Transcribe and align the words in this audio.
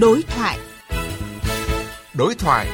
Đối 0.00 0.22
thoại. 0.22 0.58
Đối 2.18 2.34
thoại. 2.34 2.66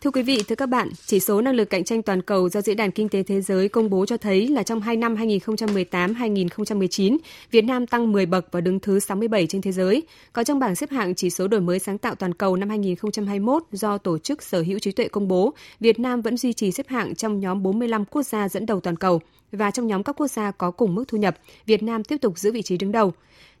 Thưa 0.00 0.10
quý 0.10 0.22
vị, 0.22 0.42
thưa 0.48 0.54
các 0.54 0.66
bạn, 0.66 0.88
chỉ 1.06 1.20
số 1.20 1.40
năng 1.40 1.54
lực 1.54 1.70
cạnh 1.70 1.84
tranh 1.84 2.02
toàn 2.02 2.22
cầu 2.22 2.48
do 2.48 2.60
Diễn 2.60 2.76
đàn 2.76 2.90
Kinh 2.90 3.08
tế 3.08 3.22
Thế 3.22 3.40
giới 3.40 3.68
công 3.68 3.90
bố 3.90 4.06
cho 4.06 4.16
thấy 4.16 4.48
là 4.48 4.62
trong 4.62 4.80
2 4.80 4.96
năm 4.96 5.16
2018-2019, 5.16 7.16
Việt 7.50 7.62
Nam 7.62 7.86
tăng 7.86 8.12
10 8.12 8.26
bậc 8.26 8.52
và 8.52 8.60
đứng 8.60 8.80
thứ 8.80 9.00
67 9.00 9.46
trên 9.46 9.62
thế 9.62 9.72
giới. 9.72 10.02
Có 10.32 10.44
trong 10.44 10.58
bảng 10.58 10.74
xếp 10.74 10.90
hạng 10.90 11.14
chỉ 11.14 11.30
số 11.30 11.48
đổi 11.48 11.60
mới 11.60 11.78
sáng 11.78 11.98
tạo 11.98 12.14
toàn 12.14 12.34
cầu 12.34 12.56
năm 12.56 12.68
2021 12.68 13.62
do 13.72 13.98
Tổ 13.98 14.18
chức 14.18 14.42
Sở 14.42 14.62
hữu 14.62 14.78
trí 14.78 14.92
tuệ 14.92 15.08
công 15.08 15.28
bố, 15.28 15.54
Việt 15.80 15.98
Nam 15.98 16.22
vẫn 16.22 16.36
duy 16.36 16.52
trì 16.52 16.72
xếp 16.72 16.88
hạng 16.88 17.14
trong 17.14 17.40
nhóm 17.40 17.62
45 17.62 18.04
quốc 18.04 18.22
gia 18.22 18.48
dẫn 18.48 18.66
đầu 18.66 18.80
toàn 18.80 18.96
cầu. 18.96 19.20
Và 19.52 19.70
trong 19.70 19.86
nhóm 19.86 20.02
các 20.02 20.16
quốc 20.16 20.28
gia 20.28 20.50
có 20.50 20.70
cùng 20.70 20.94
mức 20.94 21.04
thu 21.08 21.18
nhập, 21.18 21.36
Việt 21.66 21.82
Nam 21.82 22.04
tiếp 22.04 22.16
tục 22.16 22.38
giữ 22.38 22.52
vị 22.52 22.62
trí 22.62 22.76
đứng 22.76 22.92
đầu. 22.92 23.12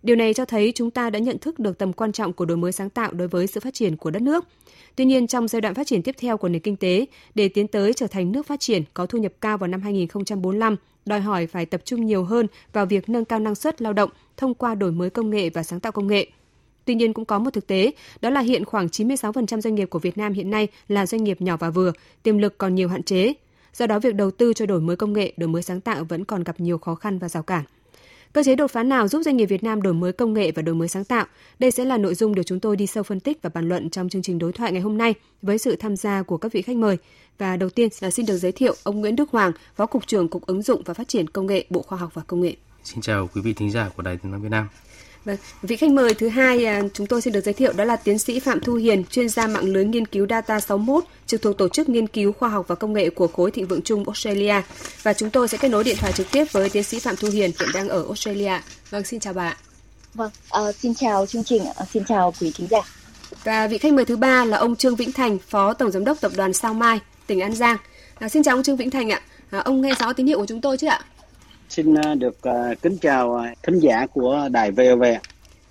Điều 0.02 0.16
này 0.16 0.34
cho 0.34 0.44
thấy 0.44 0.72
chúng 0.74 0.90
ta 0.90 1.10
đã 1.10 1.18
nhận 1.18 1.38
thức 1.38 1.58
được 1.58 1.78
tầm 1.78 1.92
quan 1.92 2.12
trọng 2.12 2.32
của 2.32 2.44
đổi 2.44 2.56
mới 2.56 2.72
sáng 2.72 2.90
tạo 2.90 3.12
đối 3.12 3.28
với 3.28 3.46
sự 3.46 3.60
phát 3.60 3.74
triển 3.74 3.96
của 3.96 4.10
đất 4.10 4.22
nước. 4.22 4.44
Tuy 4.96 5.04
nhiên, 5.04 5.26
trong 5.26 5.48
giai 5.48 5.60
đoạn 5.60 5.74
phát 5.74 5.86
triển 5.86 6.02
tiếp 6.02 6.14
theo 6.18 6.36
của 6.36 6.48
nền 6.48 6.62
kinh 6.62 6.76
tế, 6.76 7.06
để 7.34 7.48
tiến 7.48 7.68
tới 7.68 7.94
trở 7.94 8.06
thành 8.06 8.32
nước 8.32 8.46
phát 8.46 8.60
triển 8.60 8.82
có 8.94 9.06
thu 9.06 9.18
nhập 9.18 9.32
cao 9.40 9.58
vào 9.58 9.68
năm 9.68 9.82
2045, 9.82 10.76
đòi 11.06 11.20
hỏi 11.20 11.46
phải 11.46 11.66
tập 11.66 11.80
trung 11.84 12.06
nhiều 12.06 12.24
hơn 12.24 12.46
vào 12.72 12.86
việc 12.86 13.08
nâng 13.08 13.24
cao 13.24 13.38
năng 13.38 13.54
suất 13.54 13.82
lao 13.82 13.92
động 13.92 14.10
thông 14.36 14.54
qua 14.54 14.74
đổi 14.74 14.92
mới 14.92 15.10
công 15.10 15.30
nghệ 15.30 15.50
và 15.50 15.62
sáng 15.62 15.80
tạo 15.80 15.92
công 15.92 16.06
nghệ. 16.06 16.26
Tuy 16.84 16.94
nhiên 16.94 17.12
cũng 17.12 17.24
có 17.24 17.38
một 17.38 17.50
thực 17.50 17.66
tế, 17.66 17.92
đó 18.20 18.30
là 18.30 18.40
hiện 18.40 18.64
khoảng 18.64 18.86
96% 18.86 19.60
doanh 19.60 19.74
nghiệp 19.74 19.90
của 19.90 19.98
Việt 19.98 20.18
Nam 20.18 20.32
hiện 20.32 20.50
nay 20.50 20.68
là 20.88 21.06
doanh 21.06 21.24
nghiệp 21.24 21.40
nhỏ 21.40 21.56
và 21.56 21.70
vừa, 21.70 21.92
tiềm 22.22 22.38
lực 22.38 22.58
còn 22.58 22.74
nhiều 22.74 22.88
hạn 22.88 23.02
chế. 23.02 23.34
Do 23.78 23.86
đó 23.86 23.98
việc 23.98 24.14
đầu 24.14 24.30
tư 24.30 24.52
cho 24.52 24.66
đổi 24.66 24.80
mới 24.80 24.96
công 24.96 25.12
nghệ, 25.12 25.32
đổi 25.36 25.48
mới 25.48 25.62
sáng 25.62 25.80
tạo 25.80 26.04
vẫn 26.04 26.24
còn 26.24 26.44
gặp 26.44 26.60
nhiều 26.60 26.78
khó 26.78 26.94
khăn 26.94 27.18
và 27.18 27.28
rào 27.28 27.42
cản. 27.42 27.64
Cơ 28.32 28.42
chế 28.42 28.56
đột 28.56 28.70
phá 28.70 28.82
nào 28.82 29.08
giúp 29.08 29.22
doanh 29.22 29.36
nghiệp 29.36 29.46
Việt 29.46 29.62
Nam 29.62 29.82
đổi 29.82 29.94
mới 29.94 30.12
công 30.12 30.34
nghệ 30.34 30.52
và 30.52 30.62
đổi 30.62 30.74
mới 30.74 30.88
sáng 30.88 31.04
tạo? 31.04 31.26
Đây 31.58 31.70
sẽ 31.70 31.84
là 31.84 31.98
nội 31.98 32.14
dung 32.14 32.34
được 32.34 32.42
chúng 32.46 32.60
tôi 32.60 32.76
đi 32.76 32.86
sâu 32.86 33.02
phân 33.02 33.20
tích 33.20 33.38
và 33.42 33.50
bàn 33.54 33.68
luận 33.68 33.90
trong 33.90 34.08
chương 34.08 34.22
trình 34.22 34.38
đối 34.38 34.52
thoại 34.52 34.72
ngày 34.72 34.80
hôm 34.80 34.98
nay 34.98 35.14
với 35.42 35.58
sự 35.58 35.76
tham 35.76 35.96
gia 35.96 36.22
của 36.22 36.36
các 36.36 36.52
vị 36.52 36.62
khách 36.62 36.76
mời. 36.76 36.98
Và 37.38 37.56
đầu 37.56 37.70
tiên 37.70 37.88
là 38.00 38.10
xin 38.10 38.26
được 38.26 38.36
giới 38.36 38.52
thiệu 38.52 38.74
ông 38.82 39.00
Nguyễn 39.00 39.16
Đức 39.16 39.30
Hoàng, 39.30 39.52
Phó 39.76 39.86
Cục 39.86 40.06
trưởng 40.06 40.28
Cục 40.28 40.46
Ứng 40.46 40.62
dụng 40.62 40.82
và 40.84 40.94
Phát 40.94 41.08
triển 41.08 41.30
Công 41.30 41.46
nghệ 41.46 41.64
Bộ 41.70 41.82
Khoa 41.82 41.98
học 41.98 42.10
và 42.14 42.22
Công 42.26 42.40
nghệ. 42.40 42.56
Xin 42.84 43.00
chào 43.00 43.28
quý 43.34 43.40
vị 43.40 43.52
thính 43.52 43.70
giả 43.70 43.90
của 43.96 44.02
Đài 44.02 44.16
Tiếng 44.16 44.32
nói 44.32 44.40
Việt 44.40 44.50
Nam. 44.50 44.68
Vâng, 45.28 45.36
vị 45.62 45.76
khách 45.76 45.90
mời 45.90 46.14
thứ 46.14 46.28
hai 46.28 46.64
à, 46.64 46.82
chúng 46.94 47.06
tôi 47.06 47.22
xin 47.22 47.32
được 47.32 47.44
giới 47.44 47.54
thiệu 47.54 47.72
đó 47.72 47.84
là 47.84 47.96
tiến 47.96 48.18
sĩ 48.18 48.40
Phạm 48.40 48.60
Thu 48.60 48.74
Hiền, 48.74 49.04
chuyên 49.04 49.28
gia 49.28 49.46
mạng 49.46 49.64
lưới 49.64 49.84
nghiên 49.84 50.06
cứu 50.06 50.26
Data 50.30 50.60
61, 50.60 51.04
trực 51.26 51.42
thuộc 51.42 51.58
Tổ 51.58 51.68
chức 51.68 51.88
Nghiên 51.88 52.06
cứu 52.06 52.32
Khoa 52.32 52.48
học 52.48 52.64
và 52.68 52.74
Công 52.74 52.92
nghệ 52.92 53.10
của 53.10 53.26
khối 53.26 53.50
Thịnh 53.50 53.66
vượng 53.66 53.82
Trung 53.82 54.04
Australia. 54.06 54.54
Và 55.02 55.12
chúng 55.12 55.30
tôi 55.30 55.48
sẽ 55.48 55.58
kết 55.58 55.68
nối 55.68 55.84
điện 55.84 55.96
thoại 56.00 56.12
trực 56.12 56.30
tiếp 56.30 56.44
với 56.52 56.70
tiến 56.70 56.82
sĩ 56.82 56.98
Phạm 56.98 57.16
Thu 57.16 57.28
Hiền 57.28 57.50
hiện 57.60 57.68
đang 57.74 57.88
ở 57.88 58.04
Australia. 58.04 58.52
Vâng, 58.90 59.04
xin 59.04 59.20
chào 59.20 59.32
bà. 59.32 59.56
Vâng, 60.14 60.30
uh, 60.68 60.74
xin 60.74 60.94
chào 60.94 61.26
chương 61.26 61.44
trình, 61.44 61.62
uh, 61.62 61.88
xin 61.92 62.04
chào 62.04 62.34
quý 62.40 62.52
thính 62.54 62.68
giả. 62.70 62.80
Và 63.44 63.66
vị 63.66 63.78
khách 63.78 63.92
mời 63.92 64.04
thứ 64.04 64.16
ba 64.16 64.44
là 64.44 64.58
ông 64.58 64.76
Trương 64.76 64.96
Vĩnh 64.96 65.12
Thành, 65.12 65.38
Phó 65.48 65.72
Tổng 65.72 65.90
Giám 65.90 66.04
đốc 66.04 66.20
Tập 66.20 66.32
đoàn 66.36 66.52
Sao 66.52 66.74
Mai, 66.74 67.00
tỉnh 67.26 67.40
An 67.40 67.54
Giang. 67.54 67.76
À, 68.18 68.28
xin 68.28 68.42
chào 68.42 68.56
ông 68.56 68.62
Trương 68.62 68.76
Vĩnh 68.76 68.90
Thành 68.90 69.10
ạ. 69.10 69.20
À, 69.50 69.58
ông 69.58 69.80
nghe 69.80 69.94
rõ 70.00 70.12
tín 70.12 70.26
hiệu 70.26 70.38
của 70.38 70.46
chúng 70.46 70.60
tôi 70.60 70.76
chứ 70.76 70.86
ạ? 70.86 71.00
Xin 71.68 71.94
được 72.18 72.38
uh, 72.48 72.82
kính 72.82 72.98
chào 72.98 73.44
thính 73.62 73.78
giả 73.78 74.06
của 74.06 74.48
đài 74.52 74.70
VOV. 74.70 75.02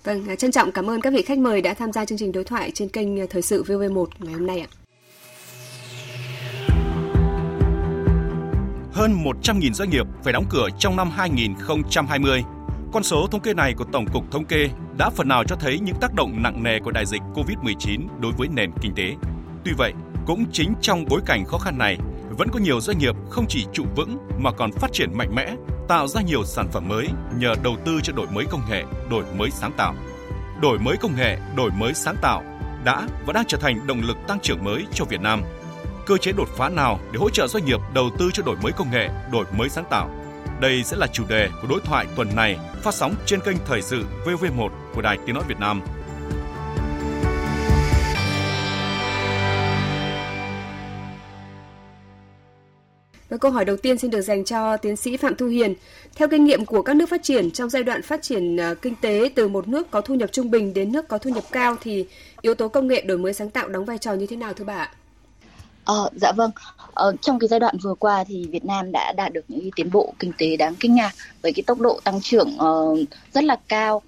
Vâng, 0.04 0.28
à, 0.28 0.36
trân 0.36 0.50
trọng 0.50 0.72
cảm 0.72 0.90
ơn 0.90 1.00
các 1.00 1.12
vị 1.12 1.22
khách 1.22 1.38
mời 1.38 1.60
đã 1.60 1.74
tham 1.74 1.92
gia 1.92 2.04
chương 2.04 2.18
trình 2.18 2.32
đối 2.32 2.44
thoại 2.44 2.70
trên 2.74 2.88
kênh 2.88 3.20
à, 3.20 3.24
Thời 3.30 3.42
sự 3.42 3.62
VV1 3.62 4.06
ngày 4.18 4.34
hôm 4.34 4.46
nay 4.46 4.60
ạ. 4.60 4.68
Hơn 8.92 9.12
100.000 9.24 9.72
doanh 9.72 9.90
nghiệp 9.90 10.06
phải 10.24 10.32
đóng 10.32 10.44
cửa 10.50 10.68
trong 10.78 10.96
năm 10.96 11.10
2020. 11.10 12.44
Con 12.92 13.02
số 13.02 13.26
thống 13.30 13.40
kê 13.40 13.54
này 13.54 13.74
của 13.76 13.84
Tổng 13.92 14.06
cục 14.12 14.30
Thống 14.30 14.44
kê 14.44 14.68
đã 14.98 15.10
phần 15.10 15.28
nào 15.28 15.44
cho 15.44 15.56
thấy 15.56 15.78
những 15.78 15.96
tác 16.00 16.14
động 16.14 16.42
nặng 16.42 16.62
nề 16.62 16.78
của 16.84 16.90
đại 16.90 17.06
dịch 17.06 17.22
COVID-19 17.34 18.00
đối 18.20 18.32
với 18.32 18.48
nền 18.48 18.70
kinh 18.80 18.94
tế. 18.94 19.14
Tuy 19.64 19.72
vậy, 19.76 19.92
cũng 20.26 20.44
chính 20.52 20.72
trong 20.80 21.04
bối 21.08 21.20
cảnh 21.26 21.44
khó 21.44 21.58
khăn 21.58 21.78
này, 21.78 21.98
vẫn 22.38 22.48
có 22.52 22.58
nhiều 22.58 22.80
doanh 22.80 22.98
nghiệp 22.98 23.14
không 23.30 23.46
chỉ 23.48 23.66
trụ 23.72 23.84
vững 23.96 24.18
mà 24.38 24.52
còn 24.52 24.72
phát 24.72 24.92
triển 24.92 25.10
mạnh 25.14 25.34
mẽ, 25.34 25.54
tạo 25.88 26.08
ra 26.08 26.20
nhiều 26.20 26.44
sản 26.44 26.68
phẩm 26.72 26.88
mới 26.88 27.08
nhờ 27.38 27.54
đầu 27.62 27.76
tư 27.84 28.00
cho 28.02 28.12
đổi 28.12 28.26
mới 28.26 28.44
công 28.50 28.62
nghệ, 28.70 28.84
đổi 29.10 29.24
mới 29.36 29.50
sáng 29.50 29.72
tạo. 29.76 29.94
Đổi 30.60 30.78
mới 30.78 30.96
công 30.96 31.16
nghệ, 31.16 31.38
đổi 31.56 31.70
mới 31.70 31.94
sáng 31.94 32.16
tạo 32.22 32.42
đã 32.84 33.08
và 33.26 33.32
đang 33.32 33.44
trở 33.48 33.58
thành 33.58 33.86
động 33.86 34.02
lực 34.02 34.16
tăng 34.28 34.40
trưởng 34.40 34.64
mới 34.64 34.86
cho 34.94 35.04
Việt 35.04 35.20
Nam. 35.20 35.42
Cơ 36.06 36.16
chế 36.16 36.32
đột 36.32 36.48
phá 36.56 36.68
nào 36.68 37.00
để 37.12 37.18
hỗ 37.18 37.30
trợ 37.30 37.46
doanh 37.46 37.64
nghiệp 37.64 37.80
đầu 37.94 38.10
tư 38.18 38.30
cho 38.32 38.42
đổi 38.42 38.56
mới 38.62 38.72
công 38.72 38.90
nghệ, 38.90 39.08
đổi 39.32 39.44
mới 39.58 39.68
sáng 39.68 39.84
tạo? 39.90 40.10
Đây 40.60 40.84
sẽ 40.84 40.96
là 40.96 41.06
chủ 41.06 41.24
đề 41.28 41.50
của 41.62 41.68
đối 41.68 41.80
thoại 41.80 42.06
tuần 42.16 42.28
này 42.36 42.58
phát 42.82 42.94
sóng 42.94 43.14
trên 43.26 43.40
kênh 43.40 43.56
Thời 43.66 43.82
sự 43.82 44.04
VV1 44.24 44.68
của 44.94 45.02
Đài 45.02 45.18
Tiếng 45.26 45.34
nói 45.34 45.44
Việt 45.48 45.58
Nam 45.60 45.82
Và 53.28 53.36
câu 53.36 53.50
hỏi 53.50 53.64
đầu 53.64 53.76
tiên 53.76 53.98
xin 53.98 54.10
được 54.10 54.20
dành 54.20 54.44
cho 54.44 54.76
tiến 54.76 54.96
sĩ 54.96 55.16
Phạm 55.16 55.34
Thu 55.34 55.46
Hiền. 55.46 55.74
Theo 56.14 56.28
kinh 56.28 56.44
nghiệm 56.44 56.64
của 56.64 56.82
các 56.82 56.96
nước 56.96 57.08
phát 57.08 57.22
triển 57.22 57.50
trong 57.50 57.70
giai 57.70 57.82
đoạn 57.82 58.02
phát 58.02 58.22
triển 58.22 58.56
ờ, 58.56 58.74
kinh 58.74 58.94
tế 59.00 59.30
từ 59.34 59.48
một 59.48 59.68
nước 59.68 59.90
có 59.90 60.00
thu 60.00 60.14
nhập 60.14 60.32
trung 60.32 60.50
bình 60.50 60.74
đến 60.74 60.92
nước 60.92 61.08
có 61.08 61.18
thu 61.18 61.30
nhập 61.30 61.44
cao 61.52 61.76
thì 61.82 62.06
yếu 62.42 62.54
tố 62.54 62.68
công 62.68 62.88
nghệ 62.88 63.00
đổi 63.00 63.18
mới 63.18 63.32
sáng 63.32 63.50
tạo 63.50 63.68
đóng 63.68 63.84
vai 63.84 63.98
trò 63.98 64.12
như 64.12 64.26
thế 64.26 64.36
nào 64.36 64.52
thưa 64.52 64.64
bà 64.64 64.90
Ờ, 65.88 66.08
dạ 66.14 66.32
vâng. 66.32 66.50
Ờ, 66.94 67.12
trong 67.20 67.38
cái 67.38 67.48
giai 67.48 67.60
đoạn 67.60 67.76
vừa 67.82 67.94
qua 67.94 68.24
thì 68.24 68.46
Việt 68.50 68.64
Nam 68.64 68.92
đã 68.92 69.12
đạt 69.16 69.32
được 69.32 69.44
những 69.48 69.70
tiến 69.76 69.90
bộ 69.90 70.14
kinh 70.18 70.32
tế 70.38 70.56
đáng 70.56 70.74
kinh 70.80 70.94
ngạc 70.94 71.12
với 71.42 71.52
cái 71.52 71.62
tốc 71.66 71.80
độ 71.80 72.00
tăng 72.04 72.20
trưởng 72.20 72.56
uh, 72.56 72.98
rất 73.34 73.44
là 73.44 73.56
cao 73.68 74.02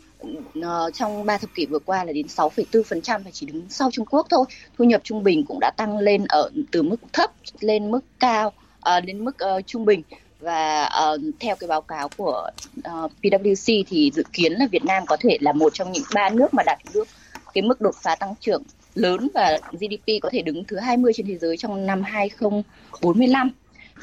uh, 0.59 0.65
trong 0.95 1.27
3 1.27 1.39
thập 1.39 1.51
kỷ 1.55 1.67
vừa 1.67 1.79
qua 1.79 2.05
là 2.05 2.13
đến 2.13 2.27
6,4% 2.27 3.23
và 3.25 3.31
chỉ 3.33 3.47
đứng 3.47 3.67
sau 3.69 3.91
Trung 3.91 4.07
Quốc 4.07 4.27
thôi. 4.31 4.45
Thu 4.79 4.85
nhập 4.85 5.01
trung 5.05 5.23
bình 5.23 5.45
cũng 5.47 5.61
đã 5.61 5.71
tăng 5.77 5.99
lên 5.99 6.25
ở 6.29 6.51
từ 6.71 6.83
mức 6.83 6.97
thấp 7.13 7.31
lên 7.61 7.91
mức 7.91 8.01
cao 8.19 8.53
uh, 8.89 9.05
đến 9.05 9.25
mức 9.25 9.37
uh, 9.57 9.67
trung 9.67 9.85
bình 9.85 10.03
và 10.41 10.91
uh, 11.15 11.21
theo 11.41 11.57
cái 11.57 11.69
báo 11.69 11.81
cáo 11.81 12.09
của 12.17 12.51
uh, 12.79 13.13
PwC 13.23 13.85
thì 13.89 14.11
dự 14.15 14.23
kiến 14.33 14.53
là 14.53 14.67
Việt 14.71 14.85
Nam 14.85 15.07
có 15.07 15.17
thể 15.21 15.39
là 15.41 15.53
một 15.53 15.75
trong 15.75 15.93
những 15.93 16.05
ba 16.15 16.31
nước 16.31 16.55
mà 16.55 16.63
đạt 16.67 16.79
được 16.95 17.09
cái 17.55 17.63
mức 17.63 17.81
đột 17.81 17.95
phá 18.03 18.15
tăng 18.15 18.35
trưởng 18.41 18.63
lớn 18.95 19.29
và 19.35 19.59
GDP 19.73 20.23
có 20.23 20.31
thể 20.33 20.43
đứng 20.43 20.65
thứ 20.65 20.79
20 20.79 21.13
trên 21.13 21.27
thế 21.27 21.39
giới 21.39 21.57
trong 21.57 21.87
năm 21.87 22.03
2045 22.03 23.51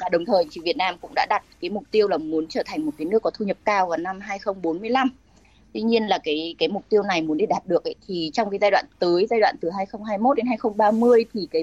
và 0.00 0.08
đồng 0.08 0.24
thời 0.24 0.44
thì 0.50 0.60
Việt 0.64 0.76
Nam 0.76 0.94
cũng 1.00 1.10
đã 1.14 1.26
đặt 1.28 1.42
cái 1.60 1.70
mục 1.70 1.84
tiêu 1.90 2.08
là 2.08 2.16
muốn 2.16 2.46
trở 2.46 2.62
thành 2.66 2.86
một 2.86 2.92
cái 2.98 3.04
nước 3.04 3.22
có 3.22 3.30
thu 3.30 3.44
nhập 3.44 3.56
cao 3.64 3.86
vào 3.86 3.98
năm 3.98 4.20
2045. 4.20 5.08
Tuy 5.72 5.80
nhiên 5.80 6.06
là 6.06 6.18
cái 6.24 6.54
cái 6.58 6.68
mục 6.68 6.84
tiêu 6.88 7.02
này 7.02 7.22
muốn 7.22 7.38
để 7.38 7.46
đạt 7.46 7.66
được 7.66 7.84
ấy, 7.84 7.94
thì 8.06 8.30
trong 8.32 8.50
cái 8.50 8.58
giai 8.60 8.70
đoạn 8.70 8.84
tới 8.98 9.26
giai 9.30 9.40
đoạn 9.40 9.56
từ 9.60 9.70
2021 9.70 10.36
đến 10.36 10.46
2030 10.46 11.24
thì 11.34 11.48
cái 11.50 11.62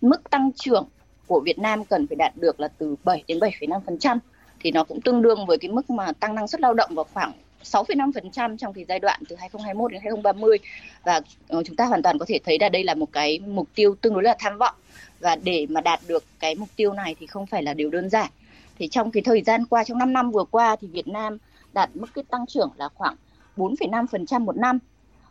mức 0.00 0.30
tăng 0.30 0.50
trưởng 0.52 0.88
của 1.26 1.40
Việt 1.40 1.58
Nam 1.58 1.84
cần 1.84 2.06
phải 2.06 2.16
đạt 2.16 2.32
được 2.36 2.60
là 2.60 2.68
từ 2.68 2.96
7 3.04 3.24
đến 3.28 3.38
7,5% 3.38 4.18
thì 4.60 4.70
nó 4.70 4.84
cũng 4.84 5.00
tương 5.00 5.22
đương 5.22 5.46
với 5.46 5.58
cái 5.58 5.70
mức 5.70 5.90
mà 5.90 6.12
tăng 6.12 6.34
năng 6.34 6.48
suất 6.48 6.60
lao 6.60 6.74
động 6.74 6.90
vào 6.94 7.06
khoảng 7.14 7.32
6,5% 7.62 8.56
trong 8.56 8.72
cái 8.72 8.84
giai 8.88 8.98
đoạn 8.98 9.20
từ 9.28 9.36
2021 9.36 9.92
đến 9.92 10.00
2030 10.02 10.58
và 11.04 11.20
ờ, 11.48 11.62
chúng 11.62 11.76
ta 11.76 11.84
hoàn 11.84 12.02
toàn 12.02 12.18
có 12.18 12.24
thể 12.28 12.38
thấy 12.44 12.58
là 12.60 12.68
đây 12.68 12.84
là 12.84 12.94
một 12.94 13.12
cái 13.12 13.38
mục 13.38 13.68
tiêu 13.74 13.94
tương 14.00 14.14
đối 14.14 14.22
là 14.22 14.36
tham 14.38 14.58
vọng 14.58 14.74
và 15.20 15.36
để 15.36 15.66
mà 15.70 15.80
đạt 15.80 16.00
được 16.08 16.24
cái 16.40 16.54
mục 16.54 16.68
tiêu 16.76 16.92
này 16.92 17.16
thì 17.20 17.26
không 17.26 17.46
phải 17.46 17.62
là 17.62 17.74
điều 17.74 17.90
đơn 17.90 18.10
giản. 18.10 18.30
Thì 18.78 18.88
trong 18.88 19.10
cái 19.10 19.22
thời 19.22 19.42
gian 19.42 19.66
qua 19.66 19.84
trong 19.84 19.98
5 19.98 20.12
năm 20.12 20.30
vừa 20.30 20.44
qua 20.44 20.76
thì 20.80 20.88
Việt 20.88 21.08
Nam 21.08 21.38
đạt 21.72 21.90
mức 21.94 22.06
cái 22.14 22.24
tăng 22.30 22.46
trưởng 22.46 22.70
là 22.76 22.88
khoảng 22.94 23.16
4,5% 23.56 24.44
một 24.44 24.56
năm. 24.56 24.78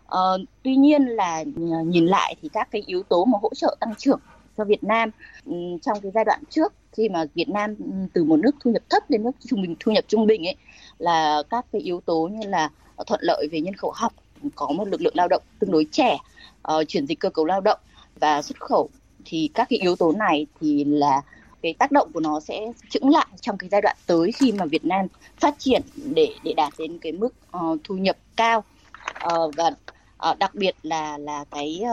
Ờ, 0.05 0.37
tuy 0.63 0.75
nhiên 0.75 1.05
là 1.05 1.43
ờ, 1.55 1.83
nhìn 1.85 2.05
lại 2.05 2.35
thì 2.41 2.49
các 2.49 2.67
cái 2.71 2.83
yếu 2.85 3.03
tố 3.03 3.25
mà 3.25 3.37
hỗ 3.41 3.49
trợ 3.55 3.75
tăng 3.79 3.95
trưởng 3.95 4.19
cho 4.61 4.65
Việt 4.65 4.83
Nam. 4.83 5.09
Ừ, 5.45 5.53
trong 5.81 6.01
cái 6.01 6.11
giai 6.15 6.25
đoạn 6.25 6.39
trước 6.49 6.73
khi 6.91 7.09
mà 7.09 7.25
Việt 7.35 7.49
Nam 7.49 7.75
ừ, 7.79 7.91
từ 8.13 8.23
một 8.23 8.39
nước 8.39 8.55
thu 8.59 8.71
nhập 8.71 8.83
thấp 8.89 9.09
đến 9.09 9.23
nước 9.23 9.31
trung 9.49 9.61
bình 9.61 9.75
thu 9.79 9.91
nhập 9.91 10.03
trung 10.07 10.27
bình 10.27 10.47
ấy 10.47 10.55
là 10.97 11.43
các 11.49 11.65
cái 11.71 11.81
yếu 11.81 12.01
tố 12.05 12.29
như 12.31 12.47
là 12.47 12.69
thuận 13.07 13.19
lợi 13.23 13.47
về 13.51 13.61
nhân 13.61 13.75
khẩu 13.75 13.91
học 13.95 14.13
có 14.55 14.67
một 14.67 14.87
lực 14.87 15.01
lượng 15.01 15.15
lao 15.15 15.27
động 15.27 15.43
tương 15.59 15.71
đối 15.71 15.85
trẻ 15.91 16.17
uh, 16.73 16.87
chuyển 16.87 17.07
dịch 17.07 17.19
cơ 17.19 17.29
cấu 17.29 17.45
lao 17.45 17.61
động 17.61 17.79
và 18.19 18.41
xuất 18.41 18.59
khẩu 18.59 18.89
thì 19.25 19.49
các 19.53 19.67
cái 19.69 19.79
yếu 19.79 19.95
tố 19.95 20.11
này 20.11 20.45
thì 20.61 20.83
là 20.83 21.21
cái 21.61 21.73
tác 21.73 21.91
động 21.91 22.11
của 22.13 22.19
nó 22.19 22.39
sẽ 22.39 22.71
chững 22.89 23.09
lại 23.09 23.27
trong 23.41 23.57
cái 23.57 23.69
giai 23.69 23.81
đoạn 23.81 23.95
tới 24.07 24.31
khi 24.31 24.51
mà 24.51 24.65
Việt 24.65 24.85
Nam 24.85 25.07
phát 25.39 25.55
triển 25.57 25.81
để 25.95 26.29
để 26.43 26.53
đạt 26.53 26.73
đến 26.77 26.97
cái 26.97 27.11
mức 27.11 27.33
uh, 27.57 27.79
thu 27.83 27.95
nhập 27.95 28.17
cao. 28.35 28.63
Uh, 29.25 29.55
và 29.55 29.71
Ờ, 30.21 30.35
đặc 30.39 30.55
biệt 30.55 30.75
là 30.83 31.17
là 31.17 31.45
cái 31.51 31.83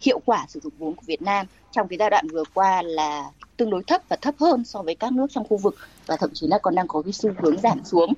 hiệu 0.00 0.20
quả 0.24 0.46
sử 0.48 0.60
dụng 0.60 0.72
vốn 0.78 0.94
của 0.94 1.02
Việt 1.06 1.22
Nam 1.22 1.46
trong 1.72 1.88
cái 1.88 1.96
giai 1.98 2.10
đoạn 2.10 2.28
vừa 2.28 2.44
qua 2.54 2.82
là 2.82 3.30
tương 3.56 3.70
đối 3.70 3.82
thấp 3.82 4.02
và 4.08 4.16
thấp 4.16 4.34
hơn 4.40 4.64
so 4.64 4.82
với 4.82 4.94
các 4.94 5.12
nước 5.12 5.26
trong 5.30 5.48
khu 5.48 5.56
vực 5.56 5.76
và 6.06 6.16
thậm 6.16 6.30
chí 6.34 6.46
là 6.46 6.58
còn 6.58 6.74
đang 6.74 6.88
có 6.88 7.02
cái 7.02 7.12
xu 7.12 7.30
hướng 7.38 7.60
giảm 7.60 7.84
xuống. 7.84 8.12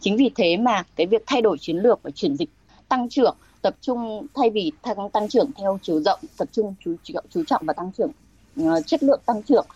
Chính 0.00 0.16
vì 0.16 0.30
thế 0.36 0.56
mà 0.56 0.82
cái 0.96 1.06
việc 1.06 1.22
thay 1.26 1.42
đổi 1.42 1.58
chiến 1.60 1.76
lược 1.76 2.02
và 2.02 2.10
chuyển 2.10 2.36
dịch 2.36 2.50
tăng 2.88 3.08
trưởng 3.08 3.36
tập 3.62 3.74
trung 3.80 4.26
thay 4.34 4.50
vì 4.50 4.72
tăng 4.82 5.10
tăng 5.10 5.28
trưởng 5.28 5.50
theo 5.52 5.78
chiều 5.82 6.00
rộng 6.00 6.20
tập 6.38 6.48
trung 6.52 6.74
chú 6.84 6.94
chú 7.30 7.42
trọng 7.46 7.66
vào 7.66 7.74
tăng 7.74 7.90
trưởng 7.98 8.10
uh, 8.62 8.86
chất 8.86 9.02
lượng 9.02 9.20
tăng 9.26 9.42
trưởng 9.42 9.66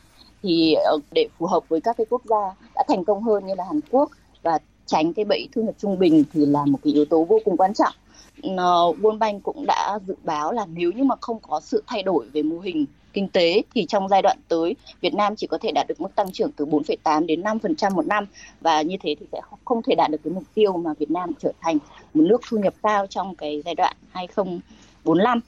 thì 0.43 0.75
uh, 0.95 1.03
để 1.13 1.29
phù 1.39 1.47
hợp 1.47 1.69
với 1.69 1.81
các 1.81 1.97
cái 1.97 2.07
quốc 2.11 2.23
gia 2.25 2.55
đã 2.75 2.85
thành 2.89 3.05
công 3.05 3.23
hơn 3.23 3.47
như 3.47 3.55
là 3.55 3.65
Hàn 3.65 3.81
Quốc 3.91 4.11
và 4.43 4.59
tránh 4.87 5.13
cái 5.13 5.25
bẫy 5.25 5.49
thu 5.53 5.63
nhập 5.63 5.75
trung 5.79 5.99
bình 5.99 6.25
thì 6.33 6.47
là 6.47 6.65
một 6.65 6.79
cái 6.85 6.93
yếu 6.93 7.05
tố 7.05 7.25
vô 7.25 7.41
cùng 7.45 7.57
quan 7.57 7.75
trọng. 7.75 7.95
Ờ, 8.43 8.93
World 9.01 9.19
Bank 9.19 9.43
cũng 9.43 9.67
đã 9.67 9.99
dự 10.07 10.15
báo 10.25 10.53
là 10.53 10.67
nếu 10.67 10.93
như 10.93 11.05
mà 11.05 11.15
không 11.21 11.39
có 11.41 11.61
sự 11.61 11.83
thay 11.87 12.03
đổi 12.03 12.27
về 12.33 12.43
mô 12.43 12.59
hình 12.59 12.87
kinh 13.13 13.29
tế 13.29 13.63
thì 13.75 13.87
trong 13.87 14.09
giai 14.09 14.23
đoạn 14.23 14.39
tới 14.49 14.77
Việt 15.01 15.15
Nam 15.15 15.37
chỉ 15.37 15.47
có 15.47 15.59
thể 15.59 15.73
đạt 15.73 15.87
được 15.89 16.01
mức 16.01 16.15
tăng 16.15 16.33
trưởng 16.33 16.53
từ 16.53 16.67
4,8 16.67 17.27
đến 17.27 17.43
5% 17.43 17.95
một 17.95 18.07
năm. 18.07 18.27
Và 18.61 18.83
như 18.83 18.97
thế 19.03 19.15
thì 19.21 19.27
sẽ 19.33 19.41
không 19.65 19.83
thể 19.83 19.95
đạt 19.95 20.11
được 20.11 20.19
cái 20.25 20.33
mục 20.33 20.45
tiêu 20.55 20.77
mà 20.77 20.95
Việt 20.99 21.11
Nam 21.11 21.33
trở 21.39 21.53
thành 21.61 21.79
một 22.15 22.23
nước 22.25 22.41
thu 22.49 22.59
nhập 22.59 22.75
cao 22.83 23.07
trong 23.07 23.35
cái 23.35 23.63
giai 23.65 23.75
đoạn 23.75 23.97
2045 24.11 25.41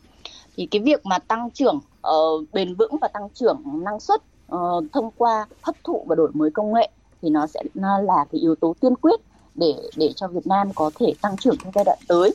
thì 0.57 0.67
cái 0.67 0.81
việc 0.81 1.07
mà 1.07 1.19
tăng 1.19 1.51
trưởng 1.51 1.81
uh, 2.09 2.49
bền 2.53 2.75
vững 2.75 2.97
và 3.01 3.09
tăng 3.09 3.29
trưởng 3.35 3.63
năng 3.85 4.01
suất 4.01 4.23
uh, 4.55 4.85
thông 4.93 5.11
qua 5.17 5.47
hấp 5.63 5.77
thụ 5.85 6.05
và 6.09 6.15
đổi 6.15 6.31
mới 6.35 6.51
công 6.51 6.75
nghệ 6.75 6.91
thì 7.23 7.31
nó 7.31 7.47
sẽ 7.47 7.63
nó 7.75 7.99
là 7.99 8.25
cái 8.33 8.41
yếu 8.41 8.55
tố 8.55 8.75
tiên 8.81 8.97
quyết 8.97 9.21
để 9.55 9.75
để 9.97 10.13
cho 10.17 10.29
Việt 10.29 10.47
Nam 10.47 10.69
có 10.75 10.91
thể 10.95 11.13
tăng 11.23 11.37
trưởng 11.37 11.57
trong 11.57 11.73
giai 11.75 11.85
đoạn 11.85 11.99
tới 12.09 12.35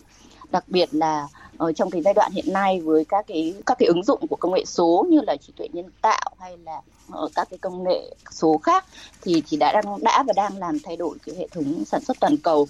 đặc 0.51 0.63
biệt 0.67 0.89
là 0.91 1.27
ở 1.57 1.71
trong 1.73 1.89
cái 1.89 2.01
giai 2.01 2.13
đoạn 2.13 2.31
hiện 2.31 2.53
nay 2.53 2.81
với 2.81 3.05
các 3.05 3.25
cái 3.27 3.53
các 3.65 3.77
cái 3.79 3.87
ứng 3.87 4.03
dụng 4.03 4.27
của 4.29 4.35
công 4.35 4.53
nghệ 4.53 4.65
số 4.65 5.05
như 5.09 5.21
là 5.27 5.35
trí 5.35 5.53
tuệ 5.55 5.67
nhân 5.73 5.85
tạo 6.01 6.31
hay 6.39 6.57
là 6.57 6.81
ở 7.11 7.29
các 7.35 7.47
cái 7.49 7.57
công 7.57 7.83
nghệ 7.83 8.15
số 8.31 8.59
khác 8.63 8.85
thì 9.21 9.43
thì 9.47 9.57
đã 9.57 9.71
đang 9.71 10.03
đã 10.03 10.23
và 10.27 10.33
đang 10.35 10.57
làm 10.57 10.77
thay 10.83 10.97
đổi 10.97 11.17
cái 11.25 11.35
hệ 11.35 11.47
thống 11.51 11.85
sản 11.85 12.01
xuất 12.01 12.17
toàn 12.19 12.37
cầu. 12.37 12.67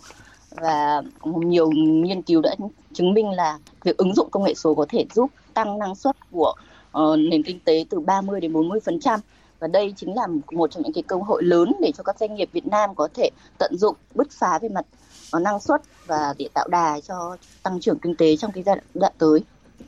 Và 0.51 1.01
nhiều 1.24 1.69
nghiên 1.71 2.21
cứu 2.21 2.41
đã 2.41 2.56
chứng 2.94 3.13
minh 3.13 3.29
là 3.29 3.59
việc 3.83 3.97
ứng 3.97 4.15
dụng 4.15 4.29
công 4.31 4.44
nghệ 4.44 4.53
số 4.53 4.75
có 4.75 4.85
thể 4.89 5.06
giúp 5.15 5.31
tăng 5.53 5.79
năng 5.79 5.95
suất 5.95 6.15
của 6.31 6.53
uh, 6.97 7.19
nền 7.19 7.44
kinh 7.44 7.59
tế 7.59 7.85
từ 7.89 8.00
30 8.00 8.41
đến 8.41 8.53
40 8.53 8.79
phần 8.79 9.00
trăm. 9.00 9.19
Và 9.59 9.68
đây 9.68 9.94
chính 9.97 10.15
là 10.15 10.27
một 10.51 10.71
trong 10.71 10.83
những 10.83 10.94
cái 10.94 11.03
cơ 11.07 11.15
hội 11.15 11.44
lớn 11.44 11.74
để 11.81 11.91
cho 11.97 12.03
các 12.03 12.19
doanh 12.19 12.35
nghiệp 12.35 12.50
Việt 12.51 12.68
Nam 12.68 12.95
có 12.95 13.07
thể 13.13 13.29
tận 13.57 13.77
dụng 13.77 13.95
bứt 14.15 14.27
phá 14.31 14.59
về 14.62 14.69
mặt 14.69 14.85
năng 15.33 15.59
suất 15.59 15.81
và 16.06 16.33
để 16.38 16.47
tạo 16.53 16.68
đà 16.68 17.00
cho 17.07 17.38
tăng 17.63 17.79
trưởng 17.79 18.00
kinh 18.00 18.15
tế 18.15 18.38
trong 18.38 18.51
cái 18.51 18.63
giai 18.63 18.77
đoạn 18.94 19.13
tới. 19.18 19.39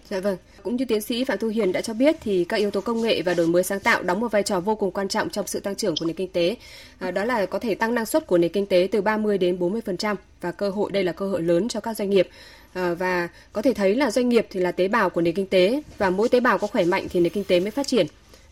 Dạ 0.10 0.20
vâng. 0.20 0.38
Cũng 0.64 0.76
như 0.76 0.86
tiến 0.86 1.02
sĩ 1.02 1.24
Phạm 1.24 1.38
Thu 1.38 1.48
Hiền 1.48 1.72
đã 1.72 1.82
cho 1.82 1.94
biết 1.94 2.16
thì 2.22 2.46
các 2.46 2.58
yếu 2.58 2.72
tố 2.72 2.82
công 2.82 3.02
nghệ 3.02 3.22
và 3.22 3.34
đổi 3.34 3.48
mới 3.48 3.64
sáng 3.64 3.80
tạo 3.80 4.04
đóng 4.04 4.20
một 4.20 4.32
vai 4.32 4.44
trò 4.44 4.60
vô 4.60 4.76
cùng 4.76 4.92
quan 4.92 5.08
trọng 5.08 5.30
trong 5.30 5.48
sự 5.48 5.60
tăng 5.60 5.76
trưởng 5.76 5.96
của 6.00 6.06
nền 6.06 6.16
kinh 6.16 6.32
tế. 6.32 6.56
À, 7.00 7.12
đó 7.12 7.26
là 7.26 7.46
có 7.46 7.60
thể 7.60 7.76
tăng 7.76 7.96
năng 7.96 8.06
suất 8.06 8.28
của 8.28 8.38
nền 8.38 8.52
kinh 8.52 8.66
tế 8.66 8.88
từ 8.92 9.02
30 9.02 9.38
đến 9.38 9.58
40% 9.60 10.16
và 10.42 10.52
cơ 10.52 10.70
hội 10.70 10.92
đây 10.92 11.04
là 11.04 11.12
cơ 11.12 11.30
hội 11.30 11.42
lớn 11.42 11.68
cho 11.70 11.80
các 11.80 11.98
doanh 11.98 12.10
nghiệp. 12.10 12.30
À, 12.74 12.94
và 12.94 13.30
có 13.54 13.62
thể 13.62 13.74
thấy 13.74 13.96
là 13.96 14.12
doanh 14.12 14.30
nghiệp 14.30 14.48
thì 14.50 14.60
là 14.60 14.72
tế 14.72 14.88
bào 14.88 15.10
của 15.10 15.22
nền 15.22 15.36
kinh 15.36 15.48
tế 15.48 15.82
và 15.98 16.10
mỗi 16.10 16.30
tế 16.30 16.40
bào 16.40 16.58
có 16.58 16.68
khỏe 16.68 16.86
mạnh 16.86 17.08
thì 17.10 17.20
nền 17.20 17.34
kinh 17.34 17.44
tế 17.44 17.60
mới 17.60 17.72
phát 17.72 17.88
triển. 17.88 18.08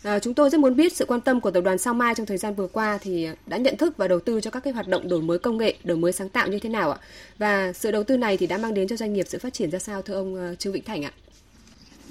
À, 0.07 0.19
chúng 0.19 0.33
tôi 0.33 0.49
rất 0.49 0.59
muốn 0.59 0.75
biết 0.75 0.93
sự 0.93 1.05
quan 1.05 1.21
tâm 1.21 1.41
của 1.41 1.51
tập 1.51 1.61
đoàn 1.61 1.77
Sao 1.77 1.93
Mai 1.93 2.15
trong 2.15 2.25
thời 2.25 2.37
gian 2.37 2.53
vừa 2.53 2.67
qua 2.67 2.97
thì 3.01 3.27
đã 3.45 3.57
nhận 3.57 3.77
thức 3.77 3.97
và 3.97 4.07
đầu 4.07 4.19
tư 4.19 4.41
cho 4.41 4.51
các 4.51 4.63
cái 4.63 4.73
hoạt 4.73 4.87
động 4.87 5.09
đổi 5.09 5.21
mới 5.21 5.39
công 5.39 5.57
nghệ, 5.57 5.73
đổi 5.83 5.97
mới 5.97 6.11
sáng 6.11 6.29
tạo 6.29 6.47
như 6.47 6.59
thế 6.59 6.69
nào 6.69 6.91
ạ? 6.91 6.97
Và 7.37 7.73
sự 7.73 7.91
đầu 7.91 8.03
tư 8.03 8.17
này 8.17 8.37
thì 8.37 8.47
đã 8.47 8.57
mang 8.57 8.73
đến 8.73 8.87
cho 8.87 8.95
doanh 8.95 9.13
nghiệp 9.13 9.25
sự 9.27 9.39
phát 9.39 9.53
triển 9.53 9.71
ra 9.71 9.79
sao 9.79 10.01
thưa 10.01 10.13
ông 10.13 10.35
ờ, 10.35 10.55
Trương 10.55 10.73
Vĩnh 10.73 10.83
Thành 10.83 11.05
ạ? 11.05 11.11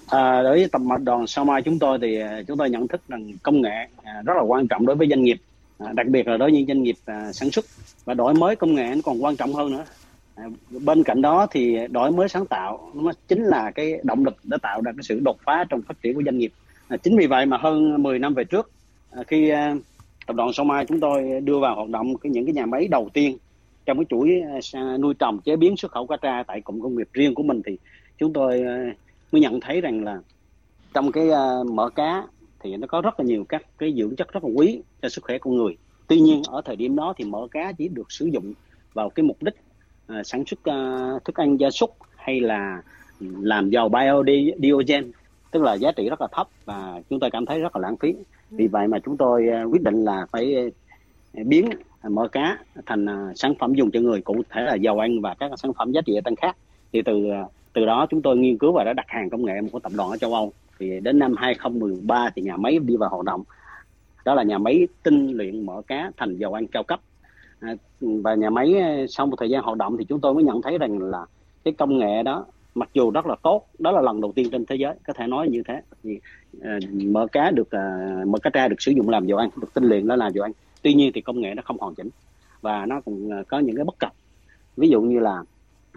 À, 0.07 0.43
đối 0.43 0.59
với 0.59 0.69
tập 0.73 0.81
đoàn 1.05 1.27
Sao 1.27 1.45
Mai 1.45 1.63
chúng 1.63 1.79
tôi 1.79 1.99
thì 2.03 2.21
ờ, 2.21 2.43
chúng 2.49 2.59
tôi 2.59 2.71
nhận 2.71 2.89
thức 2.89 3.01
rằng 3.09 3.33
công 3.43 3.63
nghệ 3.63 3.89
à, 4.03 4.23
rất 4.27 4.35
là 4.37 4.43
quan 4.43 4.69
trọng 4.69 4.87
đối 4.87 4.97
với 4.97 5.09
doanh 5.11 5.23
nghiệp, 5.23 5.41
à, 5.79 5.93
đặc 5.93 6.07
biệt 6.07 6.27
là 6.27 6.37
đối 6.37 6.51
với 6.51 6.59
những 6.59 6.67
doanh 6.67 6.83
nghiệp 6.83 6.97
à, 7.05 7.33
sản 7.33 7.51
xuất 7.51 7.65
và 8.05 8.15
đổi 8.15 8.35
mới 8.35 8.57
công 8.57 8.75
nghệ 8.75 8.93
nó 8.95 9.01
còn 9.05 9.25
quan 9.25 9.37
trọng 9.37 9.55
hơn 9.55 9.73
nữa. 9.73 9.85
bên 10.71 11.03
cạnh 11.03 11.23
đó 11.23 11.47
thì 11.51 11.79
đổi 11.91 12.11
mới 12.11 12.29
sáng 12.29 12.47
tạo 12.47 12.91
nó 12.95 13.13
chính 13.29 13.45
là 13.45 13.71
cái 13.71 14.01
động 14.03 14.25
lực 14.25 14.37
để 14.45 14.57
tạo 14.63 14.81
ra 14.81 14.93
cái 14.93 15.03
sự 15.03 15.21
đột 15.21 15.37
phá 15.45 15.65
trong 15.69 15.83
phát 15.83 16.03
triển 16.03 16.15
của 16.15 16.23
doanh 16.25 16.39
nghiệp. 16.39 16.53
À, 16.89 16.97
chính 16.97 17.17
vì 17.17 17.27
vậy 17.27 17.47
mà 17.47 17.57
hơn 17.57 18.03
10 18.03 18.19
năm 18.19 18.35
về 18.35 18.45
trước 18.45 18.71
à, 19.11 19.23
khi 19.27 19.49
à, 19.49 19.75
tập 20.27 20.37
đoàn 20.37 20.53
Sông 20.53 20.69
Mai 20.69 20.87
chúng 20.87 21.01
tôi 21.01 21.41
đưa 21.41 21.59
vào 21.59 21.75
hoạt 21.75 21.89
động 21.89 22.17
cái 22.17 22.31
những 22.31 22.47
cái 22.47 22.55
nhà 22.55 22.67
máy 22.67 22.89
đầu 22.89 23.09
tiên 23.13 23.37
trong 23.87 23.99
cái 23.99 24.05
chuỗi 24.11 24.43
nuôi 24.99 25.15
trồng 25.15 25.39
chế 25.41 25.57
biến 25.57 25.77
xuất 25.77 25.93
khẩu 25.93 26.07
cá 26.07 26.17
tra 26.17 26.43
tại 26.47 26.61
cụm 26.61 26.81
công 26.81 26.97
nghiệp 26.97 27.09
riêng 27.13 27.35
của 27.35 27.43
mình 27.43 27.63
thì 27.67 27.79
chúng 28.19 28.33
tôi 28.33 28.65
mới 29.33 29.41
nhận 29.41 29.61
thấy 29.61 29.81
rằng 29.81 30.05
là 30.05 30.19
trong 30.95 31.13
cái 31.13 31.29
mỡ 31.73 31.89
cá 31.89 32.27
thì 32.61 32.77
nó 32.77 32.87
có 32.87 33.01
rất 33.01 33.21
là 33.21 33.27
nhiều 33.27 33.45
các 33.49 33.63
cái 33.79 33.95
dưỡng 33.97 34.17
chất 34.17 34.33
rất 34.33 34.45
là 34.45 34.51
quý 34.55 34.81
cho 35.03 35.09
sức 35.09 35.25
khỏe 35.25 35.39
con 35.39 35.57
người. 35.57 35.77
Tuy 36.07 36.21
nhiên 36.21 36.43
ở 36.49 36.63
thời 36.65 36.77
điểm 36.77 36.97
đó 36.97 37.15
thì 37.17 37.25
mỡ 37.25 37.47
cá 37.51 37.73
chỉ 37.73 37.89
được 37.89 38.13
sử 38.13 38.27
dụng 38.27 38.53
vào 38.95 39.11
cái 39.11 39.25
mục 39.25 39.43
đích 39.43 39.55
sản 40.25 40.45
xuất 40.47 40.59
thức 41.25 41.35
ăn 41.35 41.57
gia 41.61 41.71
súc 41.71 41.97
hay 42.17 42.41
là 42.41 42.83
làm 43.21 43.71
dầu 43.71 43.89
biodiogen 43.89 45.13
tức 45.57 45.63
là 45.63 45.75
giá 45.75 45.93
trị 45.93 46.09
rất 46.09 46.21
là 46.21 46.27
thấp 46.33 46.49
và 46.65 47.01
chúng 47.11 47.21
tôi 47.21 47.31
cảm 47.31 47.47
thấy 47.47 47.61
rất 47.61 47.77
là 47.77 47.81
lãng 47.81 47.97
phí. 47.97 48.15
Vì 48.51 48.67
vậy 48.67 48.89
mà 48.89 48.99
chúng 48.99 49.17
tôi 49.17 49.47
uh, 49.65 49.73
quyết 49.73 49.83
định 49.83 50.05
là 50.05 50.27
phải 50.31 50.73
biến 51.33 51.71
mỡ 52.09 52.29
cá 52.29 52.59
thành 52.87 53.07
sản 53.35 53.55
phẩm 53.59 53.75
dùng 53.75 53.91
cho 53.91 54.01
người 54.01 54.21
cụ 54.21 54.43
thể 54.51 54.63
là 54.63 54.75
dầu 54.75 54.99
ăn 54.99 55.21
và 55.21 55.35
các 55.35 55.51
sản 55.57 55.73
phẩm 55.73 55.93
giá 55.93 56.01
trị 56.01 56.21
tăng 56.25 56.37
khác. 56.37 56.57
Thì 56.93 57.03
từ 57.03 57.27
từ 57.73 57.87
đó 57.87 58.07
chúng 58.11 58.23
tôi 58.23 58.37
nghiên 58.37 58.59
cứu 58.59 58.73
và 58.73 58.85
đã 58.85 58.93
đặt 58.93 59.07
hàng 59.09 59.31
công 59.31 59.45
nghệ 59.45 59.55
của 59.73 59.79
tập 59.79 59.93
đoàn 59.97 60.11
ở 60.11 60.17
châu 60.17 60.35
Âu. 60.35 60.53
Thì 60.79 61.01
đến 61.01 61.19
năm 61.19 61.35
2013 61.37 62.31
thì 62.35 62.43
nhà 62.43 62.57
máy 62.57 62.79
đi 62.79 62.97
vào 62.97 63.11
hoạt 63.11 63.25
động. 63.25 63.43
Đó 64.25 64.35
là 64.35 64.43
nhà 64.43 64.59
máy 64.59 64.89
tinh 65.03 65.31
luyện 65.33 65.67
mỡ 65.67 65.83
cá 65.87 66.11
thành 66.17 66.37
dầu 66.37 66.55
ăn 66.55 66.67
cao 66.67 66.83
cấp. 66.83 67.01
À, 67.61 67.75
và 68.01 68.35
nhà 68.35 68.51
máy 68.51 68.75
sau 69.09 69.27
một 69.27 69.37
thời 69.39 69.51
gian 69.51 69.63
hoạt 69.63 69.79
động 69.79 69.97
thì 69.99 70.05
chúng 70.05 70.21
tôi 70.21 70.35
mới 70.35 70.45
nhận 70.45 70.63
thấy 70.63 70.79
rằng 70.79 70.99
là 70.99 71.27
cái 71.65 71.75
công 71.75 71.99
nghệ 71.99 72.23
đó 72.23 72.47
mặc 72.77 72.89
dù 72.93 73.11
rất 73.11 73.27
là 73.27 73.37
tốt 73.43 73.67
đó 73.79 73.91
là 73.91 74.01
lần 74.01 74.21
đầu 74.21 74.33
tiên 74.33 74.51
trên 74.53 74.67
thế 74.67 74.77
giới 74.77 74.95
có 75.07 75.13
thể 75.13 75.27
nói 75.27 75.49
như 75.49 75.63
thế. 75.69 75.81
Thì 76.03 76.21
uh, 76.59 76.65
mỡ 76.93 77.27
cá 77.27 77.51
được 77.51 77.69
uh, 77.69 78.29
mỡ 78.29 78.39
cá 78.39 78.51
tra 78.51 78.69
được 78.69 78.83
sử 78.83 78.93
dụng 78.93 79.09
làm 79.09 79.27
dầu 79.27 79.39
ăn 79.39 79.51
được 79.57 79.75
tinh 79.75 79.85
luyện 79.85 80.07
nó 80.07 80.17
làm 80.17 80.33
dầu 80.33 80.45
ăn. 80.45 80.53
Tuy 80.83 80.95
nhiên 80.95 81.11
thì 81.15 81.21
công 81.21 81.41
nghệ 81.41 81.55
nó 81.55 81.63
không 81.67 81.79
hoàn 81.79 81.95
chỉnh 81.95 82.09
và 82.61 82.87
nó 82.87 83.01
cũng 83.01 83.31
có 83.49 83.59
những 83.59 83.77
cái 83.77 83.85
bất 83.85 83.99
cập. 83.99 84.13
Ví 84.77 84.89
dụ 84.89 85.01
như 85.01 85.19
là 85.19 85.43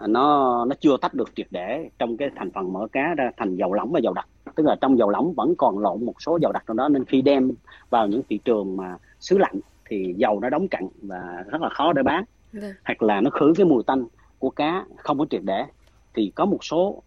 nó 0.08 0.66
nó 0.66 0.76
chưa 0.80 0.98
tách 1.02 1.14
được 1.14 1.36
triệt 1.36 1.48
để 1.52 1.90
trong 2.00 2.18
cái 2.18 2.30
thành 2.36 2.52
phần 2.52 2.74
mỡ 2.74 2.88
cá 2.92 3.14
ra 3.18 3.31
thành 3.38 3.56
dầu 3.56 3.74
lỏng 3.74 3.92
và 3.92 4.00
dầu 4.00 4.14
đặc. 4.14 4.28
Tức 4.56 4.66
là 4.66 4.76
trong 4.81 4.98
dầu 4.98 5.10
lỏng 5.10 5.34
vẫn 5.34 5.56
còn 5.58 5.80
lộn 5.80 6.06
một 6.06 6.22
số 6.22 6.40
dầu 6.42 6.52
đặc 6.52 6.64
trong 6.68 6.78
đó 6.78 6.90
nên 6.90 7.06
khi 7.06 7.22
đem 7.22 7.52
vào 7.90 8.08
những 8.08 8.22
thị 8.30 8.40
trường 8.46 8.78
mà 8.78 8.98
xứ 9.20 9.38
lạnh 9.38 9.60
thì 9.86 10.14
dầu 10.18 10.40
nó 10.40 10.50
đóng 10.50 10.68
cặn 10.68 10.88
và 11.02 11.44
rất 11.48 11.62
là 11.62 11.70
khó 11.70 11.94
để 11.94 12.04
bán. 12.04 12.24
Ừ. 12.54 12.60
hoặc 12.86 13.04
là 13.04 13.22
nó 13.22 13.30
khử 13.30 13.54
cái 13.58 13.66
mùi 13.66 13.84
tanh 13.84 14.06
của 14.40 14.50
cá 14.50 14.86
không 14.98 15.20
có 15.20 15.26
triệt 15.30 15.42
để 15.44 15.66
thì 16.14 16.32
có 16.36 16.46
một 16.46 16.64
số 16.64 17.04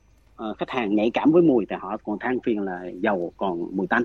uh, 0.51 0.59
khách 0.59 0.71
hàng 0.71 0.95
nhạy 0.95 1.11
cảm 1.11 1.33
với 1.33 1.43
mùi 1.43 1.67
thì 1.67 1.77
họ 1.81 1.97
còn 2.05 2.19
than 2.19 2.41
phiền 2.41 2.61
là 2.61 2.91
dầu 3.01 3.33
còn 3.37 3.77
mùi 3.77 3.87
tanh. 3.87 4.03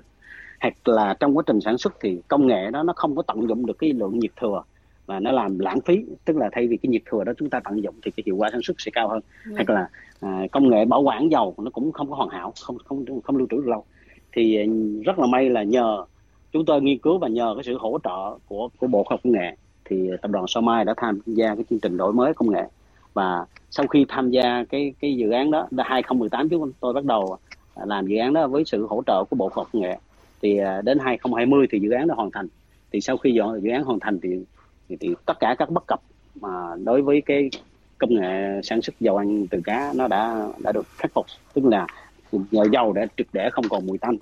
Hoặc 0.61 0.87
là 0.87 1.13
trong 1.19 1.37
quá 1.37 1.43
trình 1.47 1.61
sản 1.61 1.77
xuất 1.77 1.93
thì 2.01 2.21
công 2.27 2.47
nghệ 2.47 2.71
đó 2.71 2.83
nó 2.83 2.93
không 2.95 3.15
có 3.15 3.21
tận 3.21 3.49
dụng 3.49 3.65
được 3.65 3.77
cái 3.79 3.93
lượng 3.93 4.19
nhiệt 4.19 4.31
thừa 4.41 4.63
và 5.05 5.19
nó 5.19 5.31
làm 5.31 5.59
lãng 5.59 5.81
phí. 5.81 6.05
Tức 6.25 6.37
là 6.37 6.49
thay 6.51 6.67
vì 6.67 6.77
cái 6.77 6.89
nhiệt 6.89 7.01
thừa 7.05 7.23
đó 7.23 7.33
chúng 7.37 7.49
ta 7.49 7.59
tận 7.59 7.83
dụng 7.83 7.95
thì 8.03 8.11
cái 8.11 8.23
hiệu 8.25 8.35
quả 8.35 8.49
sản 8.51 8.61
xuất 8.63 8.81
sẽ 8.81 8.91
cao 8.91 9.09
hơn. 9.09 9.19
Ừ. 9.45 9.51
hoặc 9.55 9.69
là 9.69 9.89
à, 10.19 10.41
công 10.51 10.69
nghệ 10.69 10.85
bảo 10.85 11.01
quản 11.01 11.31
dầu 11.31 11.55
nó 11.57 11.71
cũng 11.71 11.91
không 11.91 12.09
có 12.09 12.15
hoàn 12.15 12.29
hảo 12.29 12.53
không 12.61 12.77
không 12.85 13.21
không 13.23 13.37
lưu 13.37 13.47
trữ 13.51 13.57
được 13.57 13.67
lâu. 13.67 13.83
Thì 14.31 14.57
à, 14.57 14.63
rất 15.05 15.19
là 15.19 15.27
may 15.27 15.49
là 15.49 15.63
nhờ 15.63 16.05
chúng 16.51 16.65
tôi 16.65 16.81
nghiên 16.81 16.97
cứu 16.97 17.17
và 17.17 17.27
nhờ 17.27 17.53
cái 17.55 17.63
sự 17.63 17.77
hỗ 17.77 17.99
trợ 18.03 18.37
của 18.47 18.69
của 18.77 18.87
bộ 18.87 19.03
khoa 19.03 19.13
học 19.13 19.19
công 19.23 19.33
nghệ 19.33 19.55
thì 19.85 20.09
tập 20.21 20.31
đoàn 20.31 20.45
Sao 20.47 20.61
Mai 20.61 20.85
đã 20.85 20.93
tham 20.97 21.19
gia 21.25 21.55
cái 21.55 21.63
chương 21.69 21.79
trình 21.79 21.97
đổi 21.97 22.13
mới 22.13 22.33
công 22.33 22.51
nghệ 22.51 22.63
và 23.17 23.45
sau 23.69 23.87
khi 23.87 24.05
tham 24.09 24.31
gia 24.31 24.63
cái 24.69 24.93
cái 24.99 25.15
dự 25.15 25.29
án 25.29 25.51
đó 25.51 25.67
2018 25.77 26.49
chúng 26.49 26.71
tôi 26.79 26.93
bắt 26.93 27.05
đầu 27.05 27.37
làm 27.85 28.07
dự 28.07 28.17
án 28.17 28.33
đó 28.33 28.47
với 28.47 28.65
sự 28.65 28.87
hỗ 28.87 29.03
trợ 29.07 29.23
của 29.29 29.35
bộ 29.35 29.49
khoa 29.49 29.61
học 29.61 29.69
công 29.73 29.81
nghệ. 29.81 29.97
Thì 30.41 30.57
à, 30.57 30.81
đến 30.81 30.99
2020 30.99 31.67
thì 31.71 31.79
dự 31.79 31.91
án 31.91 32.07
đã 32.07 32.15
hoàn 32.15 32.31
thành. 32.31 32.47
Thì 32.91 33.01
sau 33.01 33.17
khi 33.17 33.39
dự 33.61 33.69
án 33.71 33.83
hoàn 33.83 33.99
thành 33.99 34.19
thì 34.23 34.29
thì, 34.89 34.95
thì 34.99 35.15
tất 35.25 35.39
cả 35.39 35.55
các 35.57 35.69
bất 35.69 35.83
cập 35.87 36.01
mà 36.41 36.75
đối 36.83 37.01
với 37.01 37.21
cái 37.25 37.49
công 37.97 38.15
nghệ 38.15 38.61
sản 38.63 38.81
xuất 38.81 38.99
dầu 38.99 39.17
ăn 39.17 39.47
từ 39.47 39.61
cá 39.63 39.93
nó 39.95 40.07
đã 40.07 40.47
đã 40.59 40.71
được 40.71 40.87
khắc 40.97 41.11
phục. 41.13 41.25
Tức 41.53 41.65
là 41.65 41.87
nhờ 42.31 42.63
dầu 42.71 42.93
đã 42.93 43.05
trực 43.17 43.27
để 43.33 43.49
không 43.51 43.65
còn 43.69 43.87
mùi 43.87 43.97
tanh. 43.97 44.17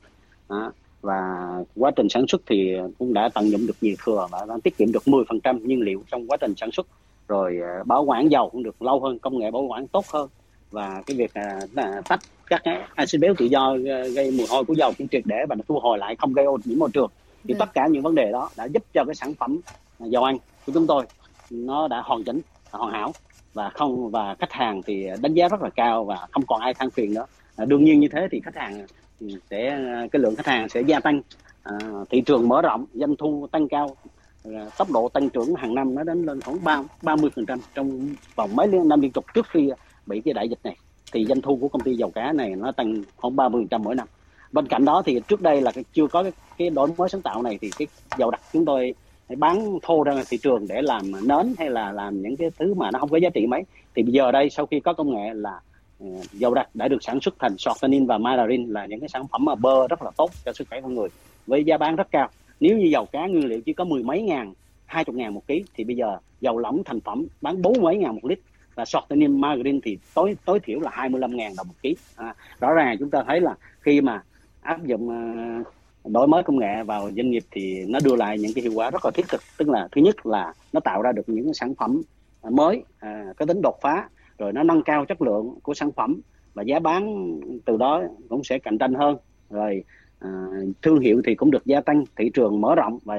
Đó. 0.49 0.71
và 1.01 1.49
quá 1.75 1.91
trình 1.95 2.09
sản 2.09 2.27
xuất 2.27 2.41
thì 2.45 2.75
cũng 2.99 3.13
đã 3.13 3.29
tận 3.33 3.51
dụng 3.51 3.67
được 3.67 3.77
nhiều 3.81 3.95
thừa 4.05 4.27
và 4.31 4.45
đã 4.49 4.57
tiết 4.63 4.77
kiệm 4.77 4.91
được 4.91 5.03
10% 5.05 5.59
nhiên 5.67 5.81
liệu 5.81 6.03
trong 6.11 6.27
quá 6.27 6.37
trình 6.37 6.53
sản 6.57 6.71
xuất 6.71 6.87
rồi 7.27 7.59
à, 7.63 7.83
bảo 7.85 8.03
quản 8.03 8.31
dầu 8.31 8.49
cũng 8.49 8.63
được 8.63 8.81
lâu 8.81 8.99
hơn 8.99 9.19
công 9.19 9.39
nghệ 9.39 9.51
bảo 9.51 9.61
quản 9.61 9.87
tốt 9.87 10.05
hơn. 10.13 10.29
Và 10.71 11.03
cái 11.05 11.17
việc 11.17 11.33
à, 11.33 11.59
tách 12.09 12.19
các 12.47 12.61
cái 12.63 12.81
axit 12.95 13.21
béo 13.21 13.33
tự 13.37 13.45
do 13.45 13.75
gây 14.15 14.31
mùi 14.31 14.47
hôi 14.49 14.65
của 14.65 14.73
dầu 14.73 14.91
cũng 14.97 15.07
triệt 15.07 15.23
để 15.25 15.45
và 15.49 15.55
nó 15.55 15.61
thu 15.67 15.79
hồi 15.79 15.97
lại 15.97 16.15
không 16.15 16.33
gây 16.33 16.45
ô 16.45 16.57
nhiễm 16.65 16.79
môi 16.79 16.89
trường. 16.93 17.09
Thì 17.43 17.53
ừ. 17.53 17.57
tất 17.59 17.73
cả 17.73 17.87
những 17.87 18.01
vấn 18.01 18.15
đề 18.15 18.31
đó 18.31 18.49
đã 18.57 18.65
giúp 18.65 18.83
cho 18.93 19.03
cái 19.05 19.15
sản 19.15 19.33
phẩm 19.33 19.59
dầu 19.99 20.23
ăn 20.23 20.37
của 20.65 20.71
chúng 20.73 20.87
tôi 20.87 21.05
nó 21.49 21.87
đã 21.87 22.01
hoàn 22.01 22.23
chỉnh 22.23 22.41
hoàn 22.71 22.93
hảo. 22.93 23.11
Và 23.53 23.69
không 23.69 24.09
và 24.09 24.35
khách 24.39 24.51
hàng 24.51 24.81
thì 24.85 25.07
đánh 25.21 25.33
giá 25.33 25.47
rất 25.47 25.61
là 25.61 25.69
cao 25.69 26.03
và 26.03 26.27
không 26.31 26.43
còn 26.47 26.61
ai 26.61 26.73
than 26.73 26.89
phiền 26.89 27.13
nữa. 27.13 27.25
À, 27.55 27.65
đương 27.65 27.83
nhiên 27.83 27.99
như 27.99 28.07
thế 28.07 28.27
thì 28.31 28.39
khách 28.39 28.55
hàng 28.55 28.85
sẽ 29.51 29.79
cái 30.11 30.19
lượng 30.19 30.35
khách 30.35 30.47
hàng 30.47 30.69
sẽ 30.69 30.81
gia 30.81 30.99
tăng. 30.99 31.21
À, 31.63 31.73
thị 32.09 32.21
trường 32.21 32.47
mở 32.47 32.61
rộng 32.61 32.85
doanh 32.93 33.15
thu 33.15 33.47
tăng 33.51 33.67
cao 33.67 33.95
là 34.45 34.69
tốc 34.77 34.91
độ 34.91 35.09
tăng 35.09 35.29
trưởng 35.29 35.55
hàng 35.55 35.75
năm 35.75 35.95
nó 35.95 36.03
đến 36.03 36.25
lên 36.25 36.41
khoảng 36.41 36.63
ba 36.63 36.83
ba 37.01 37.15
mươi 37.15 37.29
phần 37.35 37.45
trăm 37.45 37.59
trong 37.75 38.09
vòng 38.35 38.55
mấy 38.55 38.67
năm 38.67 39.01
liên 39.01 39.11
tục 39.11 39.25
trước 39.33 39.47
khi 39.49 39.71
bị 40.05 40.21
cái 40.21 40.33
đại 40.33 40.49
dịch 40.49 40.59
này. 40.63 40.75
Thì 41.11 41.25
doanh 41.25 41.41
thu 41.41 41.57
của 41.61 41.67
công 41.67 41.81
ty 41.81 41.95
dầu 41.95 42.11
cá 42.11 42.31
này 42.31 42.55
nó 42.55 42.71
tăng 42.71 43.03
khoảng 43.15 43.35
ba 43.35 43.49
mươi 43.49 43.61
phần 43.61 43.67
trăm 43.67 43.83
mỗi 43.83 43.95
năm. 43.95 44.07
Bên 44.51 44.67
cạnh 44.67 44.85
đó 44.85 45.01
thì 45.05 45.21
trước 45.27 45.41
đây 45.41 45.61
là 45.61 45.71
chưa 45.93 46.07
có 46.07 46.23
cái, 46.23 46.31
cái 46.57 46.69
đổi 46.69 46.89
mới 46.97 47.09
sáng 47.09 47.21
tạo 47.21 47.41
này 47.41 47.57
thì 47.61 47.69
cái 47.77 47.87
dầu 48.17 48.31
đặc 48.31 48.41
chúng 48.53 48.65
tôi 48.65 48.93
bán 49.37 49.79
thô 49.81 50.03
ra 50.03 50.23
thị 50.29 50.37
trường 50.37 50.67
để 50.67 50.81
làm 50.81 51.27
nến 51.27 51.53
hay 51.57 51.69
là 51.69 51.91
làm 51.91 52.21
những 52.21 52.37
cái 52.37 52.49
thứ 52.59 52.73
mà 52.73 52.91
nó 52.91 52.99
không 52.99 53.09
có 53.09 53.17
giá 53.17 53.29
trị 53.29 53.47
mấy. 53.47 53.63
Thì 53.95 54.03
bây 54.03 54.13
giờ 54.13 54.31
đây 54.31 54.49
sau 54.49 54.65
khi 54.65 54.79
có 54.79 54.93
công 54.93 55.11
nghệ 55.11 55.33
là 55.33 55.59
ờ, 55.99 56.07
dầu 56.31 56.53
đặc 56.53 56.69
đã 56.73 56.87
được 56.87 57.03
sản 57.03 57.19
xuất 57.21 57.33
thành 57.39 57.57
sortanin 57.57 58.05
và 58.05 58.17
margarin 58.17 58.69
là 58.69 58.85
những 58.85 58.99
cái 58.99 59.09
sản 59.09 59.27
phẩm 59.27 59.45
mà 59.45 59.55
bơ 59.55 59.87
rất 59.87 60.03
là 60.03 60.11
tốt 60.17 60.31
cho 60.45 60.53
sức 60.53 60.67
khỏe 60.69 60.81
con 60.81 60.95
người 60.95 61.09
với 61.47 61.63
giá 61.63 61.77
bán 61.77 61.95
rất 61.95 62.07
cao 62.11 62.29
nếu 62.59 62.77
như 62.77 62.85
dầu 62.85 63.05
cá 63.05 63.27
nguyên 63.27 63.47
liệu 63.47 63.61
chỉ 63.61 63.73
có 63.73 63.83
mười 63.83 64.03
mấy 64.03 64.21
ngàn 64.21 64.53
hai 64.85 65.05
chục 65.05 65.15
ngàn 65.15 65.33
một 65.33 65.47
ký 65.47 65.63
thì 65.73 65.83
bây 65.83 65.95
giờ 65.95 66.17
dầu 66.41 66.57
lỏng 66.57 66.81
thành 66.85 67.01
phẩm 67.01 67.25
bán 67.41 67.61
bốn 67.61 67.81
mấy 67.81 67.97
ngàn 67.97 68.15
một 68.15 68.25
lít. 68.25 68.39
Và 68.75 68.85
shortening 68.85 69.41
margarine 69.41 69.79
thì 69.83 69.97
tối 70.13 70.37
tối 70.45 70.59
thiểu 70.59 70.79
là 70.79 70.89
25 70.93 71.35
ngàn 71.35 71.53
đồng 71.57 71.67
một 71.67 71.73
ký. 71.81 71.95
À, 72.15 72.35
rõ 72.59 72.73
ràng 72.73 72.97
chúng 72.99 73.09
ta 73.09 73.23
thấy 73.27 73.41
là 73.41 73.55
khi 73.81 74.01
mà 74.01 74.23
áp 74.61 74.85
dụng 74.85 75.09
uh, 75.09 75.67
đổi 76.11 76.27
mới 76.27 76.43
công 76.43 76.59
nghệ 76.59 76.83
vào 76.83 77.11
doanh 77.15 77.31
nghiệp 77.31 77.43
thì 77.51 77.85
nó 77.87 77.99
đưa 78.03 78.15
lại 78.15 78.37
những 78.39 78.53
cái 78.55 78.61
hiệu 78.61 78.73
quả 78.75 78.89
rất 78.89 79.05
là 79.05 79.11
thiết 79.11 79.25
thực. 79.29 79.41
Tức 79.57 79.69
là 79.69 79.87
thứ 79.91 80.01
nhất 80.01 80.25
là 80.25 80.53
nó 80.73 80.79
tạo 80.79 81.01
ra 81.01 81.11
được 81.11 81.29
những 81.29 81.53
sản 81.53 81.75
phẩm 81.75 82.01
à, 82.41 82.49
mới 82.49 82.83
à, 82.99 83.25
có 83.37 83.45
tính 83.45 83.61
đột 83.61 83.75
phá 83.81 84.09
rồi 84.37 84.53
nó 84.53 84.63
nâng 84.63 84.83
cao 84.83 85.05
chất 85.05 85.21
lượng 85.21 85.55
của 85.63 85.73
sản 85.73 85.91
phẩm 85.91 86.21
và 86.53 86.63
giá 86.63 86.79
bán 86.79 87.35
từ 87.65 87.77
đó 87.77 88.03
cũng 88.29 88.43
sẽ 88.43 88.59
cạnh 88.59 88.77
tranh 88.77 88.93
hơn. 88.93 89.17
Rồi 89.49 89.83
à, 90.25 90.59
thương 90.81 90.99
hiệu 90.99 91.21
thì 91.25 91.35
cũng 91.35 91.51
được 91.51 91.65
gia 91.65 91.81
tăng 91.81 92.05
thị 92.15 92.29
trường 92.33 92.61
mở 92.61 92.75
rộng 92.75 92.99
và 93.05 93.17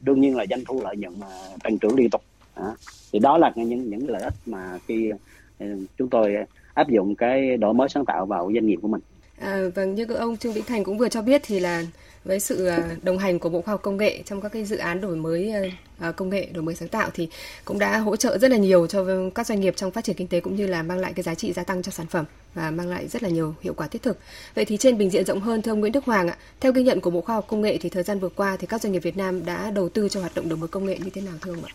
đương 0.00 0.20
nhiên 0.20 0.36
là 0.36 0.44
doanh 0.50 0.64
thu 0.64 0.80
lợi 0.82 0.96
nhuận 0.96 1.14
tăng 1.62 1.78
trưởng 1.78 1.94
liên 1.94 2.10
tục. 2.10 2.22
À, 2.54 2.64
thì 3.12 3.18
đó 3.18 3.38
là 3.38 3.52
những 3.56 3.90
những 3.90 4.08
lợi 4.08 4.22
ích 4.22 4.34
mà 4.46 4.78
khi 4.86 5.12
à, 5.58 5.66
chúng 5.98 6.08
tôi 6.08 6.34
áp 6.74 6.88
dụng 6.88 7.14
cái 7.14 7.56
đổi 7.56 7.74
mới 7.74 7.88
sáng 7.88 8.04
tạo 8.04 8.26
vào 8.26 8.50
doanh 8.54 8.66
nghiệp 8.66 8.78
của 8.82 8.88
mình. 8.88 9.00
À, 9.40 9.62
vâng, 9.74 9.94
như 9.94 10.04
ông 10.04 10.36
Trương 10.36 10.52
Vĩnh 10.52 10.64
Thành 10.64 10.84
cũng 10.84 10.98
vừa 10.98 11.08
cho 11.08 11.22
biết 11.22 11.42
thì 11.44 11.60
là 11.60 11.82
với 12.24 12.40
sự 12.40 12.66
à, 12.66 12.96
đồng 13.02 13.18
hành 13.18 13.38
của 13.38 13.48
Bộ 13.48 13.62
Khoa 13.62 13.72
học 13.72 13.82
Công 13.82 13.96
nghệ 13.96 14.22
trong 14.26 14.40
các 14.40 14.48
cái 14.52 14.64
dự 14.64 14.76
án 14.76 15.00
đổi 15.00 15.16
mới 15.16 15.50
à, 15.50 15.60
à, 15.98 16.12
công 16.12 16.30
nghệ, 16.30 16.48
đổi 16.52 16.62
mới 16.62 16.74
sáng 16.74 16.88
tạo 16.88 17.10
thì 17.14 17.28
cũng 17.64 17.78
đã 17.78 17.98
hỗ 17.98 18.16
trợ 18.16 18.38
rất 18.38 18.50
là 18.50 18.56
nhiều 18.56 18.86
cho 18.86 19.06
các 19.34 19.46
doanh 19.46 19.60
nghiệp 19.60 19.74
trong 19.76 19.90
phát 19.90 20.04
triển 20.04 20.16
kinh 20.16 20.28
tế 20.28 20.40
cũng 20.40 20.56
như 20.56 20.66
là 20.66 20.82
mang 20.82 20.98
lại 20.98 21.12
cái 21.12 21.22
giá 21.22 21.34
trị 21.34 21.52
gia 21.52 21.64
tăng 21.64 21.82
cho 21.82 21.92
sản 21.92 22.06
phẩm 22.06 22.24
và 22.54 22.70
mang 22.70 22.88
lại 22.88 23.08
rất 23.08 23.22
là 23.22 23.28
nhiều 23.28 23.54
hiệu 23.60 23.74
quả 23.74 23.86
thiết 23.86 24.02
thực. 24.02 24.18
Vậy 24.54 24.64
thì 24.64 24.76
trên 24.76 24.98
bình 24.98 25.10
diện 25.10 25.24
rộng 25.24 25.40
hơn 25.40 25.62
thưa 25.62 25.72
ông 25.72 25.80
Nguyễn 25.80 25.92
Đức 25.92 26.04
Hoàng 26.04 26.28
ạ, 26.28 26.36
theo 26.60 26.72
ghi 26.72 26.82
nhận 26.82 27.00
của 27.00 27.10
Bộ 27.10 27.20
Khoa 27.20 27.34
học 27.34 27.44
Công 27.48 27.60
nghệ 27.60 27.78
thì 27.80 27.88
thời 27.88 28.02
gian 28.02 28.18
vừa 28.18 28.28
qua 28.28 28.56
thì 28.56 28.66
các 28.66 28.82
doanh 28.82 28.92
nghiệp 28.92 29.02
Việt 29.02 29.16
Nam 29.16 29.44
đã 29.44 29.70
đầu 29.70 29.88
tư 29.88 30.08
cho 30.08 30.20
hoạt 30.20 30.34
động 30.34 30.48
đổi 30.48 30.58
mới 30.58 30.68
công 30.68 30.86
nghệ 30.86 30.98
như 31.04 31.10
thế 31.10 31.20
nào 31.20 31.34
thưa 31.40 31.52
ông 31.52 31.64
ạ? 31.64 31.72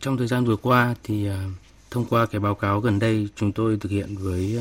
Trong 0.00 0.16
thời 0.16 0.26
gian 0.26 0.44
vừa 0.44 0.56
qua 0.56 0.94
thì 1.04 1.28
thông 1.90 2.04
qua 2.04 2.26
cái 2.26 2.40
báo 2.40 2.54
cáo 2.54 2.80
gần 2.80 2.98
đây 2.98 3.28
chúng 3.36 3.52
tôi 3.52 3.76
thực 3.80 3.90
hiện 3.90 4.16
với 4.16 4.58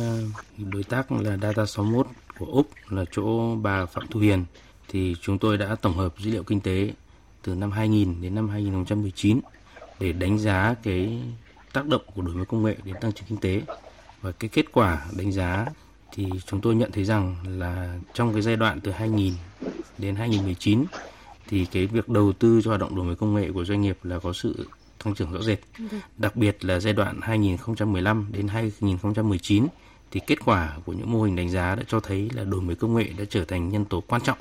đối 0.58 0.84
tác 0.84 1.12
là 1.12 1.38
Data 1.42 1.66
61 1.66 2.08
của 2.40 2.46
Úc 2.46 2.68
là 2.90 3.06
chỗ 3.12 3.56
bà 3.56 3.86
Phạm 3.86 4.08
Thu 4.08 4.20
Hiền 4.20 4.46
thì 4.92 5.16
chúng 5.22 5.38
tôi 5.38 5.58
đã 5.58 5.76
tổng 5.76 5.98
hợp 5.98 6.14
dữ 6.20 6.32
liệu 6.32 6.44
kinh 6.44 6.60
tế 6.60 6.94
từ 7.42 7.56
năm 7.56 7.72
2000 7.72 8.22
đến 8.22 8.36
năm 8.36 8.50
2019 8.50 9.40
để 10.00 10.12
đánh 10.12 10.40
giá 10.40 10.76
cái 10.84 11.22
tác 11.74 11.88
động 11.88 12.02
của 12.16 12.22
đổi 12.22 12.36
mới 12.36 12.46
công 12.46 12.64
nghệ 12.64 12.76
đến 12.84 12.96
tăng 13.02 13.12
trưởng 13.12 13.26
kinh 13.30 13.38
tế 13.38 13.62
và 14.22 14.32
cái 14.32 14.50
kết 14.50 14.72
quả 14.72 15.06
đánh 15.18 15.32
giá 15.32 15.66
thì 16.14 16.28
chúng 16.46 16.62
tôi 16.62 16.76
nhận 16.76 16.92
thấy 16.92 17.06
rằng 17.06 17.36
là 17.48 18.00
trong 18.14 18.34
cái 18.34 18.42
giai 18.42 18.56
đoạn 18.56 18.82
từ 18.82 18.92
2000 18.92 19.34
đến 19.98 20.16
2019 20.16 20.86
thì 21.48 21.66
cái 21.66 21.88
việc 21.88 22.10
đầu 22.10 22.34
tư 22.34 22.62
cho 22.64 22.70
hoạt 22.72 22.82
động 22.82 22.96
đổi 22.96 23.06
mới 23.06 23.16
công 23.16 23.34
nghệ 23.34 23.52
của 23.52 23.66
doanh 23.66 23.82
nghiệp 23.82 23.98
là 24.04 24.20
có 24.20 24.34
sự 24.34 24.68
tăng 25.04 25.16
trưởng 25.16 25.34
rõ 25.34 25.42
rệt. 25.42 25.60
Đặc 26.18 26.36
biệt 26.36 26.66
là 26.66 26.80
giai 26.80 26.94
đoạn 26.94 27.20
2015 27.22 28.28
đến 28.32 28.48
2019 28.48 29.68
thì 30.12 30.20
kết 30.28 30.46
quả 30.46 30.78
của 30.86 30.94
những 30.94 31.12
mô 31.12 31.24
hình 31.24 31.36
đánh 31.36 31.50
giá 31.50 31.76
đã 31.76 31.84
cho 31.88 32.00
thấy 32.00 32.30
là 32.34 32.44
đổi 32.44 32.62
mới 32.62 32.76
công 32.76 32.96
nghệ 32.96 33.14
đã 33.18 33.26
trở 33.30 33.46
thành 33.46 33.70
nhân 33.70 33.86
tố 33.86 34.04
quan 34.08 34.22
trọng 34.22 34.38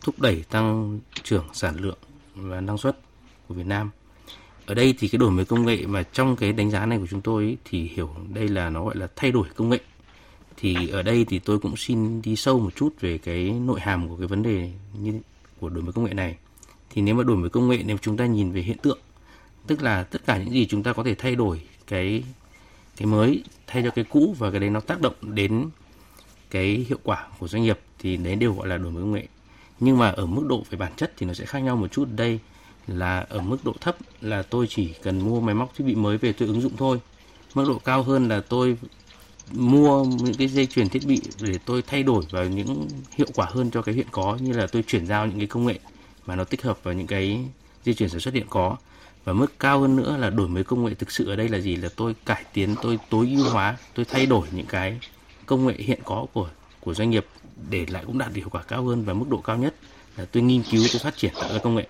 thúc 0.00 0.20
đẩy 0.20 0.44
tăng 0.50 0.98
trưởng 1.22 1.44
sản 1.52 1.76
lượng 1.76 1.98
và 2.34 2.60
năng 2.60 2.78
suất 2.78 2.98
của 3.48 3.54
Việt 3.54 3.66
Nam. 3.66 3.90
Ở 4.66 4.74
đây 4.74 4.94
thì 4.98 5.08
cái 5.08 5.18
đổi 5.18 5.30
mới 5.30 5.44
công 5.44 5.66
nghệ 5.66 5.86
mà 5.86 6.02
trong 6.02 6.36
cái 6.36 6.52
đánh 6.52 6.70
giá 6.70 6.86
này 6.86 6.98
của 6.98 7.06
chúng 7.10 7.20
tôi 7.20 7.56
thì 7.64 7.82
hiểu 7.94 8.10
đây 8.34 8.48
là 8.48 8.70
nó 8.70 8.84
gọi 8.84 8.96
là 8.96 9.08
thay 9.16 9.32
đổi 9.32 9.48
công 9.56 9.68
nghệ. 9.68 9.78
Thì 10.56 10.88
ở 10.88 11.02
đây 11.02 11.24
thì 11.28 11.38
tôi 11.38 11.58
cũng 11.58 11.76
xin 11.76 12.22
đi 12.22 12.36
sâu 12.36 12.58
một 12.58 12.76
chút 12.76 12.94
về 13.00 13.18
cái 13.18 13.50
nội 13.50 13.80
hàm 13.80 14.08
của 14.08 14.16
cái 14.16 14.26
vấn 14.26 14.42
đề 14.42 14.72
như 15.02 15.20
của 15.60 15.68
đổi 15.68 15.82
mới 15.82 15.92
công 15.92 16.04
nghệ 16.04 16.14
này. 16.14 16.36
Thì 16.90 17.02
nếu 17.02 17.14
mà 17.14 17.24
đổi 17.24 17.36
mới 17.36 17.50
công 17.50 17.68
nghệ 17.68 17.82
nếu 17.86 17.98
chúng 17.98 18.16
ta 18.16 18.26
nhìn 18.26 18.52
về 18.52 18.60
hiện 18.60 18.78
tượng, 18.78 18.98
tức 19.66 19.82
là 19.82 20.02
tất 20.02 20.26
cả 20.26 20.38
những 20.38 20.50
gì 20.50 20.66
chúng 20.66 20.82
ta 20.82 20.92
có 20.92 21.04
thể 21.04 21.14
thay 21.14 21.34
đổi 21.34 21.60
cái 21.86 22.22
cái 22.96 23.06
mới 23.06 23.42
thay 23.66 23.82
cho 23.82 23.90
cái 23.90 24.04
cũ 24.04 24.34
và 24.38 24.50
cái 24.50 24.60
đấy 24.60 24.70
nó 24.70 24.80
tác 24.80 25.00
động 25.00 25.14
đến 25.20 25.68
cái 26.50 26.86
hiệu 26.88 26.98
quả 27.02 27.26
của 27.38 27.48
doanh 27.48 27.62
nghiệp 27.62 27.78
thì 27.98 28.16
đấy 28.16 28.36
đều 28.36 28.54
gọi 28.54 28.68
là 28.68 28.76
đổi 28.76 28.92
mới 28.92 29.02
công 29.02 29.12
nghệ 29.12 29.26
nhưng 29.80 29.98
mà 29.98 30.08
ở 30.08 30.26
mức 30.26 30.46
độ 30.48 30.64
về 30.70 30.78
bản 30.78 30.92
chất 30.96 31.12
thì 31.16 31.26
nó 31.26 31.34
sẽ 31.34 31.44
khác 31.44 31.58
nhau 31.58 31.76
một 31.76 31.92
chút. 31.92 32.08
Đây 32.16 32.38
là 32.86 33.26
ở 33.28 33.40
mức 33.40 33.58
độ 33.64 33.74
thấp 33.80 33.96
là 34.20 34.42
tôi 34.42 34.66
chỉ 34.70 34.94
cần 35.02 35.20
mua 35.20 35.40
máy 35.40 35.54
móc 35.54 35.74
thiết 35.76 35.84
bị 35.84 35.94
mới 35.94 36.18
về 36.18 36.32
tôi 36.32 36.48
ứng 36.48 36.60
dụng 36.60 36.72
thôi. 36.76 37.00
Mức 37.54 37.64
độ 37.68 37.78
cao 37.78 38.02
hơn 38.02 38.28
là 38.28 38.40
tôi 38.48 38.76
mua 39.52 40.04
những 40.04 40.34
cái 40.34 40.48
dây 40.48 40.66
chuyển 40.66 40.88
thiết 40.88 41.06
bị 41.06 41.20
để 41.40 41.58
tôi 41.64 41.82
thay 41.82 42.02
đổi 42.02 42.24
vào 42.30 42.44
những 42.44 42.88
hiệu 43.16 43.28
quả 43.34 43.46
hơn 43.50 43.70
cho 43.70 43.82
cái 43.82 43.94
hiện 43.94 44.06
có, 44.10 44.38
như 44.40 44.52
là 44.52 44.66
tôi 44.66 44.82
chuyển 44.82 45.06
giao 45.06 45.26
những 45.26 45.38
cái 45.38 45.46
công 45.46 45.66
nghệ 45.66 45.78
mà 46.26 46.36
nó 46.36 46.44
tích 46.44 46.62
hợp 46.62 46.78
vào 46.82 46.94
những 46.94 47.06
cái 47.06 47.44
dây 47.84 47.94
chuyển 47.94 48.08
sản 48.08 48.20
xuất 48.20 48.34
hiện 48.34 48.46
có. 48.50 48.76
Và 49.24 49.32
mức 49.32 49.58
cao 49.58 49.80
hơn 49.80 49.96
nữa 49.96 50.16
là 50.16 50.30
đổi 50.30 50.48
mới 50.48 50.64
công 50.64 50.84
nghệ 50.84 50.94
thực 50.94 51.10
sự 51.10 51.28
ở 51.28 51.36
đây 51.36 51.48
là 51.48 51.58
gì? 51.58 51.76
Là 51.76 51.88
tôi 51.96 52.14
cải 52.26 52.44
tiến, 52.52 52.74
tôi 52.82 52.98
tối 53.10 53.32
ưu 53.36 53.50
hóa, 53.50 53.76
tôi 53.94 54.04
thay 54.04 54.26
đổi 54.26 54.46
những 54.52 54.66
cái 54.66 54.98
công 55.46 55.66
nghệ 55.66 55.74
hiện 55.78 56.00
có 56.04 56.26
của 56.32 56.48
của 56.80 56.94
doanh 56.94 57.10
nghiệp 57.10 57.26
để 57.70 57.86
lại 57.88 58.02
cũng 58.06 58.18
đạt 58.18 58.28
được 58.28 58.34
hiệu 58.34 58.48
quả 58.50 58.62
cao 58.62 58.84
hơn 58.84 59.04
và 59.04 59.12
mức 59.12 59.26
độ 59.30 59.40
cao 59.40 59.56
nhất 59.56 59.74
là 60.16 60.24
tôi 60.24 60.42
nghiên 60.42 60.62
cứu 60.70 60.84
tôi 60.92 61.00
phát 61.04 61.16
triển 61.16 61.32
tạo 61.40 61.52
ra 61.52 61.58
công 61.58 61.74
nghệ. 61.74 61.86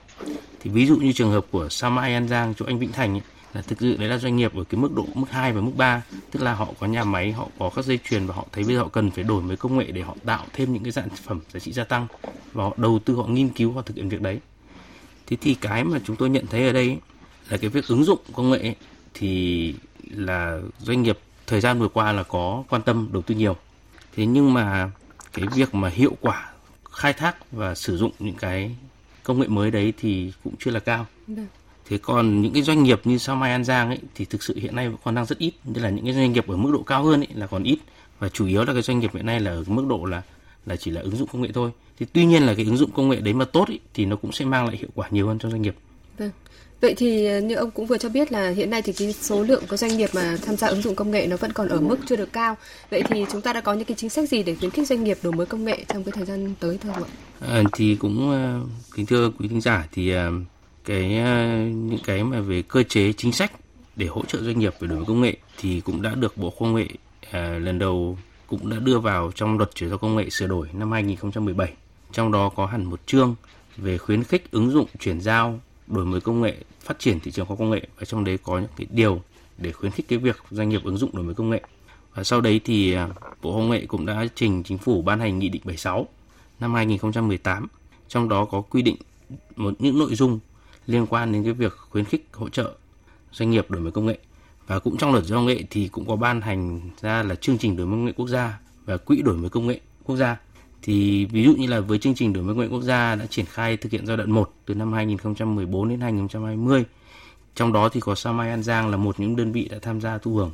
Thì 0.60 0.70
ví 0.70 0.86
dụ 0.86 0.96
như 0.96 1.12
trường 1.12 1.30
hợp 1.30 1.46
của 1.50 1.68
Samai 1.68 2.14
An 2.14 2.28
Giang 2.28 2.54
chỗ 2.54 2.66
anh 2.66 2.78
Vĩnh 2.78 2.92
Thành 2.92 3.14
ấy, 3.14 3.22
là 3.54 3.62
thực 3.62 3.80
sự 3.80 3.96
đấy 3.96 4.08
là 4.08 4.18
doanh 4.18 4.36
nghiệp 4.36 4.56
ở 4.56 4.64
cái 4.64 4.80
mức 4.80 4.94
độ 4.94 5.06
mức 5.14 5.30
2 5.30 5.52
và 5.52 5.60
mức 5.60 5.72
3 5.76 6.02
tức 6.30 6.42
là 6.42 6.54
họ 6.54 6.68
có 6.80 6.86
nhà 6.86 7.04
máy 7.04 7.32
họ 7.32 7.48
có 7.58 7.70
các 7.76 7.84
dây 7.84 7.98
chuyền 8.08 8.26
và 8.26 8.34
họ 8.34 8.46
thấy 8.52 8.64
bây 8.64 8.74
giờ 8.74 8.82
họ 8.82 8.88
cần 8.88 9.10
phải 9.10 9.24
đổi 9.24 9.42
mới 9.42 9.56
công 9.56 9.78
nghệ 9.78 9.84
để 9.84 10.02
họ 10.02 10.16
tạo 10.24 10.46
thêm 10.52 10.72
những 10.72 10.82
cái 10.82 10.92
sản 10.92 11.08
phẩm 11.24 11.40
giá 11.52 11.60
trị 11.60 11.72
gia 11.72 11.84
tăng 11.84 12.06
và 12.52 12.64
họ 12.64 12.74
đầu 12.76 12.98
tư 13.04 13.14
họ 13.14 13.24
nghiên 13.26 13.48
cứu 13.48 13.72
họ 13.72 13.82
thực 13.82 13.96
hiện 13.96 14.08
việc 14.08 14.20
đấy. 14.20 14.40
Thế 15.26 15.36
thì 15.40 15.54
cái 15.54 15.84
mà 15.84 15.98
chúng 16.04 16.16
tôi 16.16 16.30
nhận 16.30 16.46
thấy 16.46 16.66
ở 16.66 16.72
đây 16.72 16.98
là 17.48 17.56
cái 17.56 17.70
việc 17.70 17.88
ứng 17.88 18.04
dụng 18.04 18.18
công 18.32 18.50
nghệ 18.50 18.74
thì 19.14 19.74
là 20.10 20.60
doanh 20.78 21.02
nghiệp 21.02 21.18
thời 21.46 21.60
gian 21.60 21.78
vừa 21.78 21.88
qua 21.88 22.12
là 22.12 22.22
có 22.22 22.64
quan 22.68 22.82
tâm 22.82 23.08
đầu 23.12 23.22
tư 23.22 23.34
nhiều. 23.34 23.56
Thế 24.16 24.26
nhưng 24.26 24.54
mà 24.54 24.90
cái 25.38 25.48
việc 25.54 25.74
mà 25.74 25.88
hiệu 25.88 26.16
quả 26.20 26.52
khai 26.90 27.12
thác 27.12 27.52
và 27.52 27.74
sử 27.74 27.96
dụng 27.96 28.12
những 28.18 28.34
cái 28.34 28.76
công 29.22 29.40
nghệ 29.40 29.48
mới 29.48 29.70
đấy 29.70 29.92
thì 29.98 30.32
cũng 30.44 30.54
chưa 30.58 30.70
là 30.70 30.80
cao. 30.80 31.06
Được. 31.26 31.42
Thế 31.88 31.98
còn 31.98 32.42
những 32.42 32.52
cái 32.52 32.62
doanh 32.62 32.82
nghiệp 32.82 33.00
như 33.04 33.18
sao 33.18 33.36
Mai 33.36 33.50
An 33.50 33.64
Giang 33.64 33.88
ấy 33.88 33.98
thì 34.14 34.24
thực 34.24 34.42
sự 34.42 34.56
hiện 34.56 34.76
nay 34.76 34.90
còn 35.04 35.14
đang 35.14 35.26
rất 35.26 35.38
ít, 35.38 35.52
tức 35.74 35.80
là 35.80 35.90
những 35.90 36.04
cái 36.04 36.14
doanh 36.14 36.32
nghiệp 36.32 36.48
ở 36.48 36.56
mức 36.56 36.70
độ 36.72 36.82
cao 36.82 37.04
hơn 37.04 37.20
ấy 37.20 37.28
là 37.34 37.46
còn 37.46 37.62
ít 37.62 37.78
và 38.18 38.28
chủ 38.28 38.46
yếu 38.46 38.64
là 38.64 38.72
cái 38.72 38.82
doanh 38.82 38.98
nghiệp 38.98 39.10
hiện 39.14 39.26
nay 39.26 39.40
là 39.40 39.50
ở 39.50 39.64
mức 39.66 39.84
độ 39.88 40.04
là 40.04 40.22
là 40.66 40.76
chỉ 40.76 40.90
là 40.90 41.00
ứng 41.00 41.16
dụng 41.16 41.28
công 41.32 41.42
nghệ 41.42 41.50
thôi. 41.54 41.70
Thì 41.98 42.06
tuy 42.12 42.24
nhiên 42.24 42.42
là 42.42 42.54
cái 42.54 42.64
ứng 42.64 42.76
dụng 42.76 42.90
công 42.90 43.08
nghệ 43.08 43.20
đấy 43.20 43.34
mà 43.34 43.44
tốt 43.44 43.68
ấy, 43.68 43.80
thì 43.94 44.04
nó 44.04 44.16
cũng 44.16 44.32
sẽ 44.32 44.44
mang 44.44 44.66
lại 44.66 44.76
hiệu 44.76 44.88
quả 44.94 45.08
nhiều 45.10 45.28
hơn 45.28 45.38
cho 45.38 45.50
doanh 45.50 45.62
nghiệp. 45.62 45.76
Vâng. 46.18 46.30
Vậy 46.80 46.94
thì 46.94 47.26
ờ, 47.26 47.40
như 47.40 47.54
ông 47.54 47.70
cũng 47.70 47.86
vừa 47.86 47.98
cho 47.98 48.08
biết 48.08 48.32
là 48.32 48.50
hiện 48.50 48.70
nay 48.70 48.82
thì 48.82 48.92
cái 48.92 49.12
số 49.12 49.42
lượng 49.42 49.62
có 49.68 49.76
doanh 49.76 49.96
nghiệp 49.96 50.10
mà 50.12 50.36
tham 50.42 50.56
gia 50.56 50.68
ứng 50.68 50.82
dụng 50.82 50.94
công 50.94 51.10
nghệ 51.10 51.26
nó 51.26 51.36
vẫn 51.36 51.52
còn 51.52 51.68
ở 51.68 51.80
mức 51.80 51.96
chưa 52.06 52.16
được 52.16 52.32
cao. 52.32 52.56
Vậy 52.90 53.02
thì 53.02 53.24
chúng 53.32 53.40
ta 53.40 53.52
đã 53.52 53.60
có 53.60 53.74
những 53.74 53.84
cái 53.84 53.96
chính 53.96 54.10
sách 54.10 54.28
gì 54.28 54.42
để 54.42 54.54
khuyến 54.54 54.70
khích 54.70 54.88
doanh 54.88 55.04
nghiệp 55.04 55.18
đổi 55.22 55.32
mới 55.32 55.46
công 55.46 55.64
nghệ 55.64 55.84
trong 55.88 56.04
cái 56.04 56.12
thời 56.12 56.24
gian 56.24 56.54
tới 56.60 56.78
thưa 56.78 56.90
ông 56.90 57.02
ạ? 57.02 57.08
À, 57.40 57.62
thì 57.72 57.96
cũng 57.96 58.30
ờ, 58.30 58.60
kính 58.94 59.06
thưa 59.06 59.30
quý 59.38 59.48
thính 59.48 59.60
giả 59.60 59.88
thì 59.92 60.12
cái 60.84 61.08
những 61.64 62.00
cái 62.04 62.24
mà 62.24 62.40
về 62.40 62.62
cơ 62.62 62.82
chế 62.82 63.12
chính 63.12 63.32
sách 63.32 63.52
để 63.96 64.06
hỗ 64.06 64.24
trợ 64.24 64.42
doanh 64.42 64.58
nghiệp 64.58 64.74
về 64.80 64.88
đổi 64.88 64.96
mới 64.96 65.06
công 65.06 65.20
nghệ 65.20 65.36
thì 65.58 65.80
cũng 65.80 66.02
đã 66.02 66.14
được 66.14 66.36
Bộ 66.36 66.50
Công 66.50 66.74
nghệ 66.74 66.86
à, 67.30 67.58
lần 67.58 67.78
đầu 67.78 68.18
cũng 68.46 68.70
đã 68.70 68.76
đưa 68.76 68.98
vào 68.98 69.32
trong 69.34 69.58
luật 69.58 69.74
chuyển 69.74 69.88
giao 69.90 69.98
công 69.98 70.16
nghệ 70.16 70.30
sửa 70.30 70.46
đổi 70.46 70.68
năm 70.72 70.92
2017. 70.92 71.72
Trong 72.12 72.32
đó 72.32 72.48
có 72.48 72.66
hẳn 72.66 72.84
một 72.84 73.00
chương 73.06 73.34
về 73.76 73.98
khuyến 73.98 74.24
khích 74.24 74.50
ứng 74.50 74.70
dụng 74.70 74.86
chuyển 74.98 75.20
giao 75.20 75.60
đổi 75.90 76.04
mới 76.04 76.20
công 76.20 76.40
nghệ, 76.40 76.56
phát 76.80 76.98
triển 76.98 77.20
thị 77.20 77.30
trường 77.30 77.46
khoa 77.46 77.56
công 77.56 77.70
nghệ 77.70 77.86
và 77.98 78.04
trong 78.04 78.24
đấy 78.24 78.38
có 78.42 78.58
những 78.58 78.70
cái 78.76 78.86
điều 78.90 79.22
để 79.58 79.72
khuyến 79.72 79.92
khích 79.92 80.08
cái 80.08 80.18
việc 80.18 80.42
doanh 80.50 80.68
nghiệp 80.68 80.84
ứng 80.84 80.96
dụng 80.96 81.16
đổi 81.16 81.24
mới 81.24 81.34
công 81.34 81.50
nghệ. 81.50 81.62
Và 82.14 82.24
sau 82.24 82.40
đấy 82.40 82.60
thì 82.64 82.92
à, 82.92 83.08
Bộ 83.42 83.52
Công 83.52 83.70
nghệ 83.70 83.86
cũng 83.86 84.06
đã 84.06 84.26
trình 84.34 84.62
chính 84.62 84.78
phủ 84.78 85.02
ban 85.02 85.20
hành 85.20 85.38
nghị 85.38 85.48
định 85.48 85.62
76 85.64 86.06
năm 86.60 86.74
2018. 86.74 87.66
Trong 88.08 88.28
đó 88.28 88.44
có 88.44 88.60
quy 88.60 88.82
định 88.82 88.96
một 89.56 89.74
những 89.78 89.98
nội 89.98 90.14
dung 90.14 90.38
liên 90.86 91.06
quan 91.06 91.32
đến 91.32 91.44
cái 91.44 91.52
việc 91.52 91.76
khuyến 91.90 92.04
khích 92.04 92.28
hỗ 92.32 92.48
trợ 92.48 92.74
doanh 93.32 93.50
nghiệp 93.50 93.70
đổi 93.70 93.82
mới 93.82 93.92
công 93.92 94.06
nghệ. 94.06 94.18
Và 94.66 94.78
cũng 94.78 94.96
trong 94.96 95.12
luật 95.12 95.24
doanh 95.24 95.46
nghệ 95.46 95.64
thì 95.70 95.88
cũng 95.88 96.06
có 96.06 96.16
ban 96.16 96.40
hành 96.40 96.80
ra 97.00 97.22
là 97.22 97.34
chương 97.34 97.58
trình 97.58 97.76
đổi 97.76 97.86
mới 97.86 97.96
công 97.96 98.04
nghệ 98.04 98.12
quốc 98.16 98.28
gia 98.28 98.58
và 98.84 98.96
quỹ 98.96 99.22
đổi 99.22 99.36
mới 99.36 99.50
công 99.50 99.66
nghệ 99.66 99.80
quốc 100.04 100.16
gia 100.16 100.36
thì 100.82 101.24
ví 101.24 101.44
dụ 101.44 101.54
như 101.54 101.66
là 101.66 101.80
với 101.80 101.98
chương 101.98 102.14
trình 102.14 102.32
đổi 102.32 102.44
mới 102.44 102.54
công 102.54 102.60
nghệ 102.60 102.68
quốc 102.68 102.82
gia 102.82 103.14
đã 103.14 103.26
triển 103.26 103.46
khai 103.46 103.76
thực 103.76 103.92
hiện 103.92 104.06
giai 104.06 104.16
đoạn 104.16 104.30
1 104.30 104.54
từ 104.66 104.74
năm 104.74 104.92
2014 104.92 105.88
đến 105.88 106.00
2020. 106.00 106.84
Trong 107.54 107.72
đó 107.72 107.88
thì 107.88 108.00
có 108.00 108.14
Sao 108.14 108.32
Mai 108.32 108.50
An 108.50 108.62
Giang 108.62 108.90
là 108.90 108.96
một 108.96 109.20
những 109.20 109.36
đơn 109.36 109.52
vị 109.52 109.68
đã 109.70 109.78
tham 109.82 110.00
gia 110.00 110.18
thu 110.18 110.34
hưởng 110.34 110.52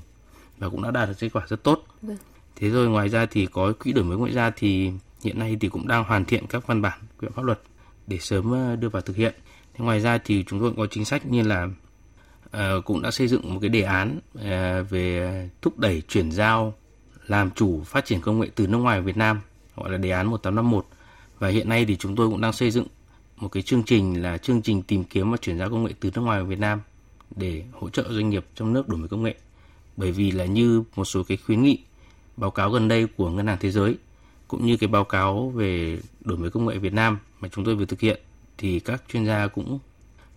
và 0.58 0.68
cũng 0.68 0.82
đã 0.82 0.90
đạt 0.90 1.08
được 1.08 1.14
kết 1.18 1.28
quả 1.32 1.42
rất 1.48 1.62
tốt. 1.62 1.84
Vâng. 2.02 2.16
Thế 2.56 2.70
rồi 2.70 2.88
ngoài 2.88 3.08
ra 3.08 3.26
thì 3.26 3.46
có 3.46 3.72
quỹ 3.72 3.92
đổi 3.92 4.04
mới 4.04 4.18
ngoại 4.18 4.32
gia 4.32 4.50
thì 4.50 4.90
hiện 5.24 5.38
nay 5.38 5.56
thì 5.60 5.68
cũng 5.68 5.88
đang 5.88 6.04
hoàn 6.04 6.24
thiện 6.24 6.46
các 6.46 6.66
văn 6.66 6.82
bản 6.82 6.98
quy 7.18 7.28
pháp 7.34 7.42
luật 7.42 7.60
để 8.06 8.18
sớm 8.18 8.52
ờ, 8.52 8.76
đưa 8.76 8.88
vào 8.88 9.02
thực 9.02 9.16
hiện. 9.16 9.34
Ngoài 9.78 10.00
ra 10.00 10.18
thì 10.18 10.44
chúng 10.46 10.60
tôi 10.60 10.72
có 10.76 10.86
chính 10.90 11.04
sách 11.04 11.26
như 11.26 11.42
là 11.42 11.68
uh, 12.46 12.84
cũng 12.84 13.02
đã 13.02 13.10
xây 13.10 13.28
dựng 13.28 13.54
một 13.54 13.58
cái 13.60 13.68
đề 13.68 13.82
án 13.82 14.18
uh, 14.38 14.90
về 14.90 15.48
thúc 15.62 15.78
đẩy 15.78 16.02
chuyển 16.08 16.32
giao 16.32 16.74
làm 17.26 17.50
chủ 17.50 17.82
phát 17.84 18.04
triển 18.04 18.20
công 18.20 18.40
nghệ 18.40 18.48
từ 18.54 18.66
nước 18.66 18.78
ngoài 18.78 19.00
Việt 19.00 19.16
Nam 19.16 19.40
gọi 19.76 19.90
là 19.90 19.96
đề 19.96 20.10
án 20.10 20.26
1851 20.26 20.86
và 21.38 21.48
hiện 21.48 21.68
nay 21.68 21.84
thì 21.84 21.96
chúng 21.96 22.16
tôi 22.16 22.28
cũng 22.28 22.40
đang 22.40 22.52
xây 22.52 22.70
dựng 22.70 22.86
một 23.36 23.48
cái 23.48 23.62
chương 23.62 23.82
trình 23.82 24.22
là 24.22 24.38
chương 24.38 24.62
trình 24.62 24.82
tìm 24.82 25.04
kiếm 25.04 25.30
và 25.30 25.36
chuyển 25.36 25.58
giao 25.58 25.70
công 25.70 25.84
nghệ 25.84 25.92
từ 26.00 26.10
nước 26.14 26.22
ngoài 26.22 26.38
vào 26.38 26.46
Việt 26.46 26.58
Nam 26.58 26.80
để 27.36 27.64
hỗ 27.72 27.90
trợ 27.90 28.04
doanh 28.10 28.30
nghiệp 28.30 28.46
trong 28.54 28.72
nước 28.72 28.88
đổi 28.88 28.98
mới 28.98 29.08
công 29.08 29.22
nghệ. 29.22 29.34
Bởi 29.96 30.12
vì 30.12 30.30
là 30.30 30.44
như 30.44 30.82
một 30.96 31.04
số 31.04 31.22
cái 31.22 31.36
khuyến 31.36 31.62
nghị, 31.62 31.78
báo 32.36 32.50
cáo 32.50 32.70
gần 32.70 32.88
đây 32.88 33.06
của 33.16 33.30
Ngân 33.30 33.46
hàng 33.46 33.58
Thế 33.60 33.70
giới 33.70 33.96
cũng 34.48 34.66
như 34.66 34.76
cái 34.76 34.88
báo 34.88 35.04
cáo 35.04 35.52
về 35.54 35.98
đổi 36.20 36.38
mới 36.38 36.50
công 36.50 36.66
nghệ 36.66 36.78
Việt 36.78 36.92
Nam 36.92 37.18
mà 37.40 37.48
chúng 37.48 37.64
tôi 37.64 37.74
vừa 37.74 37.84
thực 37.84 38.00
hiện 38.00 38.20
thì 38.58 38.80
các 38.80 39.02
chuyên 39.12 39.26
gia 39.26 39.46
cũng 39.46 39.78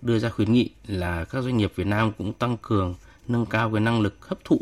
đưa 0.02 0.20
ra 0.20 0.30
khuyến 0.30 0.54
nghị 0.54 0.70
là 0.88 1.26
các 1.26 1.42
doanh 1.42 1.58
nghiệp 1.58 1.72
Việt 1.76 1.88
Nam 1.88 2.12
cũng 2.18 2.34
tăng 2.34 2.58
cường, 2.62 2.96
nâng 3.28 3.46
cao 3.46 3.72
cái 3.72 3.82
năng 3.82 4.02
lực 4.02 4.28
hấp 4.28 4.44
thụ, 4.44 4.62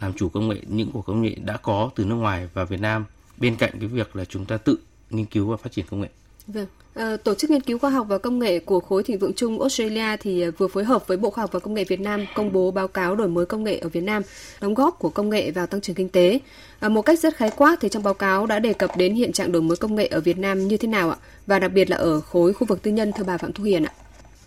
làm 0.00 0.12
chủ 0.12 0.28
công 0.28 0.48
nghệ 0.48 0.60
những 0.68 0.92
của 0.92 1.02
công 1.02 1.22
nghệ 1.22 1.36
đã 1.44 1.56
có 1.56 1.90
từ 1.94 2.04
nước 2.04 2.14
ngoài 2.14 2.48
và 2.54 2.64
Việt 2.64 2.80
Nam 2.80 3.04
bên 3.42 3.56
cạnh 3.56 3.70
cái 3.80 3.88
việc 3.88 4.16
là 4.16 4.24
chúng 4.24 4.44
ta 4.44 4.56
tự 4.56 4.78
nghiên 5.10 5.26
cứu 5.26 5.46
và 5.46 5.56
phát 5.56 5.72
triển 5.72 5.84
công 5.90 6.00
nghệ. 6.00 6.08
Vâng. 6.46 6.66
À, 6.94 7.16
Tổ 7.24 7.34
chức 7.34 7.50
Nghiên 7.50 7.60
cứu 7.60 7.78
Khoa 7.78 7.90
học 7.90 8.06
và 8.08 8.18
Công 8.18 8.38
nghệ 8.38 8.58
của 8.58 8.80
khối 8.80 9.02
thịnh 9.02 9.18
vượng 9.18 9.32
chung 9.36 9.60
Australia 9.60 10.16
thì 10.20 10.42
ờ, 10.42 10.50
vừa 10.58 10.68
phối 10.68 10.84
hợp 10.84 11.06
với 11.06 11.16
Bộ 11.16 11.30
Khoa 11.30 11.42
học 11.42 11.52
và 11.52 11.60
Công 11.60 11.74
nghệ 11.74 11.84
Việt 11.84 12.00
Nam 12.00 12.26
công 12.34 12.52
bố 12.52 12.70
báo 12.70 12.88
cáo 12.88 13.16
đổi 13.16 13.28
mới 13.28 13.46
công 13.46 13.64
nghệ 13.64 13.78
ở 13.78 13.88
Việt 13.88 14.00
Nam, 14.00 14.22
đóng 14.60 14.74
góp 14.74 14.98
của 14.98 15.08
công 15.08 15.30
nghệ 15.30 15.50
vào 15.50 15.66
tăng 15.66 15.80
trưởng 15.80 15.96
kinh 15.96 16.08
tế. 16.08 16.38
À, 16.80 16.88
một 16.88 17.02
cách 17.02 17.18
rất 17.18 17.36
khái 17.36 17.50
quát 17.56 17.76
thì 17.80 17.88
trong 17.88 18.02
báo 18.02 18.14
cáo 18.14 18.46
đã 18.46 18.58
đề 18.58 18.72
cập 18.72 18.96
đến 18.96 19.14
hiện 19.14 19.32
trạng 19.32 19.52
đổi 19.52 19.62
mới 19.62 19.76
công 19.76 19.94
nghệ 19.94 20.06
ở 20.06 20.20
Việt 20.20 20.38
Nam 20.38 20.68
như 20.68 20.76
thế 20.76 20.88
nào 20.88 21.10
ạ? 21.10 21.16
Và 21.46 21.58
đặc 21.58 21.72
biệt 21.72 21.90
là 21.90 21.96
ở 21.96 22.20
khối 22.20 22.52
khu 22.52 22.66
vực 22.66 22.82
tư 22.82 22.90
nhân 22.90 23.12
thưa 23.12 23.24
bà 23.24 23.38
Phạm 23.38 23.52
Thu 23.52 23.64
Hiền 23.64 23.84
ạ. 23.84 23.92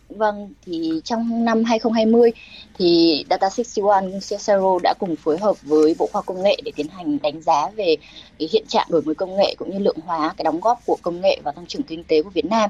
Vâng, 0.09 0.53
thì 0.65 1.01
trong 1.03 1.45
năm 1.45 1.63
2020 1.63 2.31
thì 2.77 3.23
Data 3.29 3.49
61 3.49 4.03
CSRO 4.19 4.79
đã 4.83 4.93
cùng 4.99 5.15
phối 5.15 5.37
hợp 5.37 5.61
với 5.61 5.95
Bộ 5.99 6.09
Khoa 6.11 6.21
Công 6.21 6.43
nghệ 6.43 6.57
để 6.65 6.71
tiến 6.75 6.87
hành 6.87 7.17
đánh 7.21 7.41
giá 7.41 7.69
về 7.75 7.95
cái 8.39 8.49
hiện 8.51 8.65
trạng 8.67 8.87
đổi 8.89 9.01
mới 9.01 9.15
công 9.15 9.35
nghệ 9.37 9.55
cũng 9.57 9.71
như 9.71 9.79
lượng 9.79 9.99
hóa 10.05 10.33
cái 10.37 10.43
đóng 10.43 10.59
góp 10.59 10.79
của 10.85 10.97
công 11.01 11.21
nghệ 11.21 11.39
vào 11.43 11.53
tăng 11.53 11.65
trưởng 11.65 11.83
kinh 11.83 12.03
tế 12.03 12.21
của 12.21 12.29
Việt 12.29 12.45
Nam. 12.45 12.69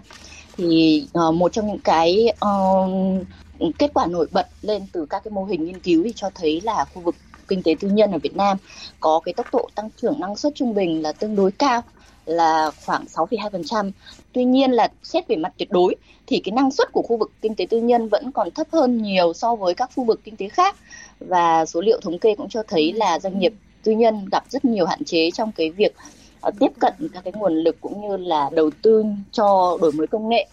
Thì 0.57 1.03
uh, 1.27 1.35
một 1.35 1.53
trong 1.53 1.67
những 1.67 1.79
cái 1.79 2.33
uh, 2.45 3.73
kết 3.77 3.91
quả 3.93 4.05
nổi 4.05 4.27
bật 4.31 4.47
lên 4.61 4.87
từ 4.91 5.05
các 5.05 5.23
cái 5.23 5.31
mô 5.31 5.43
hình 5.43 5.65
nghiên 5.65 5.79
cứu 5.79 6.03
thì 6.03 6.13
cho 6.15 6.29
thấy 6.35 6.61
là 6.61 6.85
khu 6.93 7.01
vực 7.01 7.15
kinh 7.47 7.63
tế 7.63 7.75
tư 7.79 7.89
nhân 7.89 8.11
ở 8.11 8.17
Việt 8.17 8.35
Nam 8.35 8.57
có 8.99 9.19
cái 9.25 9.33
tốc 9.33 9.47
độ 9.51 9.69
tăng 9.75 9.89
trưởng 10.01 10.19
năng 10.19 10.35
suất 10.35 10.55
trung 10.55 10.73
bình 10.73 11.01
là 11.01 11.11
tương 11.11 11.35
đối 11.35 11.51
cao 11.51 11.81
là 12.25 12.71
khoảng 12.85 13.05
6,2%. 13.05 13.91
Tuy 14.33 14.43
nhiên 14.43 14.71
là 14.71 14.87
xét 15.03 15.27
về 15.27 15.35
mặt 15.35 15.53
tuyệt 15.57 15.71
đối 15.71 15.95
thì 16.27 16.39
cái 16.39 16.51
năng 16.51 16.71
suất 16.71 16.91
của 16.91 17.01
khu 17.01 17.17
vực 17.17 17.31
kinh 17.41 17.55
tế 17.55 17.65
tư 17.69 17.81
nhân 17.81 18.07
vẫn 18.07 18.31
còn 18.31 18.51
thấp 18.51 18.67
hơn 18.71 19.01
nhiều 19.01 19.33
so 19.33 19.55
với 19.55 19.73
các 19.73 19.89
khu 19.95 20.03
vực 20.03 20.21
kinh 20.23 20.37
tế 20.37 20.49
khác 20.49 20.75
và 21.19 21.65
số 21.65 21.81
liệu 21.81 21.99
thống 22.01 22.19
kê 22.19 22.35
cũng 22.35 22.49
cho 22.49 22.63
thấy 22.67 22.93
là 22.93 23.19
doanh 23.19 23.39
nghiệp 23.39 23.53
tư 23.83 23.91
nhân 23.91 24.25
gặp 24.31 24.43
rất 24.49 24.65
nhiều 24.65 24.85
hạn 24.85 25.03
chế 25.03 25.31
trong 25.31 25.51
cái 25.51 25.69
việc 25.69 25.95
ờ, 26.41 26.51
tiếp 26.59 26.71
cận 26.79 26.93
các 27.13 27.23
cái 27.23 27.33
nguồn 27.35 27.53
lực 27.53 27.81
cũng 27.81 28.01
như 28.01 28.17
là 28.17 28.49
đầu 28.53 28.69
tư 28.81 29.05
cho 29.31 29.77
đổi 29.81 29.91
mới 29.91 30.07
công 30.07 30.29
nghệ 30.29 30.47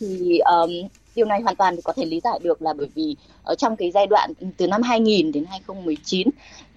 thì 0.00 0.38
um, 0.38 0.70
điều 1.14 1.26
này 1.26 1.40
hoàn 1.40 1.56
toàn 1.56 1.76
có 1.84 1.92
thể 1.92 2.04
lý 2.04 2.20
giải 2.24 2.38
được 2.42 2.62
là 2.62 2.72
bởi 2.72 2.88
vì 2.94 3.16
ở 3.44 3.54
trong 3.54 3.76
cái 3.76 3.90
giai 3.90 4.06
đoạn 4.06 4.32
từ 4.56 4.66
năm 4.66 4.82
2000 4.82 5.32
đến 5.32 5.44
2019 5.50 6.28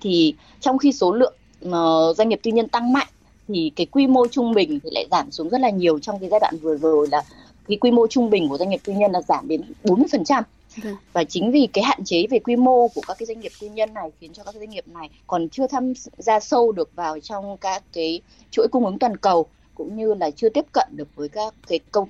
thì 0.01 0.34
trong 0.60 0.77
khi 0.77 0.91
số 0.91 1.12
lượng 1.12 1.34
uh, 1.65 2.17
doanh 2.17 2.29
nghiệp 2.29 2.39
tư 2.43 2.51
nhân 2.51 2.67
tăng 2.67 2.93
mạnh 2.93 3.08
thì 3.53 3.71
cái 3.75 3.85
quy 3.85 4.07
mô 4.07 4.27
trung 4.27 4.53
bình 4.53 4.79
thì 4.83 4.89
lại 4.93 5.05
giảm 5.11 5.31
xuống 5.31 5.49
rất 5.49 5.61
là 5.61 5.69
nhiều 5.69 5.99
trong 5.99 6.19
cái 6.19 6.29
giai 6.29 6.39
đoạn 6.39 6.57
vừa 6.61 6.77
rồi 6.77 7.07
là 7.11 7.23
cái 7.67 7.77
quy 7.77 7.91
mô 7.91 8.07
trung 8.07 8.29
bình 8.29 8.49
của 8.49 8.57
doanh 8.57 8.69
nghiệp 8.69 8.79
tư 8.83 8.93
nhân 8.93 9.11
là 9.11 9.21
giảm 9.21 9.47
đến 9.47 9.61
40%. 9.83 10.43
Vâng. 10.83 10.95
Và 11.13 11.23
chính 11.23 11.51
vì 11.51 11.67
cái 11.73 11.83
hạn 11.83 12.03
chế 12.05 12.27
về 12.29 12.39
quy 12.39 12.55
mô 12.55 12.87
của 12.87 13.01
các 13.07 13.17
cái 13.19 13.25
doanh 13.25 13.39
nghiệp 13.39 13.51
tư 13.61 13.69
nhân 13.69 13.93
này 13.93 14.11
khiến 14.19 14.33
cho 14.33 14.43
các 14.43 14.55
doanh 14.55 14.69
nghiệp 14.69 14.87
này 14.87 15.09
còn 15.27 15.49
chưa 15.49 15.67
tham 15.67 15.93
gia 16.17 16.39
sâu 16.39 16.71
được 16.71 16.89
vào 16.95 17.19
trong 17.19 17.57
các 17.57 17.83
cái 17.93 18.21
chuỗi 18.51 18.67
cung 18.71 18.85
ứng 18.85 18.99
toàn 18.99 19.17
cầu 19.17 19.45
cũng 19.75 19.97
như 19.97 20.13
là 20.13 20.31
chưa 20.31 20.49
tiếp 20.49 20.65
cận 20.71 20.88
được 20.91 21.07
với 21.15 21.29
các 21.29 21.53
cái 21.67 21.79
công 21.91 22.07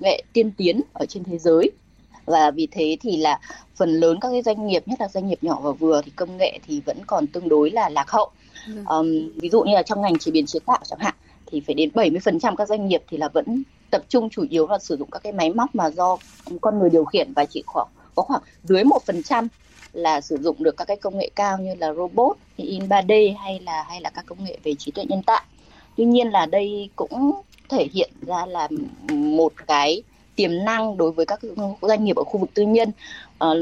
nghệ 0.00 0.22
tiên 0.32 0.52
tiến 0.56 0.80
ở 0.92 1.06
trên 1.06 1.24
thế 1.24 1.38
giới 1.38 1.70
và 2.24 2.50
vì 2.50 2.68
thế 2.70 2.96
thì 3.00 3.16
là 3.16 3.40
phần 3.76 3.90
lớn 3.94 4.18
các 4.20 4.28
cái 4.30 4.42
doanh 4.42 4.66
nghiệp 4.66 4.82
nhất 4.86 5.00
là 5.00 5.08
doanh 5.08 5.28
nghiệp 5.28 5.38
nhỏ 5.42 5.60
và 5.62 5.70
vừa 5.70 6.02
thì 6.04 6.12
công 6.16 6.36
nghệ 6.36 6.58
thì 6.66 6.80
vẫn 6.80 6.98
còn 7.06 7.26
tương 7.26 7.48
đối 7.48 7.70
là 7.70 7.88
lạc 7.88 8.10
hậu 8.10 8.30
um, 8.88 9.30
ví 9.36 9.48
dụ 9.48 9.62
như 9.62 9.74
là 9.74 9.82
trong 9.82 10.02
ngành 10.02 10.18
chế 10.18 10.32
biến 10.32 10.46
chế 10.46 10.58
tạo 10.66 10.78
chẳng 10.84 10.98
hạn 10.98 11.14
thì 11.46 11.60
phải 11.66 11.74
đến 11.74 11.90
70% 11.94 12.56
các 12.56 12.68
doanh 12.68 12.88
nghiệp 12.88 13.02
thì 13.08 13.16
là 13.16 13.28
vẫn 13.28 13.62
tập 13.90 14.02
trung 14.08 14.30
chủ 14.30 14.44
yếu 14.50 14.68
là 14.68 14.78
sử 14.78 14.96
dụng 14.96 15.10
các 15.10 15.22
cái 15.22 15.32
máy 15.32 15.50
móc 15.50 15.74
mà 15.74 15.90
do 15.90 16.16
con 16.60 16.78
người 16.78 16.90
điều 16.90 17.04
khiển 17.04 17.32
và 17.32 17.44
chỉ 17.44 17.62
khoảng 17.66 17.88
có 18.14 18.22
khoảng 18.22 18.42
dưới 18.64 18.84
một 18.84 19.02
phần 19.06 19.22
trăm 19.22 19.48
là 19.92 20.20
sử 20.20 20.36
dụng 20.36 20.56
được 20.58 20.76
các 20.76 20.84
cái 20.84 20.96
công 20.96 21.18
nghệ 21.18 21.30
cao 21.36 21.58
như 21.58 21.74
là 21.74 21.94
robot, 21.94 22.36
in 22.56 22.88
3D 22.88 23.36
hay 23.38 23.60
là 23.60 23.84
hay 23.88 24.00
là 24.00 24.10
các 24.10 24.26
công 24.26 24.44
nghệ 24.44 24.58
về 24.62 24.74
trí 24.74 24.90
tuệ 24.90 25.04
nhân 25.04 25.22
tạo. 25.22 25.42
Tuy 25.96 26.04
nhiên 26.04 26.28
là 26.28 26.46
đây 26.46 26.88
cũng 26.96 27.32
thể 27.68 27.86
hiện 27.92 28.10
ra 28.26 28.46
là 28.46 28.68
một 29.12 29.52
cái 29.66 30.02
tiềm 30.36 30.50
năng 30.64 30.96
đối 30.96 31.12
với 31.12 31.26
các 31.26 31.40
doanh 31.82 32.04
nghiệp 32.04 32.16
ở 32.16 32.24
khu 32.24 32.40
vực 32.40 32.50
tư 32.54 32.62
nhân 32.62 32.92
uh, 33.50 33.56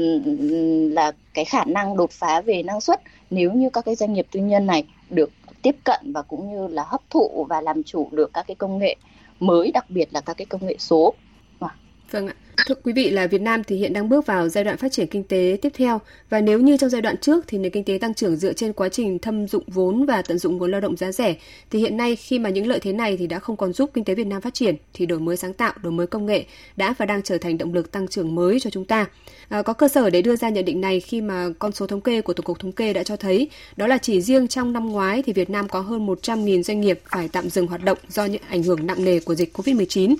là 0.93 1.11
cái 1.33 1.45
khả 1.45 1.63
năng 1.65 1.97
đột 1.97 2.11
phá 2.11 2.41
về 2.41 2.63
năng 2.63 2.81
suất 2.81 3.01
nếu 3.29 3.51
như 3.51 3.69
các 3.69 3.85
cái 3.85 3.95
doanh 3.95 4.13
nghiệp 4.13 4.27
tư 4.31 4.39
nhân 4.39 4.65
này 4.65 4.83
được 5.09 5.31
tiếp 5.61 5.75
cận 5.83 6.11
và 6.13 6.21
cũng 6.21 6.51
như 6.51 6.67
là 6.67 6.83
hấp 6.87 7.01
thụ 7.09 7.45
và 7.49 7.61
làm 7.61 7.83
chủ 7.83 8.09
được 8.11 8.33
các 8.33 8.47
cái 8.47 8.55
công 8.55 8.79
nghệ 8.79 8.95
mới 9.39 9.71
đặc 9.71 9.89
biệt 9.89 10.13
là 10.13 10.21
các 10.21 10.37
cái 10.37 10.45
công 10.45 10.67
nghệ 10.67 10.75
số. 10.79 11.13
Vâng 11.59 11.69
ạ. 11.69 11.75
Vâng 12.11 12.27
Thưa 12.65 12.75
quý 12.83 12.93
vị 12.93 13.09
là 13.09 13.27
Việt 13.27 13.41
Nam 13.41 13.63
thì 13.63 13.75
hiện 13.75 13.93
đang 13.93 14.09
bước 14.09 14.25
vào 14.25 14.49
giai 14.49 14.63
đoạn 14.63 14.77
phát 14.77 14.91
triển 14.91 15.07
kinh 15.07 15.23
tế 15.23 15.57
tiếp 15.61 15.71
theo 15.75 16.01
và 16.29 16.41
nếu 16.41 16.59
như 16.59 16.77
trong 16.77 16.89
giai 16.89 17.01
đoạn 17.01 17.17
trước 17.17 17.45
thì 17.47 17.57
nền 17.57 17.71
kinh 17.71 17.83
tế 17.83 17.97
tăng 18.01 18.13
trưởng 18.13 18.35
dựa 18.35 18.53
trên 18.53 18.73
quá 18.73 18.89
trình 18.89 19.19
thâm 19.19 19.47
dụng 19.47 19.63
vốn 19.67 20.05
và 20.05 20.21
tận 20.21 20.37
dụng 20.37 20.57
nguồn 20.57 20.71
lao 20.71 20.81
động 20.81 20.97
giá 20.97 21.11
rẻ 21.11 21.35
thì 21.69 21.79
hiện 21.79 21.97
nay 21.97 22.15
khi 22.15 22.39
mà 22.39 22.49
những 22.49 22.67
lợi 22.67 22.79
thế 22.79 22.93
này 22.93 23.17
thì 23.17 23.27
đã 23.27 23.39
không 23.39 23.57
còn 23.57 23.73
giúp 23.73 23.91
kinh 23.93 24.03
tế 24.03 24.15
Việt 24.15 24.27
Nam 24.27 24.41
phát 24.41 24.53
triển 24.53 24.75
thì 24.93 25.05
đổi 25.05 25.19
mới 25.19 25.37
sáng 25.37 25.53
tạo, 25.53 25.73
đổi 25.83 25.91
mới 25.91 26.07
công 26.07 26.25
nghệ 26.25 26.45
đã 26.75 26.93
và 26.97 27.05
đang 27.05 27.21
trở 27.21 27.37
thành 27.37 27.57
động 27.57 27.73
lực 27.73 27.91
tăng 27.91 28.07
trưởng 28.07 28.35
mới 28.35 28.59
cho 28.59 28.69
chúng 28.69 28.85
ta. 28.85 29.05
À, 29.49 29.61
có 29.61 29.73
cơ 29.73 29.87
sở 29.87 30.09
để 30.09 30.21
đưa 30.21 30.35
ra 30.35 30.49
nhận 30.49 30.65
định 30.65 30.81
này 30.81 30.99
khi 30.99 31.21
mà 31.21 31.47
con 31.59 31.71
số 31.71 31.87
thống 31.87 32.01
kê 32.01 32.21
của 32.21 32.33
Tổng 32.33 32.45
cục 32.45 32.59
Thống 32.59 32.71
kê 32.71 32.93
đã 32.93 33.03
cho 33.03 33.15
thấy 33.15 33.49
đó 33.75 33.87
là 33.87 33.97
chỉ 33.97 34.21
riêng 34.21 34.47
trong 34.47 34.73
năm 34.73 34.89
ngoái 34.89 35.23
thì 35.23 35.33
Việt 35.33 35.49
Nam 35.49 35.69
có 35.69 35.79
hơn 35.79 36.07
100.000 36.07 36.63
doanh 36.63 36.81
nghiệp 36.81 36.99
phải 37.05 37.27
tạm 37.27 37.49
dừng 37.49 37.67
hoạt 37.67 37.83
động 37.83 37.97
do 38.09 38.25
những 38.25 38.41
ảnh 38.49 38.63
hưởng 38.63 38.87
nặng 38.87 39.05
nề 39.05 39.19
của 39.19 39.35
dịch 39.35 39.57
Covid-19. 39.57 40.15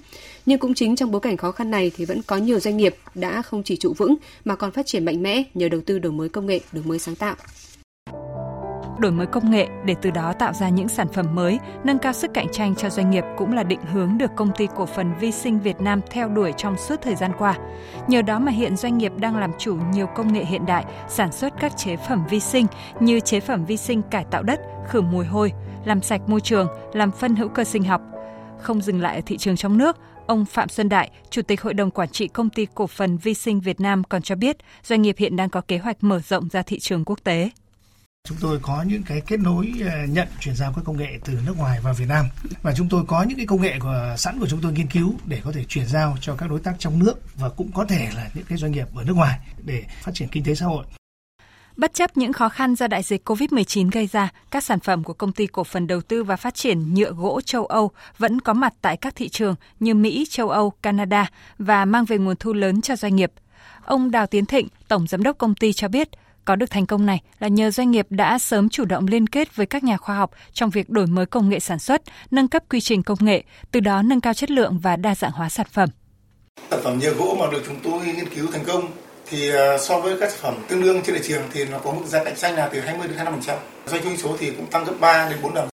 Nhưng 0.45 0.59
cũng 0.59 0.73
chính 0.73 0.95
trong 0.95 1.11
bối 1.11 1.21
cảnh 1.21 1.37
khó 1.37 1.51
khăn 1.51 1.71
này 1.71 1.91
thì 1.97 2.05
vẫn 2.05 2.20
có 2.27 2.37
nhiều 2.37 2.59
doanh 2.59 2.77
nghiệp 2.77 2.95
đã 3.15 3.41
không 3.41 3.63
chỉ 3.63 3.77
trụ 3.77 3.93
vững 3.97 4.15
mà 4.45 4.55
còn 4.55 4.71
phát 4.71 4.85
triển 4.85 5.05
mạnh 5.05 5.23
mẽ 5.23 5.43
nhờ 5.53 5.69
đầu 5.69 5.81
tư 5.85 5.99
đổi 5.99 6.11
mới 6.11 6.29
công 6.29 6.45
nghệ, 6.45 6.59
đổi 6.71 6.83
mới 6.83 6.99
sáng 6.99 7.15
tạo 7.15 7.35
đổi 9.01 9.11
mới 9.11 9.27
công 9.27 9.51
nghệ 9.51 9.67
để 9.85 9.95
từ 10.01 10.11
đó 10.11 10.33
tạo 10.33 10.53
ra 10.53 10.69
những 10.69 10.87
sản 10.87 11.07
phẩm 11.13 11.35
mới, 11.35 11.59
nâng 11.83 11.99
cao 11.99 12.13
sức 12.13 12.31
cạnh 12.33 12.47
tranh 12.51 12.75
cho 12.75 12.89
doanh 12.89 13.09
nghiệp 13.09 13.23
cũng 13.37 13.53
là 13.53 13.63
định 13.63 13.79
hướng 13.93 14.17
được 14.17 14.31
công 14.35 14.51
ty 14.57 14.67
cổ 14.75 14.85
phần 14.85 15.13
Vi 15.19 15.31
sinh 15.31 15.59
Việt 15.59 15.81
Nam 15.81 16.01
theo 16.09 16.29
đuổi 16.29 16.53
trong 16.57 16.77
suốt 16.77 17.01
thời 17.01 17.15
gian 17.15 17.31
qua. 17.37 17.57
Nhờ 18.07 18.21
đó 18.21 18.39
mà 18.39 18.51
hiện 18.51 18.77
doanh 18.77 18.97
nghiệp 18.97 19.11
đang 19.17 19.37
làm 19.37 19.51
chủ 19.57 19.77
nhiều 19.93 20.07
công 20.15 20.33
nghệ 20.33 20.45
hiện 20.45 20.65
đại, 20.65 20.85
sản 21.09 21.31
xuất 21.31 21.53
các 21.59 21.77
chế 21.77 21.97
phẩm 21.97 22.23
vi 22.29 22.39
sinh 22.39 22.67
như 22.99 23.19
chế 23.19 23.39
phẩm 23.39 23.65
vi 23.65 23.77
sinh 23.77 24.01
cải 24.01 24.25
tạo 24.31 24.43
đất, 24.43 24.61
khử 24.87 25.01
mùi 25.01 25.25
hôi, 25.25 25.51
làm 25.85 26.01
sạch 26.01 26.21
môi 26.27 26.41
trường, 26.41 26.67
làm 26.93 27.11
phân 27.11 27.35
hữu 27.35 27.47
cơ 27.47 27.63
sinh 27.63 27.83
học. 27.83 28.01
Không 28.59 28.81
dừng 28.81 29.01
lại 29.01 29.15
ở 29.15 29.21
thị 29.25 29.37
trường 29.37 29.55
trong 29.55 29.77
nước, 29.77 29.97
Ông 30.31 30.45
Phạm 30.45 30.69
Xuân 30.69 30.89
Đại, 30.89 31.11
Chủ 31.29 31.41
tịch 31.41 31.61
Hội 31.61 31.73
đồng 31.73 31.91
Quản 31.91 32.09
trị 32.09 32.27
Công 32.27 32.49
ty 32.49 32.67
Cổ 32.75 32.87
phần 32.87 33.17
Vi 33.17 33.33
sinh 33.33 33.61
Việt 33.61 33.79
Nam 33.79 34.03
còn 34.03 34.21
cho 34.21 34.35
biết 34.35 34.57
doanh 34.83 35.01
nghiệp 35.01 35.15
hiện 35.17 35.35
đang 35.35 35.49
có 35.49 35.61
kế 35.61 35.77
hoạch 35.77 36.03
mở 36.03 36.19
rộng 36.19 36.49
ra 36.49 36.61
thị 36.61 36.79
trường 36.79 37.05
quốc 37.05 37.19
tế. 37.23 37.49
Chúng 38.27 38.37
tôi 38.41 38.59
có 38.61 38.83
những 38.87 39.03
cái 39.03 39.21
kết 39.21 39.39
nối 39.39 39.71
ờ, 39.81 40.05
nhận 40.09 40.27
chuyển 40.39 40.55
giao 40.55 40.73
các 40.75 40.81
công 40.85 40.97
nghệ 40.97 41.19
từ 41.25 41.33
nước 41.45 41.57
ngoài 41.57 41.79
vào 41.83 41.93
Việt 41.93 42.05
Nam 42.07 42.25
và 42.61 42.73
chúng 42.77 42.89
tôi 42.89 43.03
có 43.07 43.23
những 43.23 43.37
cái 43.37 43.45
công 43.45 43.61
nghệ 43.61 43.79
của 43.79 44.15
sẵn 44.17 44.39
của 44.39 44.47
chúng 44.47 44.59
tôi 44.61 44.71
nghiên 44.71 44.87
cứu 44.87 45.13
để 45.25 45.41
có 45.43 45.51
thể 45.51 45.63
chuyển 45.63 45.85
giao 45.87 46.17
cho 46.21 46.35
các 46.35 46.49
đối 46.49 46.59
tác 46.59 46.75
trong 46.79 46.99
nước 46.99 47.13
và 47.35 47.49
cũng 47.49 47.71
có 47.71 47.85
thể 47.85 48.09
là 48.15 48.29
những 48.33 48.45
cái 48.49 48.57
doanh 48.57 48.71
nghiệp 48.71 48.87
ở 48.95 49.03
nước 49.03 49.15
ngoài 49.15 49.39
để 49.63 49.83
phát 50.01 50.11
triển 50.13 50.27
kinh 50.27 50.43
tế 50.43 50.55
xã 50.55 50.65
hội. 50.65 50.85
Bất 51.75 51.93
chấp 51.93 52.17
những 52.17 52.33
khó 52.33 52.49
khăn 52.49 52.75
do 52.75 52.87
đại 52.87 53.03
dịch 53.03 53.29
COVID-19 53.29 53.89
gây 53.91 54.07
ra, 54.07 54.29
các 54.51 54.63
sản 54.63 54.79
phẩm 54.79 55.03
của 55.03 55.13
công 55.13 55.31
ty 55.31 55.47
cổ 55.47 55.63
phần 55.63 55.87
đầu 55.87 56.01
tư 56.01 56.23
và 56.23 56.35
phát 56.35 56.55
triển 56.55 56.93
nhựa 56.93 57.11
gỗ 57.11 57.41
châu 57.41 57.65
Âu 57.65 57.91
vẫn 58.17 58.41
có 58.41 58.53
mặt 58.53 58.73
tại 58.81 58.97
các 58.97 59.15
thị 59.15 59.29
trường 59.29 59.55
như 59.79 59.93
Mỹ, 59.93 60.25
châu 60.29 60.49
Âu, 60.49 60.69
Canada 60.69 61.29
và 61.57 61.85
mang 61.85 62.05
về 62.05 62.17
nguồn 62.17 62.35
thu 62.35 62.53
lớn 62.53 62.81
cho 62.81 62.95
doanh 62.95 63.15
nghiệp. 63.15 63.31
Ông 63.85 64.11
Đào 64.11 64.27
Tiến 64.27 64.45
Thịnh, 64.45 64.67
tổng 64.87 65.07
giám 65.07 65.23
đốc 65.23 65.37
công 65.37 65.55
ty 65.55 65.73
cho 65.73 65.87
biết, 65.87 66.09
có 66.45 66.55
được 66.55 66.69
thành 66.71 66.85
công 66.85 67.05
này 67.05 67.21
là 67.39 67.47
nhờ 67.47 67.71
doanh 67.71 67.91
nghiệp 67.91 68.07
đã 68.09 68.39
sớm 68.39 68.69
chủ 68.69 68.85
động 68.85 69.07
liên 69.07 69.27
kết 69.27 69.55
với 69.55 69.65
các 69.65 69.83
nhà 69.83 69.97
khoa 69.97 70.15
học 70.15 70.31
trong 70.53 70.69
việc 70.69 70.89
đổi 70.89 71.07
mới 71.07 71.25
công 71.25 71.49
nghệ 71.49 71.59
sản 71.59 71.79
xuất, 71.79 72.01
nâng 72.31 72.47
cấp 72.47 72.63
quy 72.69 72.81
trình 72.81 73.03
công 73.03 73.17
nghệ, 73.21 73.43
từ 73.71 73.79
đó 73.79 74.01
nâng 74.01 74.21
cao 74.21 74.33
chất 74.33 74.51
lượng 74.51 74.79
và 74.79 74.95
đa 74.95 75.15
dạng 75.15 75.31
hóa 75.31 75.49
sản 75.49 75.67
phẩm. 75.71 75.89
Sản 76.69 76.79
phẩm 76.83 76.99
nhựa 76.99 77.13
gỗ 77.13 77.37
mà 77.39 77.45
được 77.51 77.63
chúng 77.65 77.79
tôi 77.83 78.05
nghiên 78.05 78.29
cứu 78.35 78.47
thành 78.51 78.63
công 78.67 78.91
thì 79.31 79.49
à, 79.49 79.77
so 79.77 79.99
với 79.99 80.17
các 80.19 80.31
sản 80.31 80.39
phẩm 80.41 80.55
tương 80.67 80.81
đương 80.81 81.01
trên 81.05 81.15
thị 81.15 81.21
trường 81.27 81.41
thì 81.53 81.65
nó 81.65 81.79
có 81.79 81.91
mức 81.91 82.05
giá 82.05 82.23
cạnh 82.23 82.35
tranh 82.35 82.55
là 82.55 82.69
từ 82.73 82.79
20 82.79 83.07
đến 83.07 83.17
25%. 83.17 83.57
Doanh 83.85 84.03
thu 84.03 84.09
số 84.17 84.37
thì 84.39 84.51
cũng 84.51 84.65
tăng 84.65 84.85
gấp 84.85 84.93
3 84.99 85.29
đến 85.29 85.39
4 85.43 85.53
lần. 85.55 85.69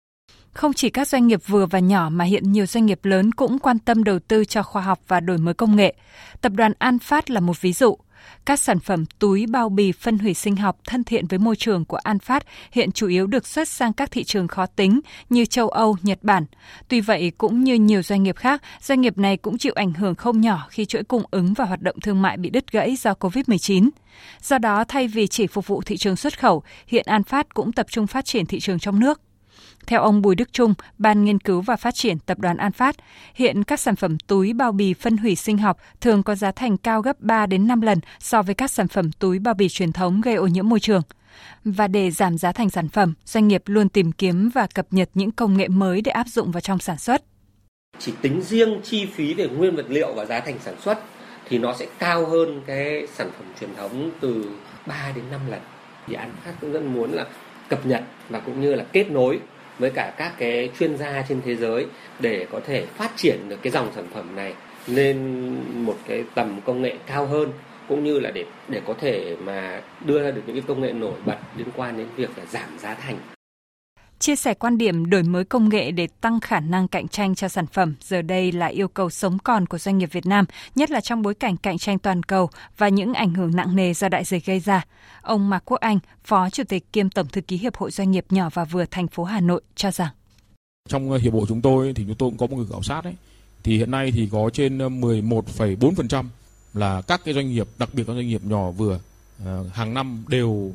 Không 0.53 0.73
chỉ 0.73 0.89
các 0.89 1.07
doanh 1.07 1.27
nghiệp 1.27 1.39
vừa 1.47 1.65
và 1.65 1.79
nhỏ 1.79 2.09
mà 2.11 2.25
hiện 2.25 2.51
nhiều 2.51 2.65
doanh 2.65 2.85
nghiệp 2.85 3.05
lớn 3.05 3.31
cũng 3.31 3.59
quan 3.59 3.79
tâm 3.79 4.03
đầu 4.03 4.19
tư 4.19 4.45
cho 4.45 4.63
khoa 4.63 4.81
học 4.81 4.99
và 5.07 5.19
đổi 5.19 5.37
mới 5.37 5.53
công 5.53 5.75
nghệ. 5.75 5.93
Tập 6.41 6.51
đoàn 6.55 6.73
An 6.79 6.99
Phát 6.99 7.29
là 7.29 7.39
một 7.39 7.61
ví 7.61 7.73
dụ. 7.73 7.97
Các 8.45 8.59
sản 8.59 8.79
phẩm 8.79 9.05
túi 9.19 9.45
bao 9.45 9.69
bì 9.69 9.91
phân 9.91 10.19
hủy 10.19 10.33
sinh 10.33 10.55
học 10.55 10.77
thân 10.87 11.03
thiện 11.03 11.27
với 11.27 11.39
môi 11.39 11.55
trường 11.55 11.85
của 11.85 11.97
An 11.97 12.19
Phát 12.19 12.45
hiện 12.71 12.91
chủ 12.91 13.07
yếu 13.07 13.27
được 13.27 13.47
xuất 13.47 13.67
sang 13.67 13.93
các 13.93 14.11
thị 14.11 14.23
trường 14.23 14.47
khó 14.47 14.65
tính 14.65 14.99
như 15.29 15.45
châu 15.45 15.69
Âu, 15.69 15.97
Nhật 16.01 16.19
Bản. 16.21 16.45
Tuy 16.87 17.01
vậy, 17.01 17.31
cũng 17.37 17.63
như 17.63 17.75
nhiều 17.75 18.01
doanh 18.01 18.23
nghiệp 18.23 18.35
khác, 18.35 18.61
doanh 18.81 19.01
nghiệp 19.01 19.17
này 19.17 19.37
cũng 19.37 19.57
chịu 19.57 19.73
ảnh 19.75 19.93
hưởng 19.93 20.15
không 20.15 20.41
nhỏ 20.41 20.67
khi 20.69 20.85
chuỗi 20.85 21.03
cung 21.03 21.23
ứng 21.31 21.53
và 21.53 21.65
hoạt 21.65 21.81
động 21.81 21.99
thương 21.99 22.21
mại 22.21 22.37
bị 22.37 22.49
đứt 22.49 22.71
gãy 22.71 22.95
do 22.95 23.13
COVID-19. 23.19 23.89
Do 24.41 24.57
đó, 24.57 24.83
thay 24.87 25.07
vì 25.07 25.27
chỉ 25.27 25.47
phục 25.47 25.67
vụ 25.67 25.81
thị 25.81 25.97
trường 25.97 26.15
xuất 26.15 26.39
khẩu, 26.39 26.63
hiện 26.87 27.05
An 27.07 27.23
Phát 27.23 27.53
cũng 27.53 27.71
tập 27.71 27.85
trung 27.89 28.07
phát 28.07 28.25
triển 28.25 28.45
thị 28.45 28.59
trường 28.59 28.79
trong 28.79 28.99
nước. 28.99 29.21
Theo 29.87 30.01
ông 30.01 30.21
Bùi 30.21 30.35
Đức 30.35 30.53
Trung, 30.53 30.73
Ban 30.97 31.23
Nghiên 31.23 31.39
cứu 31.39 31.61
và 31.61 31.75
Phát 31.75 31.95
triển 31.95 32.19
Tập 32.19 32.39
đoàn 32.39 32.57
An 32.57 32.71
Phát, 32.71 32.95
hiện 33.35 33.63
các 33.63 33.79
sản 33.79 33.95
phẩm 33.95 34.17
túi 34.27 34.53
bao 34.53 34.71
bì 34.71 34.93
phân 34.93 35.17
hủy 35.17 35.35
sinh 35.35 35.57
học 35.57 35.77
thường 36.01 36.23
có 36.23 36.35
giá 36.35 36.51
thành 36.51 36.77
cao 36.77 37.01
gấp 37.01 37.19
3 37.19 37.45
đến 37.45 37.67
5 37.67 37.81
lần 37.81 37.99
so 38.19 38.41
với 38.41 38.55
các 38.55 38.71
sản 38.71 38.87
phẩm 38.87 39.11
túi 39.11 39.39
bao 39.39 39.53
bì 39.53 39.69
truyền 39.69 39.91
thống 39.91 40.21
gây 40.21 40.35
ô 40.35 40.47
nhiễm 40.47 40.69
môi 40.69 40.79
trường. 40.79 41.01
Và 41.65 41.87
để 41.87 42.11
giảm 42.11 42.37
giá 42.37 42.51
thành 42.51 42.69
sản 42.69 42.89
phẩm, 42.89 43.13
doanh 43.25 43.47
nghiệp 43.47 43.63
luôn 43.65 43.89
tìm 43.89 44.11
kiếm 44.11 44.49
và 44.53 44.67
cập 44.73 44.87
nhật 44.91 45.09
những 45.13 45.31
công 45.31 45.57
nghệ 45.57 45.67
mới 45.67 46.01
để 46.01 46.11
áp 46.11 46.27
dụng 46.27 46.51
vào 46.51 46.61
trong 46.61 46.79
sản 46.79 46.97
xuất. 46.97 47.23
Chỉ 47.99 48.13
tính 48.21 48.41
riêng 48.41 48.81
chi 48.83 49.05
phí 49.05 49.33
về 49.33 49.47
nguyên 49.47 49.75
vật 49.75 49.85
liệu 49.89 50.13
và 50.13 50.25
giá 50.25 50.39
thành 50.39 50.59
sản 50.59 50.75
xuất 50.81 50.99
thì 51.49 51.57
nó 51.57 51.73
sẽ 51.73 51.87
cao 51.99 52.25
hơn 52.25 52.61
cái 52.67 53.07
sản 53.13 53.29
phẩm 53.37 53.47
truyền 53.59 53.75
thống 53.75 54.11
từ 54.19 54.45
3 54.85 55.11
đến 55.15 55.25
5 55.31 55.41
lần. 55.49 55.61
Thì 56.07 56.13
An 56.13 56.31
Phát 56.43 56.53
cũng 56.61 56.71
rất 56.71 56.83
muốn 56.83 57.11
là 57.11 57.25
cập 57.69 57.85
nhật 57.85 58.03
và 58.29 58.39
cũng 58.39 58.61
như 58.61 58.75
là 58.75 58.83
kết 58.91 59.11
nối 59.11 59.39
với 59.79 59.89
cả 59.89 60.13
các 60.17 60.33
cái 60.37 60.69
chuyên 60.79 60.97
gia 60.97 61.21
trên 61.29 61.41
thế 61.45 61.55
giới 61.55 61.85
để 62.19 62.47
có 62.51 62.59
thể 62.67 62.85
phát 62.85 63.11
triển 63.15 63.49
được 63.49 63.57
cái 63.61 63.71
dòng 63.71 63.91
sản 63.95 64.05
phẩm 64.13 64.35
này 64.35 64.53
lên 64.87 65.17
một 65.73 65.97
cái 66.07 66.23
tầm 66.35 66.61
công 66.65 66.81
nghệ 66.81 66.97
cao 67.07 67.25
hơn, 67.25 67.51
cũng 67.87 68.03
như 68.03 68.19
là 68.19 68.31
để 68.31 68.45
để 68.67 68.81
có 68.87 68.93
thể 68.93 69.35
mà 69.43 69.81
đưa 70.05 70.23
ra 70.23 70.31
được 70.31 70.41
những 70.45 70.55
cái 70.55 70.65
công 70.67 70.81
nghệ 70.81 70.93
nổi 70.93 71.13
bật 71.25 71.37
liên 71.57 71.67
quan 71.75 71.97
đến 71.97 72.07
việc 72.15 72.29
là 72.37 72.45
giảm 72.45 72.79
giá 72.79 72.93
thành. 72.93 73.17
Chia 74.23 74.35
sẻ 74.35 74.53
quan 74.53 74.77
điểm 74.77 75.09
đổi 75.09 75.23
mới 75.23 75.43
công 75.43 75.69
nghệ 75.69 75.91
để 75.91 76.07
tăng 76.21 76.39
khả 76.39 76.59
năng 76.59 76.87
cạnh 76.87 77.07
tranh 77.07 77.35
cho 77.35 77.47
sản 77.47 77.67
phẩm 77.67 77.95
giờ 78.01 78.21
đây 78.21 78.51
là 78.51 78.67
yêu 78.67 78.87
cầu 78.87 79.09
sống 79.09 79.37
còn 79.39 79.65
của 79.65 79.77
doanh 79.77 79.97
nghiệp 79.97 80.09
Việt 80.11 80.25
Nam, 80.25 80.45
nhất 80.75 80.91
là 80.91 81.01
trong 81.01 81.21
bối 81.21 81.33
cảnh 81.33 81.57
cạnh 81.57 81.77
tranh 81.77 81.99
toàn 81.99 82.23
cầu 82.23 82.49
và 82.77 82.89
những 82.89 83.13
ảnh 83.13 83.33
hưởng 83.33 83.55
nặng 83.55 83.75
nề 83.75 83.93
do 83.93 84.09
đại 84.09 84.23
dịch 84.23 84.45
gây 84.45 84.59
ra. 84.59 84.85
Ông 85.21 85.49
Mạc 85.49 85.59
Quốc 85.65 85.79
Anh, 85.79 85.99
Phó 86.23 86.49
Chủ 86.49 86.63
tịch 86.63 86.93
kiêm 86.93 87.09
Tổng 87.09 87.27
thư 87.27 87.41
ký 87.41 87.57
Hiệp 87.57 87.75
hội 87.75 87.91
Doanh 87.91 88.11
nghiệp 88.11 88.25
nhỏ 88.29 88.49
và 88.53 88.65
vừa 88.65 88.85
thành 88.91 89.07
phố 89.07 89.23
Hà 89.23 89.39
Nội 89.39 89.61
cho 89.75 89.91
rằng 89.91 90.11
trong 90.89 91.11
ờ, 91.11 91.17
hiệp 91.17 91.33
hội 91.33 91.45
chúng 91.47 91.61
tôi 91.61 91.93
thì 91.95 92.03
chúng 92.07 92.15
tôi 92.15 92.29
cũng 92.29 92.37
có 92.37 92.47
một 92.47 92.57
người 92.57 92.67
khảo 92.71 92.83
sát 92.83 93.01
đấy. 93.03 93.13
thì 93.63 93.77
hiện 93.77 93.91
nay 93.91 94.11
thì 94.11 94.29
có 94.31 94.49
trên 94.53 94.77
ờ, 94.77 94.89
11,4% 94.89 96.25
là 96.73 97.01
các 97.01 97.21
cái 97.25 97.33
doanh 97.33 97.49
nghiệp 97.49 97.67
đặc 97.77 97.89
biệt 97.93 98.03
các 98.07 98.13
doanh 98.13 98.27
nghiệp 98.27 98.41
nhỏ 98.43 98.71
vừa 98.71 98.99
ờ, 99.45 99.69
hàng 99.73 99.93
năm 99.93 100.23
đều 100.27 100.71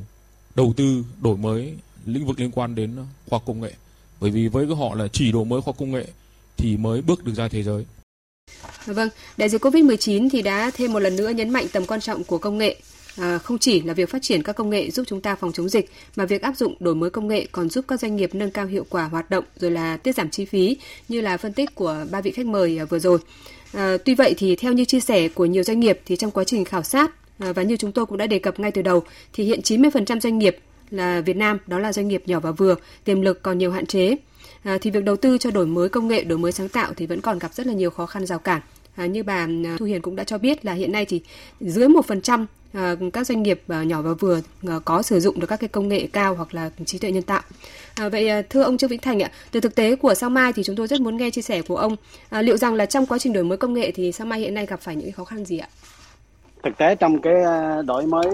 đầu 0.55 0.73
tư 0.77 1.05
đổi 1.23 1.37
mới 1.37 1.75
lĩnh 2.13 2.27
vực 2.27 2.41
liên 2.41 2.51
quan 2.51 2.75
đến 2.75 2.97
khoa 3.29 3.39
công 3.47 3.61
nghệ 3.61 3.73
bởi 4.21 4.31
vì 4.31 4.49
với 4.49 4.67
họ 4.67 4.95
là 4.95 5.09
chỉ 5.13 5.33
đổi 5.33 5.45
mới 5.45 5.61
khoa 5.61 5.75
công 5.79 5.93
nghệ 5.93 6.05
thì 6.57 6.77
mới 6.77 7.03
bước 7.03 7.25
được 7.25 7.33
ra 7.37 7.49
thế 7.49 7.63
giới. 7.63 7.85
Dạ 8.87 8.93
vâng, 8.93 9.09
đại 9.37 9.49
dịch 9.49 9.65
Covid-19 9.65 10.29
thì 10.33 10.43
đã 10.43 10.71
thêm 10.75 10.93
một 10.93 10.99
lần 10.99 11.17
nữa 11.17 11.29
nhấn 11.29 11.51
mạnh 11.51 11.67
tầm 11.73 11.87
quan 11.87 12.01
trọng 12.01 12.25
của 12.25 12.39
công 12.39 12.59
nghệ. 12.59 12.77
À, 13.17 13.39
không 13.39 13.59
chỉ 13.59 13.81
là 13.81 13.95
việc 13.95 14.11
phát 14.11 14.23
triển 14.23 14.43
các 14.43 14.53
công 14.53 14.71
nghệ 14.71 14.91
giúp 14.91 15.05
chúng 15.07 15.21
ta 15.21 15.35
phòng 15.35 15.53
chống 15.53 15.69
dịch, 15.69 15.91
mà 16.17 16.25
việc 16.25 16.43
áp 16.43 16.57
dụng 16.57 16.75
đổi 16.81 16.95
mới 16.95 17.11
công 17.11 17.29
nghệ 17.29 17.47
còn 17.53 17.69
giúp 17.69 17.85
các 17.89 18.01
doanh 18.01 18.17
nghiệp 18.17 18.35
nâng 18.35 18.51
cao 18.51 18.67
hiệu 18.67 18.87
quả 18.91 19.05
hoạt 19.05 19.31
động 19.31 19.45
rồi 19.57 19.71
là 19.71 19.97
tiết 19.97 20.15
giảm 20.15 20.31
chi 20.31 20.45
phí 20.45 20.77
như 21.09 21.21
là 21.21 21.37
phân 21.37 21.53
tích 21.53 21.75
của 21.75 22.05
ba 22.11 22.21
vị 22.21 22.31
khách 22.31 22.47
mời 22.47 22.79
à, 22.79 22.85
vừa 22.85 22.99
rồi. 22.99 23.19
À, 23.73 23.97
tuy 24.05 24.15
vậy 24.15 24.35
thì 24.39 24.57
theo 24.57 24.73
như 24.73 24.85
chia 24.85 25.01
sẻ 25.01 25.29
của 25.29 25.47
nhiều 25.47 25.63
doanh 25.63 25.81
nghiệp 25.81 26.01
thì 26.07 26.17
trong 26.17 26.31
quá 26.31 26.45
trình 26.45 26.65
khảo 26.65 26.83
sát 26.83 27.11
à, 27.39 27.53
và 27.53 27.63
như 27.63 27.77
chúng 27.77 27.93
tôi 27.93 28.07
cũng 28.07 28.19
đã 28.19 28.27
đề 28.27 28.39
cập 28.39 28.61
ngay 28.61 28.73
từ 28.73 28.83
đầu 28.83 29.03
thì 29.33 29.45
hiện 29.45 29.61
90% 29.61 30.21
doanh 30.21 30.39
nghiệp 30.39 30.57
là 30.91 31.21
Việt 31.21 31.37
Nam 31.37 31.59
đó 31.67 31.79
là 31.79 31.93
doanh 31.93 32.09
nghiệp 32.09 32.23
nhỏ 32.27 32.41
và 32.41 32.51
vừa, 32.51 32.75
tiềm 33.05 33.21
lực 33.21 33.43
còn 33.43 33.59
nhiều 33.59 33.71
hạn 33.73 33.87
chế. 33.87 34.17
À, 34.63 34.79
thì 34.81 34.91
việc 34.91 35.05
đầu 35.05 35.17
tư 35.17 35.39
cho 35.39 35.51
đổi 35.51 35.67
mới 35.67 35.89
công 35.89 36.09
nghệ, 36.09 36.25
đổi 36.25 36.39
mới 36.39 36.53
sáng 36.53 36.69
tạo 36.69 36.93
thì 36.97 37.07
vẫn 37.07 37.21
còn 37.21 37.39
gặp 37.39 37.55
rất 37.55 37.67
là 37.67 37.73
nhiều 37.73 37.91
khó 37.91 38.07
khăn 38.07 38.27
rào 38.27 38.39
cản. 38.39 38.61
À, 38.97 39.07
như 39.07 39.23
bà 39.23 39.35
à, 39.35 39.77
Thu 39.79 39.87
Hiền 39.87 40.03
cũng 40.03 40.17
đã 40.17 40.25
cho 40.25 40.39
biết 40.39 40.65
là 40.65 40.73
hiện 40.73 40.93
nay 40.93 41.05
thì 41.05 41.21
dưới 41.61 41.89
một 41.89 42.07
phần 42.07 42.21
trăm 42.21 42.47
à, 42.73 42.97
các 43.13 43.27
doanh 43.27 43.43
nghiệp 43.43 43.63
à, 43.69 43.83
nhỏ 43.83 44.03
và 44.03 44.13
vừa 44.13 44.41
à, 44.69 44.79
có 44.85 45.03
sử 45.03 45.21
dụng 45.21 45.41
được 45.41 45.47
các 45.47 45.57
cái 45.57 45.69
công 45.69 45.89
nghệ 45.89 46.09
cao 46.13 46.35
hoặc 46.35 46.55
là 46.55 46.71
trí 46.85 46.99
tuệ 46.99 47.13
nhân 47.13 47.23
tạo. 47.23 47.43
À, 47.95 48.09
vậy 48.09 48.29
à, 48.29 48.43
thưa 48.51 48.63
ông 48.63 48.79
Trương 48.79 48.91
Vĩnh 48.91 49.01
Thành 49.01 49.23
ạ, 49.23 49.31
từ 49.51 49.61
thực 49.61 49.75
tế 49.75 49.97
của 49.97 50.15
Sao 50.15 50.31
Mai 50.31 50.53
thì 50.53 50.63
chúng 50.63 50.77
tôi 50.77 50.87
rất 50.87 51.01
muốn 51.01 51.17
nghe 51.17 51.31
chia 51.31 51.43
sẻ 51.43 51.63
của 51.63 51.77
ông. 51.77 51.97
À, 52.31 52.43
liệu 52.43 52.57
rằng 52.57 52.75
là 52.75 52.87
trong 52.87 53.07
quá 53.07 53.19
trình 53.19 53.33
đổi 53.33 53.45
mới 53.45 53.59
công 53.59 53.75
nghệ 53.75 53.91
thì 53.91 54.13
Sao 54.13 54.27
Mai 54.27 54.41
hiện 54.41 54.55
nay 54.55 54.67
gặp 54.67 54.81
phải 54.81 54.97
những 54.97 55.13
khó 55.13 55.25
khăn 55.25 55.45
gì 55.45 55.59
ạ? 55.59 55.69
Thực 56.63 56.79
tế 56.79 56.95
trong 56.95 57.21
cái 57.21 57.35
đổi 57.87 58.07
mới 58.07 58.27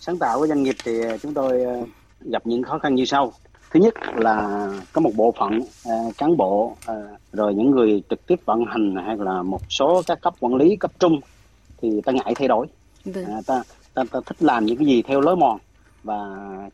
sáng 0.00 0.18
tạo 0.18 0.38
của 0.38 0.46
doanh 0.46 0.62
nghiệp 0.62 0.74
thì 0.84 0.92
chúng 1.22 1.34
tôi 1.34 1.62
ờ, 1.62 1.84
gặp 2.20 2.46
những 2.46 2.62
khó 2.62 2.78
khăn 2.78 2.94
như 2.94 3.04
sau. 3.04 3.32
Thứ 3.70 3.80
nhất 3.80 3.94
là 4.16 4.68
có 4.92 5.00
một 5.00 5.10
bộ 5.16 5.34
phận 5.38 5.60
uh, 5.60 6.16
cán 6.18 6.36
bộ 6.36 6.64
uh, 6.64 6.96
rồi 7.32 7.54
những 7.54 7.70
người 7.70 8.02
trực 8.10 8.26
tiếp 8.26 8.40
vận 8.44 8.64
hành 8.64 8.96
hay 9.06 9.16
là 9.16 9.42
một 9.42 9.60
số 9.68 10.02
các 10.06 10.20
cấp 10.20 10.34
quản 10.40 10.54
lý 10.54 10.76
cấp 10.76 10.90
trung 10.98 11.20
thì 11.82 12.00
ta 12.04 12.12
ngại 12.12 12.32
thay 12.36 12.48
đổi. 12.48 12.66
Uh, 13.10 13.14
ta, 13.46 13.62
ta 13.94 14.02
ta 14.10 14.20
thích 14.26 14.36
làm 14.42 14.64
những 14.64 14.76
cái 14.76 14.86
gì 14.86 15.02
theo 15.02 15.20
lối 15.20 15.36
mòn. 15.36 15.58
Và 16.02 16.18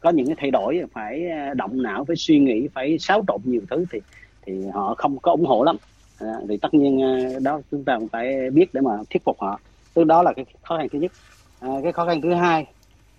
có 0.01 0.11
những 0.11 0.27
cái 0.27 0.37
thay 0.38 0.51
đổi 0.51 0.83
phải 0.92 1.22
động 1.57 1.83
não 1.83 2.05
phải 2.05 2.16
suy 2.16 2.38
nghĩ 2.38 2.68
phải 2.75 2.98
xáo 2.98 3.25
trộn 3.29 3.40
nhiều 3.44 3.62
thứ 3.70 3.85
thì 3.92 4.01
thì 4.46 4.66
họ 4.72 4.94
không 4.98 5.18
có 5.18 5.33
ủng 5.33 5.46
hộ 5.46 5.64
lắm. 5.64 5.77
Uh, 6.25 6.29
thì 6.48 6.57
tất 6.57 6.75
nhiên 6.75 7.01
uh, 7.37 7.42
đó 7.42 7.61
chúng 7.70 7.85
ta 7.85 7.98
cũng 7.98 8.09
phải 8.09 8.51
biết 8.51 8.75
để 8.75 8.81
mà 8.81 8.92
thuyết 9.11 9.25
phục 9.25 9.40
họ 9.40 9.61
tức 9.94 10.05
đó 10.05 10.22
là 10.22 10.33
cái 10.37 10.44
khó 10.62 10.78
khăn 10.78 10.88
thứ 10.92 10.98
nhất. 10.98 11.12
À, 11.61 11.68
cái 11.83 11.92
khó 11.92 12.07
khăn 12.07 12.20
thứ 12.20 12.35
hai 12.35 12.66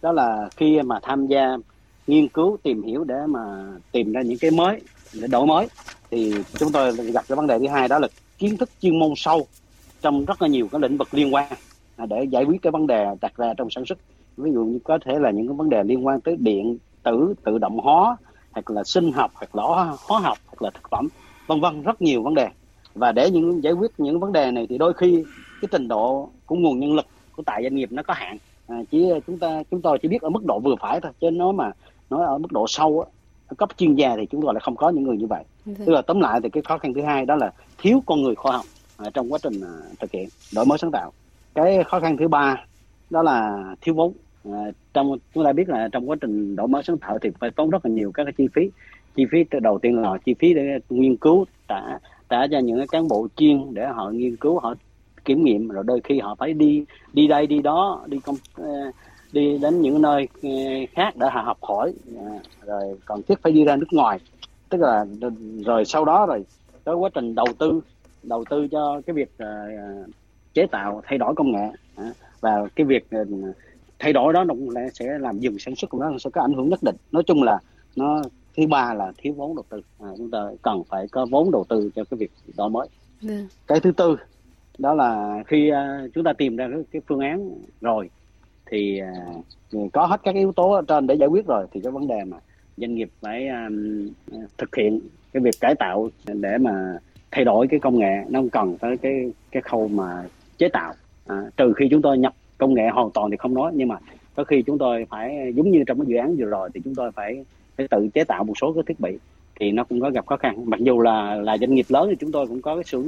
đó 0.02 0.12
là 0.12 0.50
khi 0.56 0.82
mà 0.82 1.00
tham 1.04 1.28
gia 1.28 1.58
nghiên 2.08 2.28
cứu 2.30 2.58
tìm 2.64 2.84
hiểu 2.84 3.04
để 3.04 3.16
mà 3.28 3.40
tìm 3.92 4.12
ra 4.14 4.22
những 4.22 4.40
cái 4.40 4.52
mới 4.52 4.82
để 5.14 5.28
đổi 5.28 5.46
mới 5.46 5.68
thì 6.12 6.34
chúng 6.60 6.72
tôi 6.72 6.92
gặp 6.96 7.26
cái 7.28 7.36
vấn 7.36 7.48
đề 7.48 7.60
thứ 7.60 7.68
hai 7.68 7.88
đó 7.88 8.00
là 8.00 8.08
kiến 8.38 8.58
thức 8.58 8.70
chuyên 8.82 9.00
môn 9.00 9.14
sâu 9.16 9.48
trong 10.02 10.26
rất 10.26 10.42
là 10.42 10.48
nhiều 10.48 10.68
các 10.72 10.82
lĩnh 10.82 10.98
vực 10.98 11.14
liên 11.14 11.34
quan 11.34 11.54
à, 11.96 12.06
để 12.06 12.24
giải 12.32 12.44
quyết 12.44 12.62
cái 12.62 12.72
vấn 12.72 12.88
đề 12.88 13.06
đặt 13.22 13.36
ra 13.36 13.54
trong 13.58 13.70
sản 13.70 13.86
xuất. 13.86 13.98
Ví 14.38 14.52
dụ 14.54 14.64
như 14.64 14.80
có 14.84 14.98
thể 15.06 15.20
là 15.20 15.32
những 15.32 15.48
cái 15.48 15.56
vấn 15.58 15.70
đề 15.70 15.84
liên 15.84 16.06
quan 16.06 16.22
tới 16.22 16.36
điện 16.40 16.78
tử 17.04 17.34
tự 17.46 17.58
động 17.58 17.78
hóa 17.80 18.18
hoặc 18.52 18.72
là 18.72 18.84
sinh 18.84 19.12
học 19.12 19.32
hoặc 19.34 19.56
là 19.56 19.64
hóa 20.00 20.20
học 20.20 20.38
hoặc 20.46 20.62
là 20.62 20.70
thực 20.74 20.90
phẩm 20.92 21.08
vân 21.48 21.62
vân 21.62 21.82
rất 21.82 22.02
nhiều 22.02 22.24
vấn 22.24 22.36
đề. 22.36 22.48
Và 22.96 23.12
để 23.12 23.30
những 23.32 23.64
giải 23.64 23.74
quyết 23.74 23.92
những 23.98 24.20
vấn 24.20 24.32
đề 24.32 24.52
này 24.52 24.68
thì 24.70 24.78
đôi 24.78 24.94
khi 24.94 25.24
cái 25.64 25.70
trình 25.72 25.88
độ 25.88 26.30
của 26.46 26.56
nguồn 26.56 26.80
nhân 26.80 26.94
lực 26.94 27.06
của 27.36 27.44
tại 27.46 27.64
doanh 27.64 27.76
nghiệp 27.76 27.92
nó 27.92 28.04
có 28.04 28.14
hạn 28.14 28.38
à, 28.68 28.78
chỉ 28.92 29.12
chúng 29.28 29.40
ta 29.40 29.64
chúng 29.72 29.82
tôi 29.82 30.00
chỉ 30.02 30.08
biết 30.08 30.22
ở 30.22 30.30
mức 30.30 30.46
độ 30.46 30.60
vừa 30.60 30.76
phải 30.82 31.02
thôi 31.02 31.12
chứ 31.22 31.32
nó 31.32 31.52
mà 31.52 31.72
nói 32.10 32.26
ở 32.26 32.38
mức 32.38 32.52
độ 32.52 32.66
sâu 32.68 33.02
á 33.02 33.10
cấp 33.58 33.70
chuyên 33.78 33.96
gia 33.96 34.16
thì 34.16 34.26
chúng 34.26 34.42
tôi 34.42 34.54
lại 34.54 34.62
không 34.64 34.76
có 34.76 34.90
những 34.90 35.04
người 35.04 35.18
như 35.18 35.28
vậy. 35.28 35.44
Vâng. 35.66 35.76
tức 35.86 35.94
là 35.94 36.02
tóm 36.02 36.20
lại 36.20 36.40
thì 36.44 36.50
cái 36.50 36.64
khó 36.64 36.78
khăn 36.78 36.94
thứ 36.94 37.02
hai 37.02 37.26
đó 37.26 37.36
là 37.36 37.52
thiếu 37.78 38.04
con 38.06 38.22
người 38.22 38.36
khoa 38.36 38.58
học 38.58 38.66
à, 38.98 39.10
trong 39.14 39.34
quá 39.34 39.40
trình 39.44 39.62
à, 39.62 39.72
thực 40.00 40.12
hiện 40.12 40.30
đổi 40.56 40.66
mới 40.66 40.78
sáng 40.78 40.92
tạo 40.92 41.12
cái 41.54 41.84
khó 41.84 42.00
khăn 42.00 42.18
thứ 42.18 42.28
ba 42.28 42.66
đó 43.10 43.24
là 43.24 43.64
thiếu 43.82 43.96
vốn 43.96 44.14
à, 44.44 44.72
trong 44.94 45.18
chúng 45.34 45.44
ta 45.44 45.54
biết 45.54 45.70
là 45.70 45.90
trong 45.92 46.10
quá 46.10 46.16
trình 46.22 46.56
đổi 46.56 46.68
mới 46.68 46.84
sáng 46.84 46.98
tạo 46.98 47.18
thì 47.20 47.30
phải 47.40 47.52
tốn 47.52 47.70
rất 47.70 47.86
là 47.86 47.92
nhiều 47.92 48.12
các 48.12 48.24
cái 48.24 48.34
chi 48.38 48.48
phí 48.56 48.70
chi 49.16 49.26
phí 49.32 49.46
đầu 49.62 49.80
tiên 49.80 50.02
là 50.02 50.18
chi 50.26 50.34
phí 50.40 50.54
để 50.54 50.80
nghiên 50.90 51.16
cứu 51.16 51.46
trả 51.68 51.82
trả 52.30 52.48
cho 52.48 52.60
những 52.60 52.78
cái 52.78 52.88
cán 52.88 53.08
bộ 53.08 53.28
chuyên 53.36 53.74
để 53.74 53.88
họ 53.88 54.10
nghiên 54.10 54.36
cứu 54.36 54.60
họ 54.60 54.76
kiểm 55.26 55.44
nghiệm 55.44 55.68
rồi 55.68 55.84
đôi 55.88 56.02
khi 56.04 56.20
họ 56.20 56.36
phải 56.36 56.54
đi 56.54 56.86
đi 57.14 57.28
đây 57.28 57.48
đi 57.48 57.62
đó 57.62 58.04
đi 58.08 58.20
công 58.20 58.36
ờ, 58.56 58.92
đi 59.32 59.58
đến 59.58 59.82
những 59.82 60.02
nơi 60.02 60.28
ờ, 60.44 60.50
khác 60.92 61.14
để 61.16 61.28
họ 61.32 61.42
học 61.42 61.58
hỏi. 61.62 61.94
Ờ, 62.18 62.40
rồi 62.66 63.00
còn 63.06 63.22
thiết 63.24 63.42
phải 63.42 63.52
đi 63.52 63.64
ra 63.66 63.76
nước 63.76 63.94
ngoài. 63.94 64.20
Tức 64.70 64.82
là 64.82 65.06
rồi 65.66 65.86
sau 65.86 66.06
đó 66.06 66.26
rồi 66.26 66.46
tới 66.84 66.96
quá 66.96 67.10
trình 67.14 67.36
đầu 67.36 67.48
tư 67.60 67.82
đầu 68.24 68.44
tư 68.50 68.68
cho 68.68 69.02
cái 69.06 69.14
việc 69.14 69.30
chế 70.54 70.68
tạo 70.72 71.02
thay 71.06 71.18
đổi 71.18 71.36
công 71.36 71.52
nghệ. 71.52 71.70
Và 72.42 72.68
cái 72.76 72.86
việc 72.86 73.08
thay 74.00 74.14
đổi 74.14 74.34
đó 74.34 74.44
nó 74.44 74.54
cũng 74.54 74.70
sẽ 74.94 75.06
làm 75.20 75.40
dừng 75.40 75.60
sản 75.60 75.76
xuất 75.76 75.90
của 75.90 76.00
nó 76.00 76.18
sẽ 76.20 76.30
có 76.30 76.42
ảnh 76.42 76.54
hưởng 76.54 76.70
nhất 76.70 76.84
định. 76.84 76.96
Nói 77.12 77.24
chung 77.24 77.44
là 77.44 77.60
nó 77.96 78.22
thứ 78.58 78.68
ba 78.68 78.94
là 78.94 79.12
thiếu 79.18 79.34
vốn 79.34 79.56
đầu 79.56 79.66
tư. 79.70 79.82
À, 80.00 80.08
chúng 80.18 80.32
ta 80.32 80.40
cần 80.62 80.84
phải 80.90 81.08
có 81.08 81.26
vốn 81.32 81.52
đầu 81.52 81.66
tư 81.70 81.90
cho 81.96 82.04
cái 82.04 82.18
việc 82.18 82.32
đổi 82.58 82.70
mới. 82.70 82.88
Được. 83.22 83.28
Vâng. 83.30 83.48
cái 83.68 83.80
thứ 83.80 83.92
tư 83.92 84.18
đó 84.78 84.94
là 84.94 85.44
khi 85.48 85.72
uh, 85.72 86.14
chúng 86.14 86.24
ta 86.24 86.34
tìm 86.34 86.56
ra 86.56 86.68
cái, 86.72 86.80
cái 86.92 87.02
phương 87.08 87.20
án 87.20 87.50
rồi 87.82 88.10
thì 88.66 89.02
uh, 89.76 89.94
có 89.94 90.06
hết 90.06 90.22
các 90.24 90.36
yếu 90.36 90.52
tố 90.52 90.72
ở 90.72 90.82
trên 90.88 91.08
để 91.08 91.16
giải 91.16 91.30
quyết 91.30 91.48
rồi 91.48 91.66
thì 91.72 91.82
cái 91.84 91.92
vấn 91.92 92.08
đề 92.08 92.24
mà 92.24 92.38
doanh 92.78 92.96
nghiệp 92.96 93.10
phải 93.22 93.48
à, 93.48 93.70
thực 94.58 94.76
hiện 94.76 95.00
cái 95.34 95.44
việc 95.44 95.56
cải 95.60 95.76
tạo 95.76 96.10
để 96.26 96.58
mà 96.58 96.98
thay 97.32 97.46
đổi 97.46 97.68
cái 97.68 97.80
công 97.80 98.00
nghệ 98.00 98.24
nó 98.30 98.40
không 98.40 98.50
cần 98.50 98.78
tới 98.78 98.98
cái 98.98 99.32
cái 99.52 99.62
khâu 99.62 99.88
mà 99.88 100.24
chế 100.58 100.70
tạo. 100.70 100.94
À, 101.28 101.44
trừ 101.58 101.74
khi 101.74 101.88
chúng 101.92 102.02
tôi 102.02 102.18
nhập 102.18 102.34
công 102.58 102.74
nghệ 102.74 102.90
hoàn 102.94 103.12
toàn 103.12 103.32
thì 103.32 103.38
không 103.38 103.54
nói 103.54 103.72
nhưng 103.76 103.88
mà 103.88 103.98
có 104.36 104.44
khi 104.44 104.62
chúng 104.62 104.78
tôi 104.78 105.06
phải 105.10 105.54
giống 105.56 105.72
như 105.72 105.84
trong 105.88 106.00
cái 106.00 106.06
dự 106.08 106.16
án 106.16 106.36
vừa 106.36 106.46
rồi 106.46 106.70
thì 106.74 106.82
chúng 106.84 106.96
tôi 106.96 107.12
phải 107.12 107.46
phải 107.78 107.88
tự 107.88 108.08
chế 108.14 108.24
tạo 108.24 108.44
một 108.44 108.54
số 108.62 108.74
cái 108.74 108.84
thiết 108.88 109.00
bị 109.00 109.18
thì 109.60 109.72
nó 109.72 109.84
cũng 109.84 110.02
có 110.02 110.10
gặp 110.10 110.26
khó 110.26 110.38
khăn. 110.38 110.70
Mặc 110.70 110.80
dù 110.80 111.02
là 111.02 111.36
là 111.36 111.58
doanh 111.58 111.74
nghiệp 111.74 111.86
lớn 111.90 112.08
thì 112.10 112.16
chúng 112.20 112.32
tôi 112.32 112.48
cũng 112.48 112.62
có 112.62 112.76
cái 112.76 112.84
xưởng 112.84 113.08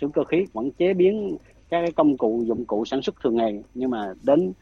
xưởng 0.00 0.12
cơ 0.12 0.24
khí 0.24 0.46
vẫn 0.52 0.70
chế 0.70 0.94
biến 0.94 1.36
các 1.68 1.80
cái 1.80 1.92
công 1.92 2.16
cụ 2.16 2.42
dụng 2.46 2.64
cụ 2.64 2.84
sản 2.84 3.02
xuất 3.02 3.14
thường 3.22 3.36
ngày 3.36 3.62
nhưng 3.74 3.90
mà 3.90 4.12
đến 4.22 4.52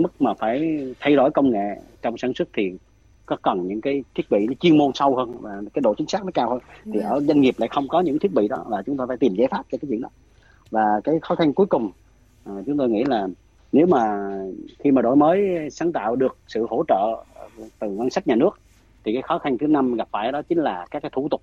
mức 0.00 0.22
mà 0.22 0.34
phải 0.34 0.78
thay 1.00 1.16
đổi 1.16 1.30
công 1.30 1.50
nghệ 1.50 1.80
trong 2.02 2.18
sản 2.18 2.34
xuất 2.34 2.48
thì 2.52 2.72
có 3.26 3.36
cần 3.42 3.68
những 3.68 3.80
cái 3.80 4.04
thiết 4.14 4.30
bị 4.30 4.46
nó 4.46 4.52
chuyên 4.60 4.78
môn 4.78 4.90
sâu 4.94 5.16
hơn 5.16 5.36
và 5.40 5.62
cái 5.74 5.80
độ 5.82 5.94
chính 5.94 6.06
xác 6.06 6.24
nó 6.24 6.30
cao 6.34 6.50
hơn. 6.50 6.58
Thì 6.92 7.00
ở 7.00 7.20
doanh 7.20 7.40
nghiệp 7.40 7.54
lại 7.58 7.68
không 7.68 7.88
có 7.88 8.00
những 8.00 8.18
thiết 8.18 8.34
bị 8.34 8.48
đó 8.48 8.64
là 8.70 8.82
chúng 8.82 8.96
ta 8.96 9.04
phải 9.08 9.16
tìm 9.16 9.34
giải 9.34 9.48
pháp 9.50 9.62
cho 9.72 9.78
cái 9.80 9.88
chuyện 9.88 10.00
đó. 10.00 10.08
Và 10.70 11.00
cái 11.04 11.18
khó 11.22 11.34
khăn 11.34 11.52
cuối 11.52 11.66
cùng 11.66 11.90
à, 12.44 12.52
chúng 12.66 12.76
tôi 12.76 12.88
nghĩ 12.88 13.04
là 13.04 13.28
nếu 13.72 13.86
mà 13.86 14.30
khi 14.78 14.90
mà 14.90 15.02
đổi 15.02 15.16
mới 15.16 15.70
sáng 15.70 15.92
tạo 15.92 16.16
được 16.16 16.36
sự 16.48 16.66
hỗ 16.70 16.84
trợ 16.88 17.24
từ 17.78 17.90
ngân 17.90 18.10
sách 18.10 18.26
nhà 18.26 18.34
nước 18.34 18.60
thì 19.04 19.12
cái 19.12 19.22
khó 19.22 19.38
khăn 19.38 19.58
thứ 19.58 19.66
năm 19.66 19.94
gặp 19.94 20.08
phải 20.10 20.32
đó 20.32 20.42
chính 20.42 20.58
là 20.58 20.86
các 20.90 21.02
cái 21.02 21.10
thủ 21.14 21.28
tục 21.30 21.42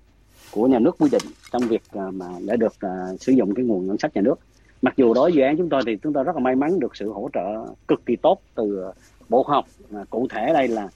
của 0.52 0.66
nhà 0.66 0.78
nước 0.78 0.96
quy 0.98 1.08
định 1.12 1.22
trong 1.52 1.62
việc 1.62 1.82
à, 1.92 2.10
mà 2.12 2.26
để 2.46 2.56
được 2.56 2.74
à, 2.80 3.06
sử 3.20 3.32
dụng 3.32 3.54
cái 3.54 3.64
nguồn 3.64 3.86
ngân 3.86 3.98
sách 3.98 4.14
nhà 4.14 4.22
nước. 4.22 4.34
Mặc 4.82 4.94
dù 4.96 5.14
đối 5.14 5.30
với 5.30 5.36
dự 5.36 5.42
án 5.42 5.56
chúng 5.56 5.68
tôi 5.68 5.82
thì 5.86 5.96
chúng 6.02 6.12
tôi 6.12 6.24
rất 6.24 6.36
là 6.36 6.42
may 6.42 6.54
mắn 6.54 6.80
được 6.80 6.96
sự 6.96 7.12
hỗ 7.12 7.28
trợ 7.32 7.66
cực 7.88 8.06
kỳ 8.06 8.16
tốt 8.16 8.40
từ 8.54 8.90
bộ 9.28 9.44
học. 9.48 9.66
À, 9.94 10.04
cụ 10.10 10.26
thể 10.30 10.52
đây 10.52 10.68
là 10.68 10.88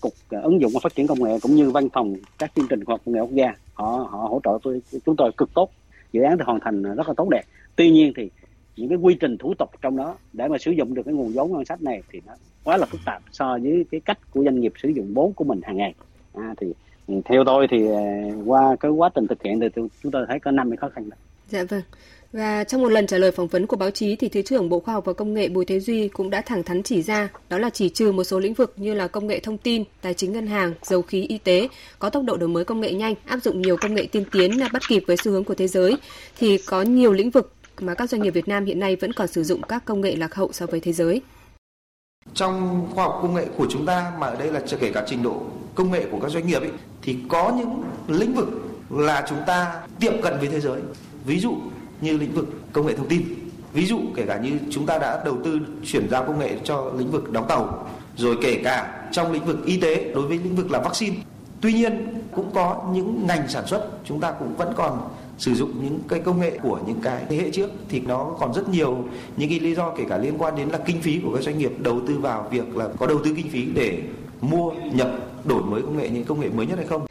cục 0.00 0.12
ứng 0.30 0.60
dụng 0.60 0.70
và 0.74 0.80
phát 0.82 0.94
triển 0.94 1.06
công 1.06 1.24
nghệ 1.24 1.38
cũng 1.42 1.54
như 1.54 1.70
văn 1.70 1.88
phòng 1.92 2.14
các 2.38 2.52
chương 2.56 2.66
trình 2.68 2.84
khoa 2.84 2.92
học 2.92 3.00
công 3.04 3.14
nghệ 3.14 3.20
quốc 3.20 3.34
gia 3.34 3.54
họ 3.74 4.08
họ 4.10 4.18
hỗ 4.18 4.40
trợ 4.44 4.58
tôi 4.62 4.82
chúng 5.06 5.16
tôi 5.16 5.32
cực 5.36 5.54
tốt. 5.54 5.70
Dự 6.12 6.22
án 6.22 6.38
thì 6.38 6.44
hoàn 6.46 6.60
thành 6.60 6.82
rất 6.82 7.08
là 7.08 7.14
tốt 7.16 7.28
đẹp. 7.30 7.42
Tuy 7.76 7.90
nhiên 7.90 8.12
thì 8.16 8.30
những 8.76 8.88
cái 8.88 8.98
quy 8.98 9.14
trình 9.20 9.38
thủ 9.38 9.54
tục 9.58 9.70
trong 9.82 9.96
đó 9.96 10.16
để 10.32 10.48
mà 10.48 10.58
sử 10.58 10.70
dụng 10.70 10.94
được 10.94 11.02
cái 11.04 11.14
nguồn 11.14 11.32
vốn 11.32 11.52
ngân 11.52 11.64
sách 11.64 11.82
này 11.82 12.02
thì 12.12 12.20
nó 12.26 12.32
quá 12.64 12.76
là 12.76 12.86
phức 12.86 13.00
tạp 13.06 13.22
so 13.32 13.58
với 13.62 13.84
cái 13.90 14.00
cách 14.00 14.18
của 14.30 14.44
doanh 14.44 14.60
nghiệp 14.60 14.72
sử 14.82 14.88
dụng 14.88 15.14
vốn 15.14 15.32
của 15.32 15.44
mình 15.44 15.60
hàng 15.62 15.76
ngày. 15.76 15.94
À, 16.34 16.54
thì 16.56 16.66
theo 17.24 17.44
tôi 17.46 17.66
thì 17.70 17.86
ờ, 17.86 18.00
qua 18.46 18.76
cái 18.80 18.90
quá 18.90 19.10
trình 19.14 19.26
thực 19.26 19.42
hiện 19.42 19.60
thì 19.60 19.66
chúng 20.02 20.12
tôi 20.12 20.24
thấy 20.28 20.40
có 20.40 20.50
năm 20.50 20.70
cái 20.70 20.76
khó 20.76 20.88
khăn 20.94 21.10
đó. 21.10 21.16
Dạ 21.48 21.64
vâng. 21.64 21.82
Và 22.32 22.64
trong 22.64 22.82
một 22.82 22.88
lần 22.88 23.06
trả 23.06 23.18
lời 23.18 23.30
phỏng 23.30 23.48
vấn 23.48 23.66
của 23.66 23.76
báo 23.76 23.90
chí 23.90 24.16
thì 24.16 24.28
Thứ 24.28 24.42
trưởng 24.42 24.68
Bộ 24.68 24.80
Khoa 24.80 24.94
học 24.94 25.04
và 25.04 25.12
Công 25.12 25.34
nghệ 25.34 25.48
Bùi 25.48 25.64
Thế 25.64 25.80
Duy 25.80 26.08
cũng 26.08 26.30
đã 26.30 26.40
thẳng 26.40 26.62
thắn 26.62 26.82
chỉ 26.82 27.02
ra 27.02 27.28
đó 27.48 27.58
là 27.58 27.70
chỉ 27.70 27.88
trừ 27.88 28.12
một 28.12 28.24
số 28.24 28.40
lĩnh 28.40 28.54
vực 28.54 28.74
như 28.76 28.94
là 28.94 29.08
công 29.08 29.26
nghệ 29.26 29.40
thông 29.40 29.58
tin, 29.58 29.84
tài 30.02 30.14
chính 30.14 30.32
ngân 30.32 30.46
hàng, 30.46 30.72
dầu 30.82 31.02
khí 31.02 31.26
y 31.28 31.38
tế 31.38 31.68
có 31.98 32.10
tốc 32.10 32.24
độ 32.24 32.36
đổi 32.36 32.48
mới 32.48 32.64
công 32.64 32.80
nghệ 32.80 32.92
nhanh, 32.92 33.14
áp 33.26 33.38
dụng 33.42 33.62
nhiều 33.62 33.76
công 33.76 33.94
nghệ 33.94 34.06
tiên 34.12 34.24
tiến 34.32 34.62
à, 34.62 34.68
bắt 34.72 34.82
kịp 34.88 35.02
với 35.06 35.16
xu 35.16 35.32
hướng 35.32 35.44
của 35.44 35.54
thế 35.54 35.68
giới 35.68 35.96
thì 36.38 36.58
có 36.66 36.82
nhiều 36.82 37.12
lĩnh 37.12 37.30
vực 37.30 37.52
mà 37.80 37.94
các 37.94 38.10
doanh 38.10 38.22
nghiệp 38.22 38.30
Việt 38.30 38.48
Nam 38.48 38.64
hiện 38.64 38.80
nay 38.80 38.96
vẫn 38.96 39.12
còn 39.12 39.28
sử 39.28 39.44
dụng 39.44 39.62
các 39.62 39.84
công 39.84 40.00
nghệ 40.00 40.16
lạc 40.16 40.34
hậu 40.34 40.52
so 40.52 40.66
với 40.66 40.80
thế 40.80 40.92
giới. 40.92 41.20
Trong 42.34 42.86
khoa 42.94 43.04
học 43.04 43.18
công 43.22 43.34
nghệ 43.34 43.46
của 43.56 43.66
chúng 43.70 43.86
ta 43.86 44.12
mà 44.18 44.26
ở 44.26 44.36
đây 44.36 44.52
là 44.52 44.60
kể 44.80 44.92
cả 44.92 45.04
trình 45.06 45.22
độ 45.22 45.42
công 45.74 45.90
nghệ 45.90 46.06
của 46.10 46.20
các 46.20 46.30
doanh 46.30 46.46
nghiệp 46.46 46.60
ấy, 46.60 46.70
thì 47.02 47.18
có 47.28 47.52
những 47.56 47.82
lĩnh 48.08 48.34
vực 48.34 48.48
là 48.90 49.26
chúng 49.28 49.38
ta 49.46 49.82
tiệm 50.00 50.22
cận 50.22 50.38
với 50.38 50.48
thế 50.48 50.60
giới. 50.60 50.80
Ví 51.24 51.40
dụ 51.40 51.56
như 52.00 52.18
lĩnh 52.18 52.32
vực 52.32 52.46
công 52.72 52.86
nghệ 52.86 52.96
thông 52.96 53.08
tin. 53.08 53.22
Ví 53.72 53.86
dụ 53.86 53.98
kể 54.16 54.24
cả 54.26 54.38
như 54.38 54.58
chúng 54.70 54.86
ta 54.86 54.98
đã 54.98 55.22
đầu 55.24 55.36
tư 55.44 55.60
chuyển 55.84 56.08
giao 56.10 56.24
công 56.24 56.38
nghệ 56.38 56.58
cho 56.64 56.92
lĩnh 56.98 57.10
vực 57.10 57.32
đóng 57.32 57.48
tàu, 57.48 57.88
rồi 58.16 58.36
kể 58.42 58.60
cả 58.64 59.08
trong 59.12 59.32
lĩnh 59.32 59.44
vực 59.44 59.58
y 59.64 59.80
tế 59.80 60.12
đối 60.14 60.26
với 60.26 60.38
lĩnh 60.38 60.56
vực 60.56 60.70
là 60.70 60.80
vaccine. 60.80 61.16
Tuy 61.60 61.72
nhiên 61.72 62.22
cũng 62.34 62.50
có 62.54 62.82
những 62.92 63.26
ngành 63.26 63.48
sản 63.48 63.66
xuất 63.66 63.88
chúng 64.04 64.20
ta 64.20 64.32
cũng 64.32 64.56
vẫn 64.56 64.72
còn 64.76 65.08
sử 65.40 65.54
dụng 65.54 65.72
những 65.84 65.98
cái 66.08 66.20
công 66.20 66.40
nghệ 66.40 66.58
của 66.62 66.80
những 66.86 67.00
cái 67.02 67.24
thế 67.28 67.36
hệ 67.36 67.50
trước 67.50 67.70
thì 67.88 68.00
nó 68.00 68.36
còn 68.40 68.54
rất 68.54 68.68
nhiều 68.68 69.04
những 69.36 69.48
cái 69.48 69.60
lý 69.60 69.74
do 69.74 69.94
kể 69.96 70.04
cả 70.08 70.18
liên 70.18 70.34
quan 70.38 70.56
đến 70.56 70.68
là 70.68 70.78
kinh 70.86 71.00
phí 71.02 71.20
của 71.24 71.34
các 71.34 71.42
doanh 71.42 71.58
nghiệp 71.58 71.72
đầu 71.78 72.00
tư 72.06 72.18
vào 72.18 72.48
việc 72.50 72.76
là 72.76 72.88
có 72.98 73.06
đầu 73.06 73.18
tư 73.24 73.32
kinh 73.36 73.50
phí 73.50 73.64
để 73.74 74.02
mua 74.40 74.72
nhập 74.92 75.10
đổi 75.44 75.62
mới 75.62 75.82
công 75.82 75.98
nghệ 75.98 76.08
những 76.08 76.24
công 76.24 76.40
nghệ 76.40 76.48
mới 76.48 76.66
nhất 76.66 76.78
hay 76.78 76.86
không 76.86 77.06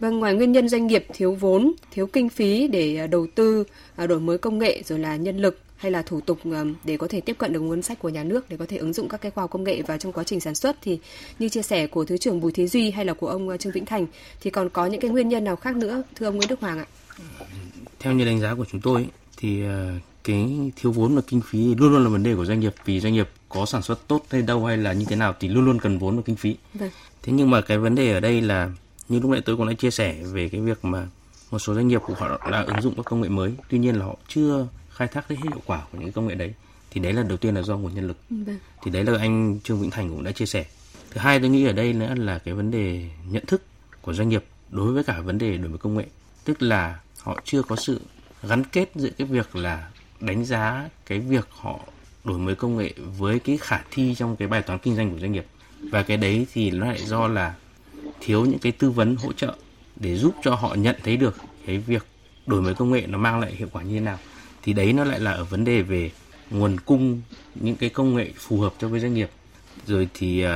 Vâng, 0.00 0.18
ngoài 0.18 0.34
nguyên 0.34 0.52
nhân 0.52 0.68
doanh 0.68 0.86
nghiệp 0.86 1.06
thiếu 1.12 1.34
vốn, 1.34 1.72
thiếu 1.90 2.06
kinh 2.06 2.28
phí 2.28 2.68
để 2.68 2.96
à, 2.96 3.06
đầu 3.06 3.26
tư 3.34 3.64
à, 3.96 4.06
đổi 4.06 4.20
mới 4.20 4.38
công 4.38 4.58
nghệ 4.58 4.82
rồi 4.84 4.98
là 4.98 5.16
nhân 5.16 5.38
lực 5.38 5.58
hay 5.76 5.90
là 5.90 6.02
thủ 6.02 6.20
tục 6.20 6.38
à, 6.52 6.64
để 6.84 6.96
có 6.96 7.08
thể 7.08 7.20
tiếp 7.20 7.38
cận 7.38 7.52
được 7.52 7.60
nguồn 7.60 7.82
sách 7.82 7.98
của 7.98 8.08
nhà 8.08 8.24
nước 8.24 8.48
để 8.48 8.56
có 8.56 8.64
thể 8.68 8.76
ứng 8.76 8.92
dụng 8.92 9.08
các 9.08 9.20
cái 9.20 9.30
khoa 9.30 9.42
học 9.42 9.50
công 9.50 9.64
nghệ 9.64 9.82
vào 9.82 9.98
trong 9.98 10.12
quá 10.12 10.24
trình 10.24 10.40
sản 10.40 10.54
xuất 10.54 10.76
thì 10.82 10.98
như 11.38 11.48
chia 11.48 11.62
sẻ 11.62 11.86
của 11.86 12.04
thứ 12.04 12.16
trưởng 12.18 12.40
Bùi 12.40 12.52
Thế 12.52 12.66
Duy 12.66 12.90
hay 12.90 13.04
là 13.04 13.12
của 13.12 13.28
ông 13.28 13.58
Trương 13.58 13.72
Vĩnh 13.72 13.86
Thành 13.86 14.06
thì 14.40 14.50
còn 14.50 14.68
có 14.68 14.86
những 14.86 15.00
cái 15.00 15.10
nguyên 15.10 15.28
nhân 15.28 15.44
nào 15.44 15.56
khác 15.56 15.76
nữa 15.76 16.02
thưa 16.14 16.26
ông 16.26 16.36
Nguyễn 16.36 16.48
Đức 16.48 16.60
Hoàng 16.60 16.78
ạ? 16.78 16.86
Theo 17.98 18.12
như 18.12 18.24
đánh 18.24 18.40
giá 18.40 18.54
của 18.54 18.64
chúng 18.72 18.80
tôi 18.80 19.08
thì 19.36 19.62
cái 20.24 20.70
thiếu 20.76 20.92
vốn 20.92 21.16
và 21.16 21.22
kinh 21.26 21.40
phí 21.40 21.74
luôn 21.74 21.92
luôn 21.92 22.04
là 22.04 22.08
vấn 22.08 22.22
đề 22.22 22.34
của 22.34 22.44
doanh 22.44 22.60
nghiệp 22.60 22.74
vì 22.84 23.00
doanh 23.00 23.12
nghiệp 23.12 23.28
có 23.48 23.66
sản 23.66 23.82
xuất 23.82 24.08
tốt 24.08 24.24
hay 24.30 24.42
đâu 24.42 24.66
hay 24.66 24.76
là 24.76 24.92
như 24.92 25.04
thế 25.08 25.16
nào 25.16 25.34
thì 25.40 25.48
luôn 25.48 25.64
luôn 25.64 25.78
cần 25.78 25.98
vốn 25.98 26.16
và 26.16 26.22
kinh 26.26 26.36
phí. 26.36 26.56
Vâng. 26.74 26.90
Thế 27.22 27.32
nhưng 27.32 27.50
mà 27.50 27.60
cái 27.60 27.78
vấn 27.78 27.94
đề 27.94 28.12
ở 28.12 28.20
đây 28.20 28.40
là 28.40 28.70
như 29.08 29.20
lúc 29.20 29.30
nãy 29.30 29.40
tôi 29.44 29.56
cũng 29.56 29.66
đã 29.66 29.72
chia 29.72 29.90
sẻ 29.90 30.16
về 30.32 30.48
cái 30.48 30.60
việc 30.60 30.84
mà 30.84 31.06
một 31.50 31.58
số 31.58 31.74
doanh 31.74 31.88
nghiệp 31.88 32.00
của 32.06 32.14
họ 32.14 32.50
đã 32.50 32.62
ứng 32.62 32.82
dụng 32.82 32.94
các 32.96 33.02
công 33.04 33.20
nghệ 33.20 33.28
mới 33.28 33.52
tuy 33.68 33.78
nhiên 33.78 33.94
là 33.94 34.04
họ 34.04 34.16
chưa 34.28 34.66
khai 34.90 35.08
thác 35.08 35.28
hết 35.28 35.36
hiệu 35.42 35.62
quả 35.66 35.82
của 35.92 35.98
những 35.98 36.12
công 36.12 36.26
nghệ 36.26 36.34
đấy 36.34 36.54
thì 36.90 37.00
đấy 37.00 37.12
là 37.12 37.22
đầu 37.22 37.36
tiên 37.36 37.54
là 37.54 37.62
do 37.62 37.76
nguồn 37.76 37.94
nhân 37.94 38.08
lực 38.08 38.16
vâng. 38.30 38.58
thì 38.82 38.90
đấy 38.90 39.04
là 39.04 39.18
anh 39.18 39.60
trương 39.64 39.80
vĩnh 39.80 39.90
thành 39.90 40.08
cũng 40.08 40.24
đã 40.24 40.32
chia 40.32 40.46
sẻ 40.46 40.64
thứ 41.10 41.20
hai 41.20 41.40
tôi 41.40 41.48
nghĩ 41.48 41.66
ở 41.66 41.72
đây 41.72 41.92
nữa 41.92 42.14
là 42.16 42.38
cái 42.38 42.54
vấn 42.54 42.70
đề 42.70 43.08
nhận 43.30 43.46
thức 43.46 43.62
của 44.02 44.12
doanh 44.12 44.28
nghiệp 44.28 44.44
đối 44.70 44.92
với 44.92 45.04
cả 45.04 45.20
vấn 45.20 45.38
đề 45.38 45.56
đổi 45.56 45.68
mới 45.68 45.78
công 45.78 45.96
nghệ 45.96 46.04
tức 46.44 46.62
là 46.62 47.00
họ 47.22 47.40
chưa 47.44 47.62
có 47.62 47.76
sự 47.76 48.00
gắn 48.42 48.64
kết 48.64 48.90
giữa 48.94 49.10
cái 49.18 49.26
việc 49.26 49.56
là 49.56 49.88
đánh 50.20 50.44
giá 50.44 50.88
cái 51.06 51.18
việc 51.18 51.48
họ 51.50 51.78
đổi 52.24 52.38
mới 52.38 52.54
công 52.54 52.76
nghệ 52.76 52.92
với 53.18 53.38
cái 53.38 53.58
khả 53.60 53.82
thi 53.90 54.14
trong 54.14 54.36
cái 54.36 54.48
bài 54.48 54.62
toán 54.62 54.78
kinh 54.78 54.96
doanh 54.96 55.10
của 55.12 55.18
doanh 55.18 55.32
nghiệp. 55.32 55.46
Và 55.90 56.02
cái 56.02 56.16
đấy 56.16 56.46
thì 56.52 56.70
nó 56.70 56.86
lại 56.86 57.06
do 57.06 57.28
là 57.28 57.54
thiếu 58.20 58.44
những 58.44 58.58
cái 58.58 58.72
tư 58.72 58.90
vấn 58.90 59.16
hỗ 59.16 59.32
trợ 59.32 59.56
để 59.96 60.16
giúp 60.16 60.34
cho 60.42 60.54
họ 60.54 60.74
nhận 60.74 60.96
thấy 61.04 61.16
được 61.16 61.36
cái 61.66 61.78
việc 61.78 62.06
đổi 62.46 62.62
mới 62.62 62.74
công 62.74 62.90
nghệ 62.90 63.06
nó 63.06 63.18
mang 63.18 63.40
lại 63.40 63.54
hiệu 63.54 63.68
quả 63.72 63.82
như 63.82 63.94
thế 63.94 64.00
nào. 64.00 64.18
Thì 64.62 64.72
đấy 64.72 64.92
nó 64.92 65.04
lại 65.04 65.20
là 65.20 65.32
ở 65.32 65.44
vấn 65.44 65.64
đề 65.64 65.82
về 65.82 66.10
nguồn 66.50 66.80
cung 66.80 67.22
những 67.54 67.76
cái 67.76 67.90
công 67.90 68.14
nghệ 68.14 68.32
phù 68.38 68.60
hợp 68.60 68.74
cho 68.78 68.88
với 68.88 69.00
doanh 69.00 69.14
nghiệp. 69.14 69.30
Rồi 69.86 70.08
thì 70.14 70.44
uh, 70.46 70.50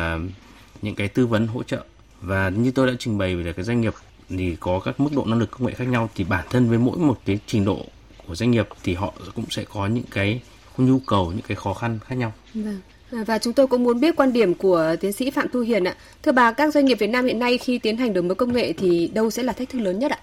những 0.82 0.94
cái 0.94 1.08
tư 1.08 1.26
vấn 1.26 1.46
hỗ 1.46 1.62
trợ. 1.62 1.84
Và 2.20 2.48
như 2.48 2.70
tôi 2.70 2.86
đã 2.86 2.92
trình 2.98 3.18
bày 3.18 3.36
về 3.36 3.52
cái 3.52 3.64
doanh 3.64 3.80
nghiệp 3.80 3.94
thì 4.28 4.56
có 4.60 4.80
các 4.84 5.00
mức 5.00 5.10
độ 5.16 5.24
năng 5.24 5.38
lực 5.38 5.50
công 5.50 5.66
nghệ 5.66 5.74
khác 5.74 5.88
nhau 5.88 6.10
thì 6.14 6.24
bản 6.24 6.44
thân 6.50 6.68
với 6.68 6.78
mỗi 6.78 6.98
một 6.98 7.18
cái 7.26 7.38
trình 7.46 7.64
độ 7.64 7.78
của 8.26 8.34
doanh 8.34 8.50
nghiệp 8.50 8.68
thì 8.82 8.94
họ 8.94 9.12
cũng 9.34 9.44
sẽ 9.50 9.64
có 9.64 9.86
những 9.86 10.04
cái 10.10 10.40
nhu 10.78 10.98
cầu 11.06 11.32
những 11.32 11.46
cái 11.48 11.56
khó 11.56 11.74
khăn 11.74 11.98
khác 12.06 12.14
nhau. 12.14 12.32
Vâng. 12.54 12.80
À, 13.12 13.24
và 13.26 13.38
chúng 13.38 13.52
tôi 13.52 13.66
cũng 13.66 13.84
muốn 13.84 14.00
biết 14.00 14.16
quan 14.16 14.32
điểm 14.32 14.54
của 14.54 14.96
tiến 15.00 15.12
sĩ 15.12 15.30
Phạm 15.30 15.48
Thu 15.52 15.60
Hiền 15.60 15.84
ạ. 15.84 15.96
Thưa 16.22 16.32
bà, 16.32 16.52
các 16.52 16.74
doanh 16.74 16.84
nghiệp 16.84 16.94
Việt 16.94 17.06
Nam 17.06 17.24
hiện 17.24 17.38
nay 17.38 17.58
khi 17.58 17.78
tiến 17.78 17.96
hành 17.96 18.12
đổi 18.12 18.22
mới 18.22 18.34
công 18.34 18.52
nghệ 18.52 18.72
thì 18.72 19.10
đâu 19.14 19.30
sẽ 19.30 19.42
là 19.42 19.52
thách 19.52 19.68
thức 19.68 19.78
lớn 19.78 19.98
nhất 19.98 20.12
ạ? 20.12 20.18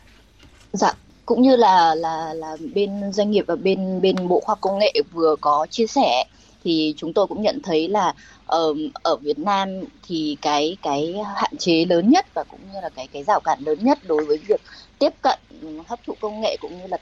Dạ, 0.74 0.94
cũng 1.26 1.42
như 1.42 1.56
là 1.56 1.96
là 1.96 2.34
là 2.34 2.58
bên 2.76 2.90
doanh 3.14 3.32
nghiệp 3.32 3.46
và 3.48 3.56
bên 3.56 4.02
bên 4.02 4.28
Bộ 4.28 4.40
Khoa 4.40 4.52
học 4.52 4.58
Công 4.62 4.80
nghệ 4.80 4.94
vừa 5.14 5.36
có 5.42 5.68
chia 5.70 5.88
sẻ 5.88 6.24
thì 6.64 6.94
chúng 6.98 7.14
tôi 7.14 7.28
cũng 7.28 7.42
nhận 7.42 7.60
thấy 7.64 7.88
là 7.88 8.14
ở 8.46 8.74
ở 9.04 9.16
Việt 9.18 9.40
Nam 9.40 9.70
thì 10.04 10.38
cái 10.42 10.78
cái 10.82 11.16
hạn 11.36 11.58
chế 11.58 11.86
lớn 11.86 12.10
nhất 12.10 12.26
và 12.34 12.44
cũng 12.44 12.60
như 12.74 12.80
là 12.82 12.90
cái 12.90 13.08
cái 13.08 13.24
rào 13.24 13.40
cản 13.40 13.60
lớn 13.66 13.78
nhất 13.84 14.00
đối 14.04 14.26
với 14.26 14.38
việc 14.48 14.62
tiếp 15.00 15.14
cận 15.22 15.40
hấp 15.88 16.00
thụ 16.04 16.16
công 16.22 16.42
nghệ 16.42 16.58
cũng 16.60 16.78
như 16.78 16.88
là 16.88 16.98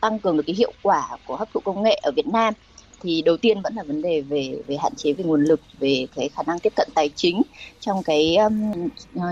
tăng 0.00 0.18
cường 0.18 0.36
được 0.36 0.42
cái 0.46 0.54
hiệu 0.56 0.72
quả 0.82 1.08
của 1.24 1.36
hấp 1.36 1.52
thụ 1.54 1.60
công 1.60 1.82
nghệ 1.82 2.00
ở 2.02 2.12
Việt 2.16 2.26
Nam 2.26 2.54
thì 3.00 3.22
đầu 3.22 3.36
tiên 3.36 3.62
vẫn 3.62 3.74
là 3.74 3.82
vấn 3.82 4.02
đề 4.02 4.20
về 4.20 4.62
về 4.66 4.76
hạn 4.76 4.92
chế 4.96 5.12
về 5.12 5.24
nguồn 5.24 5.44
lực 5.44 5.60
về 5.78 6.06
cái 6.16 6.28
khả 6.28 6.42
năng 6.46 6.58
tiếp 6.58 6.72
cận 6.76 6.88
tài 6.94 7.10
chính 7.14 7.42
trong 7.80 8.02
cái 8.02 8.36
um, 8.36 8.72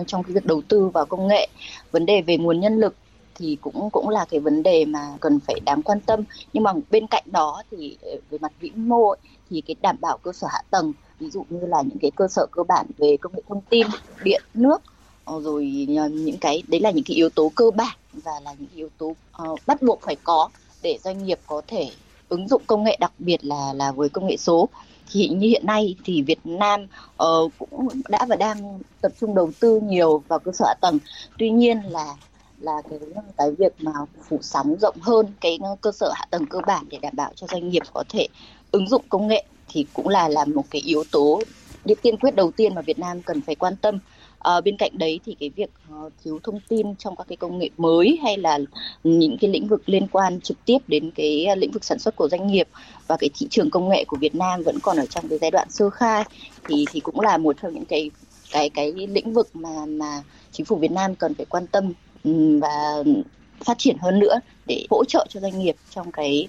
trong 0.07 0.23
cái 0.25 0.33
việc 0.35 0.45
đầu 0.45 0.63
tư 0.69 0.89
vào 0.89 1.07
công 1.07 1.29
nghệ. 1.29 1.49
Vấn 1.93 2.07
đề 2.07 2.23
về 2.23 2.37
nguồn 2.37 2.61
nhân 2.61 2.77
lực 2.77 2.95
thì 3.35 3.57
cũng 3.61 3.91
cũng 3.91 4.09
là 4.09 4.25
cái 4.31 4.41
vấn 4.41 4.63
đề 4.63 4.85
mà 4.85 5.17
cần 5.21 5.41
phải 5.41 5.61
đáng 5.65 5.83
quan 5.83 6.01
tâm. 6.01 6.21
Nhưng 6.53 6.63
mà 6.63 6.73
bên 6.91 7.07
cạnh 7.07 7.25
đó 7.33 7.63
thì 7.71 7.97
ờ, 8.03 8.11
về 8.31 8.39
mặt 8.39 8.53
vĩ 8.61 8.71
mô 8.71 9.09
ấy, 9.09 9.19
thì 9.51 9.61
cái 9.61 9.77
đảm 9.83 9.97
bảo 10.01 10.19
cơ 10.19 10.33
sở 10.33 10.47
hạ 10.51 10.63
tầng 10.71 10.93
ví 11.21 11.31
dụ 11.31 11.45
như 11.51 11.67
là 11.67 11.83
những 11.83 11.99
cái 11.99 12.11
cơ 12.11 12.29
sở 12.29 12.47
cơ 12.51 12.63
bản 12.63 12.87
về 12.99 13.17
công 13.21 13.33
nghệ 13.37 13.43
thông 13.49 13.61
tin 13.61 13.87
điện 14.25 14.43
nước 14.55 14.83
ờ, 15.25 15.41
rồi 15.41 15.89
những 16.11 16.39
cái 16.41 16.63
đấy 16.69 16.81
là 16.81 16.91
những 16.91 17.05
cái 17.05 17.17
yếu 17.17 17.29
tố 17.29 17.53
cơ 17.55 17.71
bản 17.71 17.97
và 18.13 18.41
là 18.45 18.55
những 18.59 18.71
yếu 18.75 18.89
tố 18.99 19.07
uh, 19.43 19.61
bắt 19.67 19.83
buộc 19.83 20.01
phải 20.03 20.17
có 20.25 20.49
để 20.83 20.99
doanh 21.05 21.25
nghiệp 21.25 21.39
có 21.47 21.63
thể 21.67 21.91
ứng 22.29 22.49
dụng 22.49 22.63
công 22.67 22.85
nghệ 22.85 22.97
đặc 23.01 23.13
biệt 23.19 23.45
là 23.45 23.73
là 23.73 23.93
với 23.93 24.09
công 24.09 24.27
nghệ 24.27 24.37
số. 24.37 24.69
Thì 25.13 25.29
như 25.29 25.49
hiện 25.49 25.67
nay 25.67 25.97
thì 26.05 26.23
Việt 26.23 26.39
Nam 26.45 26.87
uh, 27.23 27.53
cũng 27.59 27.89
đã 28.09 28.27
và 28.29 28.37
đang 28.37 28.79
tập 29.01 29.13
trung 29.21 29.35
đầu 29.35 29.51
tư 29.61 29.81
nhiều 29.81 30.23
vào 30.29 30.39
cơ 30.39 30.53
sở 30.53 30.65
hạ 30.69 30.75
tầng. 30.81 30.99
Tuy 31.39 31.51
nhiên 31.51 31.81
là 31.89 32.15
là 32.65 32.83
cái 32.91 32.99
cái 33.37 33.51
việc 33.51 33.73
mà 33.79 33.93
phủ 34.29 34.39
sóng 34.43 34.77
rộng 34.81 34.97
hơn 35.01 35.27
cái 35.41 35.59
cơ 35.81 35.93
sở 35.93 36.13
hạ 36.15 36.27
tầng 36.31 36.47
cơ 36.47 36.59
bản 36.67 36.85
để 36.91 36.99
đảm 37.03 37.13
bảo 37.17 37.33
cho 37.35 37.47
doanh 37.47 37.69
nghiệp 37.69 37.83
có 37.95 38.05
thể 38.09 38.27
ứng 38.71 38.89
dụng 38.89 39.03
công 39.09 39.27
nghệ 39.27 39.45
thì 39.69 39.87
cũng 39.93 40.09
là 40.09 40.29
là 40.29 40.45
một 40.45 40.65
cái 40.71 40.83
yếu 40.83 41.05
tố 41.13 41.41
điều 41.85 41.97
tiên 42.03 42.17
quyết 42.17 42.35
đầu 42.35 42.51
tiên 42.51 42.75
mà 42.75 42.83
Việt 42.83 42.99
Nam 42.99 43.23
cần 43.23 43.41
phải 43.41 43.55
quan 43.55 43.77
tâm. 43.77 43.99
À, 44.39 44.61
bên 44.61 44.77
cạnh 44.77 44.99
đấy 44.99 45.21
thì 45.25 45.37
cái 45.41 45.51
việc 45.57 45.71
uh, 45.93 46.13
thiếu 46.25 46.39
thông 46.43 46.61
tin 46.69 46.97
trong 46.97 47.17
các 47.17 47.27
cái 47.29 47.37
công 47.37 47.59
nghệ 47.59 47.71
mới 47.77 48.19
hay 48.23 48.39
là 48.39 48.59
những 49.05 49.37
cái 49.41 49.51
lĩnh 49.51 49.69
vực 49.69 49.89
liên 49.89 50.07
quan 50.09 50.41
trực 50.41 50.65
tiếp 50.65 50.79
đến 50.87 51.11
cái 51.11 51.47
lĩnh 51.57 51.71
vực 51.71 51.85
sản 51.85 51.99
xuất 51.99 52.17
của 52.17 52.29
doanh 52.29 52.47
nghiệp 52.47 52.69
và 53.07 53.17
cái 53.17 53.31
thị 53.35 53.47
trường 53.51 53.71
công 53.71 53.89
nghệ 53.89 54.05
của 54.09 54.17
Việt 54.17 54.35
Nam 54.35 54.63
vẫn 54.63 54.79
còn 54.83 54.97
ở 54.97 55.07
trong 55.07 55.29
cái 55.29 55.39
giai 55.39 55.51
đoạn 55.51 55.71
sơ 55.71 55.91
khai 55.91 56.25
thì 56.69 56.85
thì 56.93 57.01
cũng 57.01 57.21
là 57.21 57.39
một 57.39 57.57
trong 57.63 57.75
những 57.75 57.85
cái 57.85 58.11
cái 58.53 58.71
cái 58.71 58.93
lĩnh 58.93 59.33
vực 59.33 59.49
mà 59.55 59.87
mà 59.87 60.23
chính 60.53 60.67
phủ 60.67 60.77
Việt 60.77 60.93
Nam 60.93 61.15
cần 61.15 61.35
phải 61.35 61.47
quan 61.47 61.67
tâm. 61.67 61.93
Ừ, 62.25 62.59
và 62.59 63.03
phát 63.65 63.79
triển 63.79 63.97
hơn 64.01 64.19
nữa 64.19 64.41
để 64.67 64.87
hỗ 64.91 65.05
trợ 65.05 65.27
cho 65.29 65.41
doanh 65.41 65.59
nghiệp 65.59 65.77
trong 65.91 66.13
cái 66.13 66.49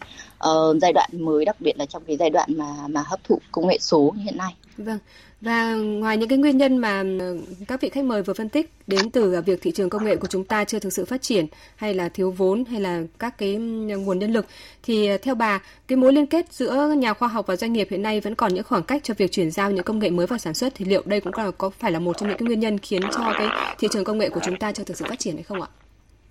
uh, 0.50 0.78
giai 0.82 0.94
đoạn 0.94 1.10
mới 1.14 1.46
đặc 1.46 1.56
biệt 1.60 1.78
là 1.78 1.86
trong 1.86 2.04
cái 2.08 2.18
giai 2.18 2.30
đoạn 2.30 2.50
mà 2.58 2.88
mà 2.88 3.04
hấp 3.06 3.24
thụ 3.24 3.40
công 3.52 3.68
nghệ 3.68 3.78
số 3.82 4.14
như 4.16 4.24
hiện 4.24 4.38
nay. 4.38 4.54
Vâng. 4.78 5.00
Và 5.46 5.74
ngoài 5.74 6.18
những 6.18 6.30
cái 6.30 6.38
nguyên 6.38 6.58
nhân 6.58 6.78
mà 6.78 7.04
ừ, 7.20 7.40
các 7.68 7.82
vị 7.82 7.90
khách 7.90 8.04
mời 8.04 8.24
vừa 8.24 8.34
phân 8.34 8.50
tích 8.50 8.74
đến 8.88 9.10
từ 9.12 9.34
à, 9.34 9.42
việc 9.42 9.62
thị 9.62 9.72
trường 9.72 9.90
công 9.90 10.06
nghệ 10.06 10.16
của 10.16 10.28
chúng 10.28 10.44
ta 10.44 10.64
chưa 10.64 10.80
thực 10.80 10.94
sự 10.94 11.06
phát 11.06 11.22
triển 11.22 11.46
hay 11.76 11.94
là 11.94 12.10
thiếu 12.10 12.32
vốn 12.32 12.66
hay 12.66 12.82
là 12.82 13.02
các 13.20 13.38
cái 13.38 13.54
ừ, 13.54 13.60
nguồn 13.98 14.20
nhân 14.20 14.34
lực 14.34 14.46
thì 14.84 15.08
à, 15.08 15.18
theo 15.22 15.36
bà 15.36 15.62
cái 15.88 15.98
mối 15.98 16.14
liên 16.14 16.26
kết 16.26 16.54
giữa 16.54 16.94
nhà 16.98 17.14
khoa 17.14 17.28
học 17.28 17.48
và 17.48 17.56
doanh 17.56 17.74
nghiệp 17.74 17.88
hiện 17.92 18.02
nay 18.02 18.20
vẫn 18.20 18.36
còn 18.36 18.54
những 18.54 18.64
khoảng 18.64 18.84
cách 18.84 19.04
cho 19.04 19.14
việc 19.18 19.32
chuyển 19.32 19.52
giao 19.52 19.72
những 19.72 19.84
công 19.84 20.00
nghệ 20.00 20.10
mới 20.10 20.28
vào 20.28 20.40
sản 20.40 20.54
xuất 20.54 20.74
thì 20.76 20.86
liệu 20.86 21.02
đây 21.06 21.22
cũng 21.22 21.34
là 21.38 21.52
có 21.52 21.70
phải 21.70 21.92
là 21.92 22.00
một 22.00 22.18
trong 22.18 22.30
những 22.30 22.38
cái 22.38 22.46
nguyên 22.46 22.60
nhân 22.60 22.78
khiến 22.80 23.02
cho 23.02 23.34
cái 23.38 23.48
thị 23.80 23.88
trường 23.92 24.04
công 24.04 24.18
nghệ 24.18 24.30
của 24.30 24.42
chúng 24.46 24.60
ta 24.60 24.72
chưa 24.72 24.84
thực 24.84 24.98
sự 24.98 25.06
phát 25.10 25.20
triển 25.20 25.36
hay 25.36 25.44
không 25.44 25.62
ạ? 25.62 25.68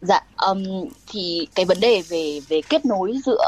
Dạ, 0.01 0.21
um, 0.37 0.65
thì 1.07 1.49
cái 1.55 1.65
vấn 1.65 1.81
đề 1.81 2.03
về 2.09 2.41
về 2.49 2.61
kết 2.69 2.87
nối 2.87 3.15
giữa 3.27 3.47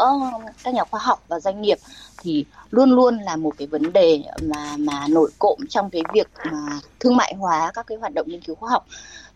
các 0.64 0.74
nhà 0.74 0.84
khoa 0.84 1.00
học 1.00 1.24
và 1.28 1.40
doanh 1.40 1.62
nghiệp 1.62 1.78
thì 2.26 2.44
luôn 2.70 2.90
luôn 2.90 3.18
là 3.18 3.36
một 3.36 3.52
cái 3.58 3.66
vấn 3.66 3.92
đề 3.92 4.22
mà 4.42 4.76
mà 4.78 5.06
nổi 5.10 5.30
cộm 5.38 5.58
trong 5.68 5.90
cái 5.90 6.02
việc 6.14 6.26
mà 6.52 6.80
thương 7.00 7.16
mại 7.16 7.34
hóa 7.38 7.70
các 7.74 7.86
cái 7.86 7.98
hoạt 7.98 8.14
động 8.14 8.26
nghiên 8.28 8.40
cứu 8.40 8.54
khoa 8.54 8.70
học. 8.70 8.86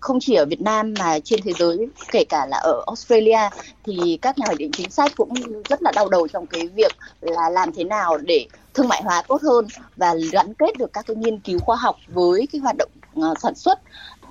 Không 0.00 0.18
chỉ 0.20 0.35
ở 0.35 0.44
Việt 0.44 0.61
Nam 0.61 0.94
mà 0.98 1.18
trên 1.24 1.40
thế 1.44 1.53
giới, 1.59 1.88
kể 2.12 2.24
cả 2.29 2.46
là 2.46 2.57
ở 2.57 2.83
Australia, 2.87 3.50
thì 3.85 4.18
các 4.22 4.38
nhà 4.38 4.46
hoạch 4.46 4.59
định 4.59 4.70
chính 4.74 4.90
sách 4.90 5.12
cũng 5.16 5.62
rất 5.68 5.83
là 5.83 5.92
đau 5.92 6.09
đầu 6.09 6.29
trong 6.29 6.46
cái 6.46 6.68
việc 6.68 6.92
là 7.20 7.50
làm 7.50 7.72
thế 7.72 7.85
nào 7.85 8.18
để 8.18 8.46
thương 8.74 8.88
mại 8.88 9.03
hóa 9.03 9.22
tốt 9.29 9.42
hơn 9.42 9.66
và 9.96 10.14
gắn 10.33 10.55
kết 10.55 10.76
được 10.79 10.92
các 10.92 11.07
cái 11.07 11.16
nghiên 11.16 11.40
cứu 11.40 11.61
khoa 11.61 11.76
học 11.76 11.96
với 12.07 12.48
cái 12.53 12.61
hoạt 12.61 12.76
động 12.79 12.90
ờ, 13.22 13.35
sản 13.42 13.55
xuất. 13.55 13.79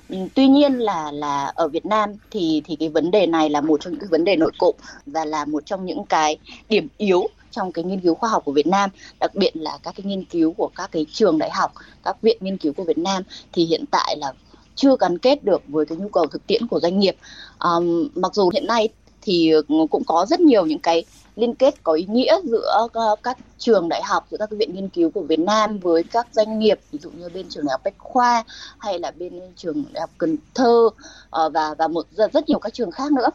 Ừ, 0.08 0.16
tuy 0.34 0.48
nhiên 0.48 0.78
là 0.78 1.12
là 1.12 1.52
ở 1.54 1.68
Việt 1.68 1.86
Nam 1.86 2.10
thì 2.30 2.62
thì 2.64 2.76
cái 2.80 2.88
vấn 2.88 3.10
đề 3.10 3.26
này 3.26 3.50
là 3.50 3.60
một 3.60 3.80
trong 3.80 3.92
những 3.92 4.00
cái 4.00 4.08
vấn 4.10 4.24
đề 4.24 4.36
nội 4.36 4.52
cộm 4.58 4.74
và 5.06 5.24
là 5.24 5.44
một 5.44 5.62
trong 5.66 5.84
những 5.84 6.06
cái 6.06 6.38
điểm 6.68 6.88
yếu 6.96 7.30
trong 7.50 7.72
cái 7.72 7.84
nghiên 7.84 8.00
cứu 8.00 8.14
khoa 8.14 8.30
học 8.30 8.42
của 8.44 8.52
Việt 8.52 8.66
Nam, 8.66 8.90
đặc 9.20 9.34
biệt 9.34 9.50
là 9.54 9.78
các 9.82 9.94
cái 9.96 10.04
nghiên 10.04 10.24
cứu 10.24 10.52
của 10.52 10.70
các 10.76 10.92
cái 10.92 11.06
trường 11.12 11.38
đại 11.38 11.50
học, 11.50 11.72
các 12.04 12.22
viện 12.22 12.36
nghiên 12.40 12.56
cứu 12.56 12.72
của 12.72 12.84
Việt 12.84 12.98
Nam 12.98 13.22
thì 13.52 13.64
hiện 13.64 13.84
tại 13.90 14.16
là 14.16 14.32
chưa 14.74 14.96
gắn 15.00 15.18
kết 15.18 15.44
được 15.44 15.62
với 15.68 15.86
cái 15.86 15.98
nhu 15.98 16.08
cầu 16.08 16.26
thực 16.26 16.46
tiễn 16.46 16.66
của 16.66 16.80
doanh 16.80 16.98
nghiệp. 16.98 17.16
Um, 17.58 18.08
mặc 18.14 18.34
dù 18.34 18.50
hiện 18.54 18.66
nay 18.66 18.88
thì 19.22 19.50
ừ, 19.50 19.62
cũng 19.90 20.04
có 20.06 20.26
rất 20.28 20.40
nhiều 20.40 20.66
những 20.66 20.78
cái 20.78 21.04
liên 21.36 21.54
kết 21.54 21.74
có 21.82 21.92
ý 21.92 22.06
nghĩa 22.08 22.36
giữa 22.44 22.88
ờ, 22.92 23.16
các 23.22 23.38
trường 23.58 23.88
đại 23.88 24.02
học 24.02 24.26
giữa 24.30 24.36
các 24.36 24.50
viện 24.50 24.74
nghiên 24.74 24.88
cứu 24.88 25.10
của 25.10 25.22
Việt 25.22 25.38
Nam 25.38 25.78
với 25.78 26.02
các 26.02 26.26
doanh 26.32 26.58
nghiệp 26.58 26.80
ví 26.92 26.98
dụ 27.02 27.10
như 27.10 27.28
bên 27.34 27.46
trường 27.48 27.64
đại 27.66 27.72
học 27.72 27.80
Bách 27.84 27.98
khoa 27.98 28.44
hay 28.78 28.98
là 28.98 29.10
bên 29.10 29.40
trường 29.56 29.84
đại 29.92 30.00
học 30.00 30.10
Cần 30.18 30.36
Thơ 30.54 30.88
ờ, 31.30 31.50
và 31.50 31.74
và 31.78 31.88
một 31.88 32.06
rất, 32.10 32.32
rất 32.32 32.48
nhiều 32.48 32.58
các 32.58 32.74
trường 32.74 32.90
khác 32.90 33.12
nữa. 33.12 33.28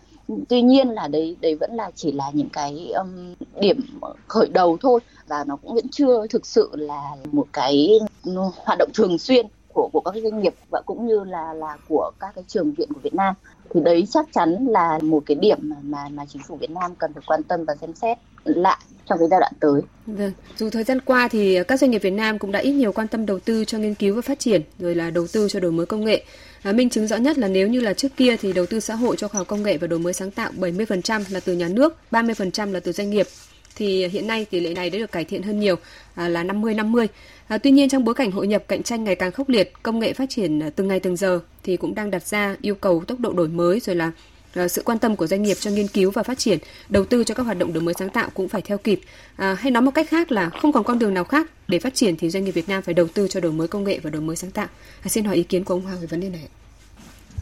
Tuy 0.50 0.62
nhiên 0.62 0.90
là 0.90 1.08
đấy 1.08 1.38
đấy 1.42 1.56
vẫn 1.56 1.76
là 1.76 1.92
chỉ 1.96 2.12
là 2.12 2.32
những 2.34 2.50
cái 2.50 2.92
um, 2.92 3.34
điểm 3.62 4.00
khởi 4.28 4.48
đầu 4.48 4.78
thôi 4.82 5.00
và 5.28 5.44
nó 5.48 5.56
cũng 5.56 5.76
vẫn 5.76 5.90
chưa 5.92 6.28
thực 6.30 6.46
sự 6.46 6.70
là 6.74 7.02
một 7.32 7.48
cái 7.54 8.00
ừ, 8.24 8.32
hoạt 8.66 8.78
động 8.80 8.90
thường 8.94 9.18
xuyên 9.18 9.46
của 9.74 9.90
của 9.94 10.02
các 10.06 10.14
doanh 10.24 10.42
nghiệp 10.42 10.54
và 10.70 10.82
cũng 10.86 11.08
như 11.08 11.24
là 11.24 11.54
là 11.54 11.78
của 11.90 12.12
các 12.20 12.36
cái 12.36 12.44
trường 12.48 12.74
viện 12.74 12.94
của 12.94 13.00
Việt 13.04 13.14
Nam 13.14 13.36
thì 13.74 13.82
đấy 13.84 14.08
chắc 14.10 14.26
chắn 14.34 14.66
là 14.70 15.00
một 15.04 15.24
cái 15.26 15.36
điểm 15.36 15.58
mà 15.62 15.76
mà, 15.82 16.10
mà 16.14 16.24
chính 16.30 16.42
phủ 16.48 16.56
Việt 16.56 16.70
Nam 16.70 16.96
cần 16.96 17.14
phải 17.14 17.24
quan 17.28 17.44
tâm 17.44 17.66
và 17.66 17.76
xem 17.82 17.94
xét 17.94 18.18
lại 18.44 18.78
trong 19.10 19.20
cái 19.20 19.28
giai 19.32 19.40
đoạn 19.40 19.54
tới. 19.60 19.82
Vâng, 20.06 20.32
dù 20.58 20.70
thời 20.70 20.84
gian 20.84 21.02
qua 21.02 21.28
thì 21.28 21.64
các 21.68 21.80
doanh 21.80 21.92
nghiệp 21.92 22.02
Việt 22.02 22.10
Nam 22.14 22.40
cũng 22.40 22.52
đã 22.52 22.60
ít 22.60 22.72
nhiều 22.72 22.92
quan 22.92 23.08
tâm 23.08 23.26
đầu 23.26 23.40
tư 23.40 23.66
cho 23.66 23.78
nghiên 23.78 23.96
cứu 23.96 24.16
và 24.16 24.22
phát 24.22 24.40
triển, 24.40 24.62
rồi 24.80 24.96
là 24.96 25.10
đầu 25.10 25.28
tư 25.34 25.48
cho 25.50 25.60
đổi 25.60 25.72
mới 25.72 25.86
công 25.86 26.06
nghệ. 26.06 26.24
À, 26.64 26.72
minh 26.72 26.90
chứng 26.90 27.08
rõ 27.08 27.16
nhất 27.16 27.38
là 27.38 27.48
nếu 27.48 27.68
như 27.68 27.80
là 27.82 27.94
trước 27.94 28.18
kia 28.18 28.38
thì 28.38 28.54
đầu 28.54 28.66
tư 28.66 28.80
xã 28.80 28.96
hội 28.96 29.16
cho 29.18 29.28
khoa 29.28 29.40
học 29.40 29.48
công 29.48 29.64
nghệ 29.64 29.78
và 29.78 29.88
đổi 29.88 30.00
mới 30.00 30.14
sáng 30.14 30.32
tạo 30.32 30.52
70% 30.58 31.24
là 31.30 31.40
từ 31.40 31.54
nhà 31.54 31.68
nước, 31.68 31.96
30% 32.12 32.72
là 32.72 32.80
từ 32.80 32.92
doanh 32.92 33.10
nghiệp 33.10 33.28
thì 33.76 34.08
hiện 34.08 34.28
nay 34.28 34.46
tỷ 34.46 34.60
lệ 34.60 34.74
này 34.74 34.90
đã 34.90 35.00
được 35.00 35.12
cải 35.12 35.26
thiện 35.26 35.44
hơn 35.44 35.60
nhiều 35.60 35.76
à, 36.16 36.28
là 36.28 36.44
50-50. 36.44 37.08
À, 37.48 37.58
tuy 37.58 37.72
nhiên 37.72 37.90
trong 37.90 38.04
bối 38.04 38.16
cảnh 38.16 38.32
hội 38.32 38.48
nhập 38.48 38.64
cạnh 38.68 38.84
tranh 38.84 39.04
ngày 39.04 39.16
càng 39.16 39.32
khốc 39.32 39.50
liệt, 39.50 39.74
công 39.84 40.00
nghệ 40.00 40.14
phát 40.14 40.30
triển 40.30 40.64
à, 40.64 40.70
từng 40.70 40.88
ngày 40.88 41.00
từng 41.00 41.16
giờ 41.16 41.40
thì 41.64 41.78
cũng 41.78 41.96
đang 41.96 42.12
đặt 42.12 42.28
ra 42.28 42.56
yêu 42.62 42.76
cầu 42.76 43.04
tốc 43.08 43.20
độ 43.20 43.34
đổi 43.34 43.48
mới 43.48 43.80
rồi 43.80 43.96
là 43.96 44.12
à, 44.54 44.68
sự 44.68 44.82
quan 44.86 45.00
tâm 45.00 45.16
của 45.16 45.28
doanh 45.28 45.44
nghiệp 45.44 45.58
cho 45.60 45.72
nghiên 45.72 45.88
cứu 45.88 46.12
và 46.12 46.24
phát 46.24 46.38
triển, 46.38 46.60
đầu 46.90 47.06
tư 47.06 47.24
cho 47.24 47.36
các 47.36 47.44
hoạt 47.44 47.58
động 47.58 47.74
đổi 47.74 47.84
mới 47.84 47.94
sáng 48.00 48.10
tạo 48.10 48.30
cũng 48.34 48.50
phải 48.50 48.62
theo 48.62 48.78
kịp. 48.78 49.00
À, 49.36 49.54
hay 49.60 49.72
nói 49.72 49.82
một 49.82 49.92
cách 49.92 50.10
khác 50.10 50.32
là 50.32 50.50
không 50.50 50.72
còn 50.72 50.84
con 50.84 51.00
đường 51.00 51.14
nào 51.14 51.24
khác 51.24 51.52
để 51.68 51.80
phát 51.80 51.96
triển 51.96 52.18
thì 52.18 52.30
doanh 52.30 52.44
nghiệp 52.44 52.52
Việt 52.52 52.70
Nam 52.70 52.82
phải 52.82 52.94
đầu 52.94 53.08
tư 53.08 53.28
cho 53.28 53.40
đổi 53.40 53.52
mới 53.52 53.68
công 53.68 53.84
nghệ 53.84 54.00
và 54.04 54.10
đổi 54.10 54.22
mới 54.22 54.36
sáng 54.36 54.52
tạo. 54.52 54.68
À, 55.02 55.08
xin 55.08 55.26
hỏi 55.26 55.36
ý 55.36 55.44
kiến 55.44 55.64
của 55.64 55.74
ông 55.74 55.82
Hoàng 55.82 56.00
về 56.02 56.08
vấn 56.08 56.20
đề 56.20 56.30
này. 56.30 56.48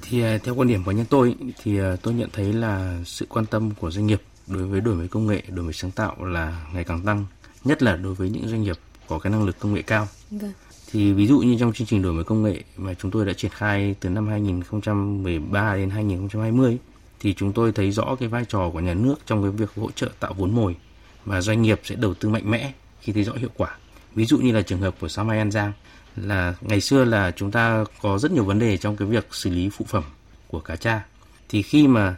Thì 0.10 0.22
theo 0.44 0.56
quan 0.56 0.68
điểm 0.68 0.84
của 0.84 0.92
nhân 0.92 1.06
tôi 1.10 1.36
thì 1.64 1.78
tôi 2.02 2.14
nhận 2.14 2.30
thấy 2.34 2.54
là 2.54 2.98
sự 3.06 3.26
quan 3.30 3.46
tâm 3.46 3.72
của 3.80 3.92
doanh 3.92 4.08
nghiệp 4.08 4.22
đối 4.48 4.64
với 4.64 4.82
đổi 4.82 4.96
mới 4.96 5.08
công 5.08 5.28
nghệ, 5.28 5.44
đổi 5.48 5.64
mới 5.66 5.74
sáng 5.74 5.92
tạo 5.92 6.26
là 6.26 6.66
ngày 6.74 6.84
càng 6.84 7.02
tăng, 7.02 7.26
nhất 7.64 7.84
là 7.84 7.96
đối 7.96 8.14
với 8.14 8.30
những 8.30 8.48
doanh 8.48 8.64
nghiệp 8.64 8.78
có 9.08 9.20
cái 9.20 9.32
năng 9.32 9.44
lực 9.44 9.60
công 9.60 9.74
nghệ 9.74 9.82
cao. 9.82 10.08
Vâng. 10.32 10.52
Thì 10.92 11.14
ví 11.14 11.28
dụ 11.28 11.40
như 11.40 11.58
trong 11.60 11.74
chương 11.74 11.88
trình 11.88 12.02
đổi 12.02 12.14
mới 12.14 12.24
công 12.24 12.44
nghệ 12.44 12.64
mà 12.78 12.94
chúng 12.94 13.12
tôi 13.12 13.26
đã 13.26 13.34
triển 13.34 13.52
khai 13.52 13.96
từ 14.00 14.10
năm 14.10 14.28
2013 14.28 15.76
đến 15.76 15.90
2020 15.90 16.78
thì 17.20 17.34
chúng 17.34 17.54
tôi 17.54 17.72
thấy 17.72 17.92
rõ 17.92 18.16
cái 18.20 18.30
vai 18.30 18.46
trò 18.46 18.70
của 18.74 18.80
nhà 18.80 18.94
nước 18.94 19.16
trong 19.26 19.44
cái 19.44 19.52
việc 19.52 19.70
hỗ 19.76 19.92
trợ 19.92 20.10
tạo 20.20 20.34
vốn 20.38 20.56
mồi 20.56 20.76
và 21.26 21.42
doanh 21.42 21.62
nghiệp 21.62 21.82
sẽ 21.84 21.96
đầu 21.96 22.14
tư 22.14 22.30
mạnh 22.30 22.52
mẽ 22.52 22.74
khi 23.00 23.14
thấy 23.14 23.24
rõ 23.24 23.34
hiệu 23.34 23.50
quả. 23.58 23.78
Ví 24.16 24.26
dụ 24.26 24.38
như 24.38 24.52
là 24.52 24.62
trường 24.62 24.80
hợp 24.80 24.96
của 25.00 25.08
Sao 25.08 25.26
Mai 25.26 25.38
An 25.38 25.52
Giang 25.52 25.72
là 26.16 26.56
ngày 26.62 26.82
xưa 26.82 27.06
là 27.06 27.32
chúng 27.32 27.52
ta 27.52 27.86
có 28.02 28.18
rất 28.18 28.32
nhiều 28.32 28.44
vấn 28.44 28.60
đề 28.60 28.78
trong 28.78 28.98
cái 28.98 29.08
việc 29.08 29.28
xử 29.32 29.50
lý 29.50 29.70
phụ 29.70 29.86
phẩm 29.90 30.04
của 30.48 30.60
cá 30.60 30.76
cha. 30.76 31.06
Thì 31.50 31.62
khi 31.62 31.88
mà 31.88 32.16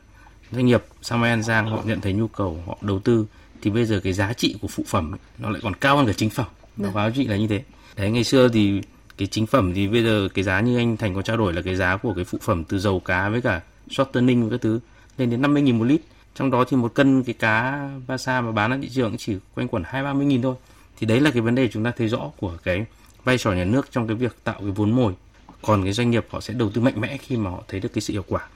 doanh 0.56 0.66
nghiệp 0.66 0.84
Sao 1.02 1.18
Mai 1.18 1.30
An 1.30 1.44
Giang 1.44 1.70
họ 1.70 1.82
nhận 1.86 2.02
thấy 2.02 2.14
nhu 2.14 2.28
cầu 2.28 2.64
họ 2.68 2.78
đầu 2.82 3.00
tư 3.00 3.26
thì 3.62 3.72
bây 3.72 3.86
giờ 3.86 4.00
cái 4.04 4.14
giá 4.14 4.34
trị 4.34 4.56
của 4.62 4.68
phụ 4.68 4.84
phẩm 4.88 5.14
ấy, 5.14 5.20
nó 5.38 5.50
lại 5.50 5.62
còn 5.64 5.76
cao 5.76 5.98
hơn 5.98 6.08
cả 6.08 6.14
chính 6.18 6.30
phẩm. 6.30 6.46
Báo 6.76 6.92
cáo 6.92 7.12
chị 7.12 7.28
là 7.28 7.38
như 7.38 7.48
thế. 7.48 7.64
Đấy 7.96 8.12
ngày 8.12 8.24
xưa 8.24 8.50
thì 8.50 8.82
cái 9.18 9.28
chính 9.28 9.46
phẩm 9.46 9.74
thì 9.74 9.88
bây 9.88 10.04
giờ 10.04 10.28
cái 10.34 10.44
giá 10.44 10.60
như 10.60 10.78
anh 10.78 10.98
Thành 10.98 11.16
có 11.16 11.22
trao 11.22 11.38
đổi 11.38 11.54
là 11.54 11.62
cái 11.62 11.76
giá 11.76 11.98
của 11.98 12.14
cái 12.14 12.26
phụ 12.26 12.38
phẩm 12.42 12.64
từ 12.64 12.80
dầu 12.80 13.00
cá 13.00 13.30
với 13.30 13.42
cả 13.42 13.62
shortening 13.90 14.44
và 14.44 14.50
các 14.52 14.62
thứ 14.62 14.80
lên 15.18 15.30
đến 15.30 15.42
50 15.42 15.64
nghìn 15.64 15.80
một 15.80 15.86
lít. 15.86 16.02
Trong 16.36 16.52
đó 16.52 16.64
thì 16.70 16.78
một 16.78 16.94
cân 16.94 17.24
cái 17.24 17.36
cá 17.40 17.90
ba 18.08 18.18
sa 18.18 18.42
mà 18.42 18.52
bán 18.52 18.72
ở 18.72 18.78
thị 18.82 18.90
trường 18.90 19.18
chỉ 19.18 19.38
quanh 19.56 19.68
quẩn 19.68 19.84
hai 19.86 20.04
ba 20.04 20.14
mươi 20.14 20.26
nghìn 20.26 20.42
thôi. 20.42 20.56
Thì 20.98 21.08
đấy 21.08 21.20
là 21.20 21.32
cái 21.32 21.42
vấn 21.42 21.56
đề 21.56 21.68
chúng 21.68 21.84
ta 21.84 21.92
thấy 21.98 22.08
rõ 22.08 22.32
của 22.38 22.58
cái 22.64 22.86
vai 23.24 23.38
trò 23.38 23.52
nhà 23.52 23.64
nước 23.64 23.88
trong 23.92 24.08
cái 24.08 24.16
việc 24.16 24.36
tạo 24.44 24.60
cái 24.60 24.72
vốn 24.72 24.92
mồi. 24.92 25.14
Còn 25.62 25.84
cái 25.84 25.94
doanh 25.94 26.12
nghiệp 26.12 26.26
họ 26.30 26.42
sẽ 26.42 26.54
đầu 26.54 26.70
tư 26.70 26.82
mạnh 26.82 27.02
mẽ 27.02 27.18
khi 27.18 27.38
mà 27.38 27.50
họ 27.50 27.64
thấy 27.68 27.80
được 27.80 27.94
cái 27.94 28.02
sự 28.02 28.14
hiệu 28.14 28.26
quả 28.28 28.48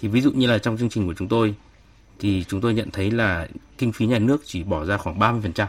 thì 0.00 0.08
ví 0.08 0.20
dụ 0.20 0.30
như 0.32 0.46
là 0.46 0.58
trong 0.58 0.78
chương 0.78 0.88
trình 0.88 1.06
của 1.06 1.14
chúng 1.14 1.28
tôi 1.28 1.54
thì 2.18 2.44
chúng 2.48 2.60
tôi 2.60 2.74
nhận 2.74 2.90
thấy 2.90 3.10
là 3.10 3.48
kinh 3.78 3.92
phí 3.92 4.06
nhà 4.06 4.18
nước 4.18 4.42
chỉ 4.44 4.62
bỏ 4.62 4.84
ra 4.84 4.96
khoảng 4.96 5.18
30% 5.18 5.66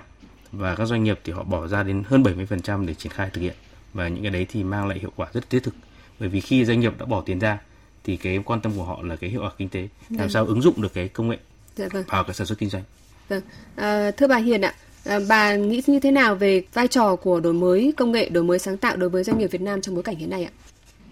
và 0.52 0.76
các 0.76 0.86
doanh 0.86 1.04
nghiệp 1.04 1.20
thì 1.24 1.34
họ 1.34 1.44
bỏ 1.44 1.68
ra 1.68 1.84
đến 1.84 2.04
hơn 2.08 2.24
70% 2.24 2.86
để 2.86 2.94
triển 2.94 3.12
khai 3.12 3.30
thực 3.34 3.42
hiện 3.42 3.56
và 3.94 4.08
những 4.08 4.24
cái 4.24 4.32
đấy 4.32 4.46
thì 4.50 4.64
mang 4.64 4.88
lại 4.88 5.00
hiệu 5.00 5.12
quả 5.16 5.28
rất 5.34 5.50
thiết 5.50 5.64
thực 5.64 5.74
bởi 6.20 6.30
vì 6.30 6.42
khi 6.42 6.66
doanh 6.66 6.80
nghiệp 6.80 6.94
đã 7.00 7.06
bỏ 7.06 7.22
tiền 7.22 7.40
ra 7.40 7.60
thì 8.04 8.18
cái 8.18 8.40
quan 8.46 8.62
tâm 8.62 8.72
của 8.78 8.84
họ 8.84 9.02
là 9.04 9.16
cái 9.16 9.30
hiệu 9.30 9.42
quả 9.42 9.52
kinh 9.58 9.70
tế 9.70 9.80
làm 10.10 10.20
vâng. 10.20 10.30
sao 10.30 10.46
ứng 10.46 10.62
dụng 10.62 10.82
được 10.82 10.94
cái 10.94 11.08
công 11.08 11.30
nghệ 11.30 11.38
dạ 11.76 11.88
vâng. 11.92 12.04
vào 12.08 12.24
cái 12.24 12.34
sản 12.34 12.48
xuất 12.48 12.60
kinh 12.60 12.70
doanh. 12.70 12.84
Vâng. 13.30 13.42
À, 13.76 14.12
thưa 14.12 14.28
bà 14.28 14.38
Hiền 14.38 14.62
ạ, 14.62 14.76
à, 15.06 15.20
bà 15.30 15.56
nghĩ 15.56 15.82
như 15.88 16.00
thế 16.00 16.12
nào 16.12 16.36
về 16.36 16.64
vai 16.74 16.88
trò 16.88 17.16
của 17.16 17.40
đổi 17.40 17.54
mới 17.54 17.94
công 17.98 18.12
nghệ, 18.12 18.30
đổi 18.30 18.44
mới 18.44 18.60
sáng 18.60 18.78
tạo 18.78 18.98
đối 18.98 19.10
với 19.10 19.24
doanh 19.24 19.38
nghiệp 19.38 19.48
Việt 19.48 19.62
Nam 19.62 19.82
trong 19.82 19.96
bối 19.96 20.04
cảnh 20.04 20.16
hiện 20.16 20.30
nay 20.30 20.44
ạ? 20.44 20.52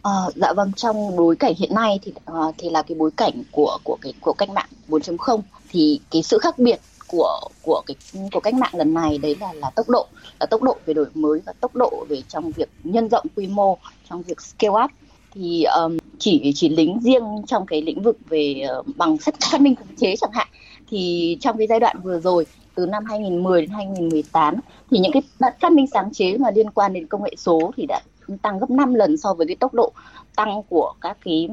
À, 0.04 0.12
dạ 0.36 0.54
vâng 0.54 0.72
trong 0.74 1.16
bối 1.16 1.36
cảnh 1.36 1.54
hiện 1.58 1.76
nay 1.76 2.00
thì 2.02 2.14
uh, 2.32 2.56
thì 2.58 2.70
là 2.70 2.82
cái 2.82 2.96
bối 2.96 3.12
cảnh 3.18 3.44
của 3.52 3.78
của 3.84 3.98
cái 4.02 4.14
của 4.22 4.34
cách 4.34 4.50
mạng 4.50 4.70
4.0 4.90 5.42
thì 5.70 6.00
cái 6.12 6.24
sự 6.24 6.38
khác 6.38 6.60
biệt 6.60 6.80
của 7.08 7.40
của 7.62 7.82
cái 7.86 7.96
của 8.32 8.40
cách 8.40 8.54
mạng 8.54 8.72
lần 8.74 8.94
này 8.94 9.18
đấy 9.18 9.36
là 9.40 9.54
là 9.54 9.70
tốc 9.70 9.90
độ 9.90 10.08
là 10.40 10.46
tốc 10.46 10.62
độ 10.62 10.78
về 10.86 10.94
đổi 10.94 11.06
mới 11.14 11.42
và 11.46 11.54
tốc 11.54 11.76
độ 11.76 12.06
về 12.10 12.22
trong 12.28 12.52
việc 12.52 12.70
nhân 12.84 13.10
rộng 13.10 13.26
quy 13.36 13.48
mô 13.48 13.78
trong 14.10 14.22
việc 14.22 14.42
scale 14.42 14.84
up. 14.84 14.92
Thì 15.34 15.64
um, 15.64 15.98
chỉ 16.20 16.52
chỉ 16.56 16.70
lính 16.70 17.00
riêng 17.02 17.24
trong 17.48 17.66
cái 17.66 17.82
lĩnh 17.82 18.02
vực 18.02 18.18
về 18.30 18.68
uh, 18.80 18.88
bằng 18.96 19.18
sắt 19.18 19.36
phát 19.52 19.62
minh 19.62 19.76
khống 19.76 19.96
chế 19.98 20.16
chẳng 20.16 20.32
hạn. 20.34 20.48
Thì 20.90 21.38
trong 21.42 21.58
cái 21.58 21.68
giai 21.68 21.80
đoạn 21.80 21.98
vừa 22.04 22.20
rồi 22.20 22.46
từ 22.76 22.86
năm 22.86 23.06
2010 23.06 23.62
đến 23.62 23.70
2018 23.70 24.56
thì 24.92 25.00
những 25.00 25.12
cái 25.12 25.22
phát 25.62 25.72
minh 25.72 25.88
sáng 25.94 26.14
chế 26.14 26.38
mà 26.38 26.52
liên 26.52 26.70
quan 26.70 26.94
đến 26.94 27.08
công 27.08 27.24
nghệ 27.24 27.32
số 27.38 27.72
thì 27.78 27.86
đã 27.86 28.02
tăng 28.42 28.60
gấp 28.60 28.70
5 28.70 28.94
lần 28.94 29.18
so 29.18 29.34
với 29.34 29.48
cái 29.48 29.56
tốc 29.56 29.74
độ 29.74 29.92
tăng 30.36 30.64
của 30.70 30.94
các 31.02 31.18
cái 31.26 31.50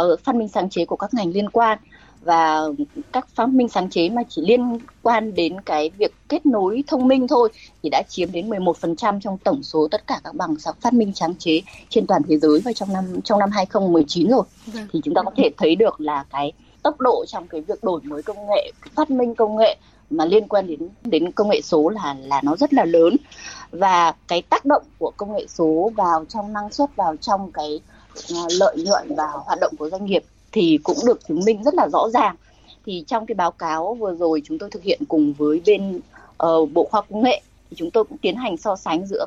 uh, 0.00 0.20
phát 0.24 0.34
minh 0.34 0.48
sáng 0.48 0.70
chế 0.70 0.84
của 0.84 0.96
các 0.96 1.14
ngành 1.14 1.30
liên 1.30 1.50
quan 1.50 1.78
và 2.24 2.60
các 3.12 3.28
phát 3.34 3.48
minh 3.48 3.68
sáng 3.68 3.90
chế 3.90 4.08
mà 4.08 4.22
chỉ 4.28 4.42
liên 4.46 4.78
quan 5.02 5.34
đến 5.34 5.60
cái 5.60 5.90
việc 5.98 6.12
kết 6.28 6.46
nối 6.46 6.84
thông 6.86 7.08
minh 7.08 7.28
thôi 7.28 7.48
thì 7.82 7.88
đã 7.90 8.02
chiếm 8.08 8.32
đến 8.32 8.50
11% 8.50 9.20
trong 9.20 9.38
tổng 9.38 9.62
số 9.62 9.88
tất 9.90 10.06
cả 10.06 10.20
các 10.24 10.34
bằng 10.34 10.56
sáng 10.58 10.74
phát 10.80 10.92
minh 10.92 11.12
sáng 11.14 11.34
chế 11.34 11.60
trên 11.88 12.06
toàn 12.06 12.22
thế 12.28 12.38
giới 12.38 12.60
và 12.64 12.72
trong 12.72 12.92
năm 12.92 13.04
trong 13.24 13.38
năm 13.38 13.50
2019 13.52 14.28
rồi. 14.28 14.42
Vâng. 14.66 14.86
Thì 14.92 15.00
chúng 15.04 15.14
ta 15.14 15.22
có 15.22 15.30
thể 15.36 15.50
thấy 15.56 15.76
được 15.76 16.00
là 16.00 16.24
cái 16.30 16.52
tốc 16.82 17.00
độ 17.00 17.24
trong 17.28 17.48
cái 17.48 17.60
việc 17.60 17.84
đổi 17.84 18.00
mới 18.02 18.22
công 18.22 18.46
nghệ, 18.48 18.72
phát 18.94 19.10
minh 19.10 19.34
công 19.34 19.56
nghệ 19.56 19.76
mà 20.10 20.24
liên 20.24 20.48
quan 20.48 20.66
đến 20.66 20.88
đến 21.04 21.32
công 21.32 21.48
nghệ 21.48 21.60
số 21.64 21.88
là 21.88 22.16
là 22.22 22.40
nó 22.44 22.56
rất 22.56 22.74
là 22.74 22.84
lớn 22.84 23.16
và 23.70 24.14
cái 24.28 24.42
tác 24.42 24.64
động 24.64 24.82
của 24.98 25.12
công 25.16 25.36
nghệ 25.36 25.46
số 25.48 25.92
vào 25.96 26.24
trong 26.24 26.52
năng 26.52 26.72
suất 26.72 26.96
vào 26.96 27.16
trong 27.16 27.52
cái 27.52 27.80
ờ, 28.30 28.36
lợi 28.58 28.76
nhuận 28.76 29.14
và 29.16 29.26
hoạt 29.26 29.58
động 29.60 29.74
của 29.78 29.90
doanh 29.90 30.04
nghiệp 30.04 30.22
thì 30.52 30.78
cũng 30.82 30.96
được 31.06 31.28
chứng 31.28 31.44
minh 31.44 31.64
rất 31.64 31.74
là 31.74 31.88
rõ 31.92 32.08
ràng. 32.08 32.36
Thì 32.86 33.04
trong 33.06 33.26
cái 33.26 33.34
báo 33.34 33.50
cáo 33.50 33.94
vừa 33.94 34.14
rồi 34.14 34.42
chúng 34.44 34.58
tôi 34.58 34.70
thực 34.70 34.82
hiện 34.82 35.00
cùng 35.08 35.32
với 35.32 35.62
bên 35.66 36.00
uh, 36.46 36.72
Bộ 36.72 36.88
Khoa 36.90 36.98
học 36.98 37.06
Công 37.10 37.22
nghệ 37.22 37.42
thì 37.70 37.76
chúng 37.76 37.90
tôi 37.90 38.04
cũng 38.04 38.18
tiến 38.18 38.36
hành 38.36 38.56
so 38.56 38.76
sánh 38.76 39.06
giữa 39.06 39.26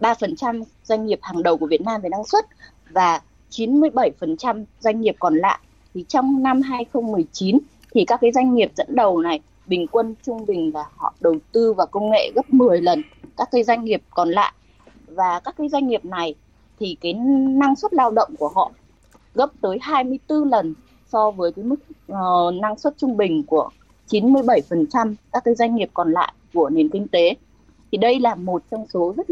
3% 0.00 0.64
doanh 0.84 1.06
nghiệp 1.06 1.18
hàng 1.22 1.42
đầu 1.42 1.56
của 1.56 1.66
Việt 1.66 1.80
Nam 1.80 2.00
về 2.00 2.08
năng 2.08 2.24
suất 2.24 2.46
và 2.90 3.20
97% 3.50 4.64
doanh 4.80 5.00
nghiệp 5.00 5.16
còn 5.18 5.36
lại. 5.36 5.58
Thì 5.94 6.04
trong 6.08 6.42
năm 6.42 6.62
2019 6.62 7.58
thì 7.94 8.04
các 8.04 8.20
cái 8.20 8.32
doanh 8.32 8.54
nghiệp 8.54 8.72
dẫn 8.76 8.86
đầu 8.90 9.18
này 9.18 9.40
bình 9.66 9.86
quân 9.86 10.14
trung 10.26 10.46
bình 10.46 10.70
là 10.74 10.84
họ 10.96 11.14
đầu 11.20 11.34
tư 11.52 11.72
vào 11.72 11.86
công 11.86 12.10
nghệ 12.10 12.32
gấp 12.34 12.54
10 12.54 12.80
lần 12.80 13.02
các 13.36 13.48
cái 13.52 13.64
doanh 13.64 13.84
nghiệp 13.84 14.02
còn 14.10 14.28
lại. 14.28 14.52
Và 15.06 15.40
các 15.44 15.54
cái 15.58 15.68
doanh 15.68 15.88
nghiệp 15.88 16.04
này 16.04 16.34
thì 16.78 16.96
cái 17.00 17.12
năng 17.48 17.76
suất 17.76 17.94
lao 17.94 18.10
động 18.10 18.34
của 18.38 18.48
họ 18.48 18.70
gấp 19.34 19.50
tới 19.60 19.78
24 19.80 20.48
lần 20.48 20.74
so 21.12 21.30
với 21.30 21.52
cái 21.52 21.64
mức 21.64 21.76
uh, 22.12 22.54
năng 22.54 22.78
suất 22.78 22.94
trung 22.98 23.16
bình 23.16 23.42
của 23.42 23.70
97% 24.08 25.14
các 25.32 25.44
cái 25.44 25.54
doanh 25.54 25.74
nghiệp 25.74 25.90
còn 25.94 26.12
lại 26.12 26.32
của 26.54 26.70
nền 26.70 26.88
kinh 26.88 27.08
tế. 27.08 27.34
Thì 27.92 27.98
đây 27.98 28.20
là 28.20 28.34
một 28.34 28.62
trong 28.70 28.86
số 28.92 29.14
rất 29.16 29.26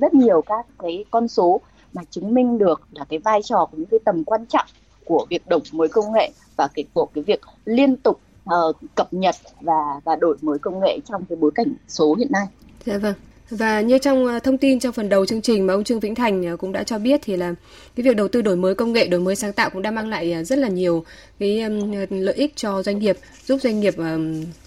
rất 0.00 0.14
nhiều 0.14 0.42
các 0.42 0.66
cái 0.78 1.04
con 1.10 1.28
số 1.28 1.60
mà 1.92 2.02
chứng 2.10 2.34
minh 2.34 2.58
được 2.58 2.80
là 2.92 3.04
cái 3.04 3.18
vai 3.18 3.42
trò 3.42 3.66
cũng 3.70 3.80
những 3.80 3.88
cái 3.90 4.00
tầm 4.04 4.24
quan 4.24 4.46
trọng 4.46 4.66
của 5.04 5.26
việc 5.30 5.48
đổi 5.48 5.60
mới 5.72 5.88
công 5.88 6.12
nghệ 6.12 6.30
và 6.56 6.68
cái 6.74 6.84
của 6.94 7.06
cái 7.14 7.24
việc 7.24 7.40
liên 7.64 7.96
tục 7.96 8.20
uh, 8.54 8.76
cập 8.94 9.12
nhật 9.12 9.34
và 9.60 10.00
và 10.04 10.16
đổi 10.16 10.36
mới 10.42 10.58
công 10.58 10.80
nghệ 10.80 10.98
trong 11.08 11.24
cái 11.28 11.36
bối 11.36 11.50
cảnh 11.54 11.74
số 11.88 12.14
hiện 12.14 12.28
nay. 12.30 12.46
Dạ 12.84 12.98
vâng. 12.98 13.14
Và 13.50 13.80
như 13.80 13.98
trong 13.98 14.26
ờ, 14.26 14.38
thông 14.38 14.58
tin 14.58 14.80
trong 14.80 14.92
phần 14.92 15.08
đầu 15.08 15.26
chương 15.26 15.42
trình 15.42 15.66
mà 15.66 15.74
ông 15.74 15.84
Trương 15.84 16.00
Vĩnh 16.00 16.14
Thành 16.14 16.46
ờ, 16.46 16.56
cũng 16.56 16.72
đã 16.72 16.82
cho 16.82 16.98
biết 16.98 17.20
thì 17.24 17.36
là 17.36 17.54
cái 17.96 18.04
việc 18.04 18.16
đầu 18.16 18.28
tư 18.28 18.42
đổi 18.42 18.56
mới 18.56 18.74
công 18.74 18.92
nghệ, 18.92 19.06
đổi 19.06 19.20
mới 19.20 19.36
sáng 19.36 19.52
tạo 19.52 19.70
cũng 19.70 19.82
đã 19.82 19.90
mang 19.90 20.08
lại 20.08 20.44
rất 20.44 20.58
là 20.58 20.68
nhiều 20.68 21.04
cái 21.38 21.70
lợi 22.10 22.34
ích 22.34 22.56
cho 22.56 22.82
doanh 22.82 22.98
nghiệp, 22.98 23.18
giúp 23.44 23.60
doanh 23.62 23.80
nghiệp 23.80 23.94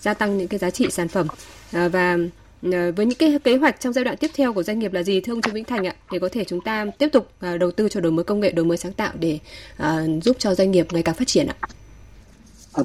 gia 0.02 0.14
tăng 0.14 0.38
những 0.38 0.48
cái 0.48 0.60
giá 0.60 0.70
trị 0.70 0.88
sản 0.92 1.08
phẩm. 1.08 1.28
Và 1.72 2.18
với 2.62 3.06
những 3.06 3.18
cái 3.20 3.40
kế 3.44 3.56
hoạch 3.56 3.80
trong 3.80 3.94
giai 3.94 4.06
đoạn 4.06 4.18
tiếp 4.18 4.32
theo 4.36 4.54
của 4.54 4.64
doanh 4.64 4.80
nghiệp 4.80 4.94
là 4.94 5.04
gì 5.04 5.22
thưa 5.22 5.34
ông 5.34 5.42
Trương 5.42 5.54
Vĩnh 5.54 5.66
Thành 5.66 5.88
ạ? 5.88 5.96
Để 6.12 6.20
có 6.20 6.30
thể 6.32 6.44
chúng 6.44 6.62
ta 6.62 6.86
tiếp 6.98 7.10
tục 7.14 7.28
đầu 7.60 7.72
tư 7.72 7.90
cho 7.90 8.00
đổi 8.00 8.12
mới 8.12 8.26
công 8.26 8.40
nghệ, 8.40 8.52
đổi 8.52 8.66
mới 8.66 8.78
sáng 8.78 8.94
tạo 8.94 9.14
để 9.20 9.40
giúp 10.24 10.36
cho 10.40 10.56
doanh 10.56 10.72
nghiệp 10.72 10.88
ngày 10.92 11.04
càng 11.04 11.16
phát 11.16 11.28
triển 11.28 11.48
ạ. 11.48 11.56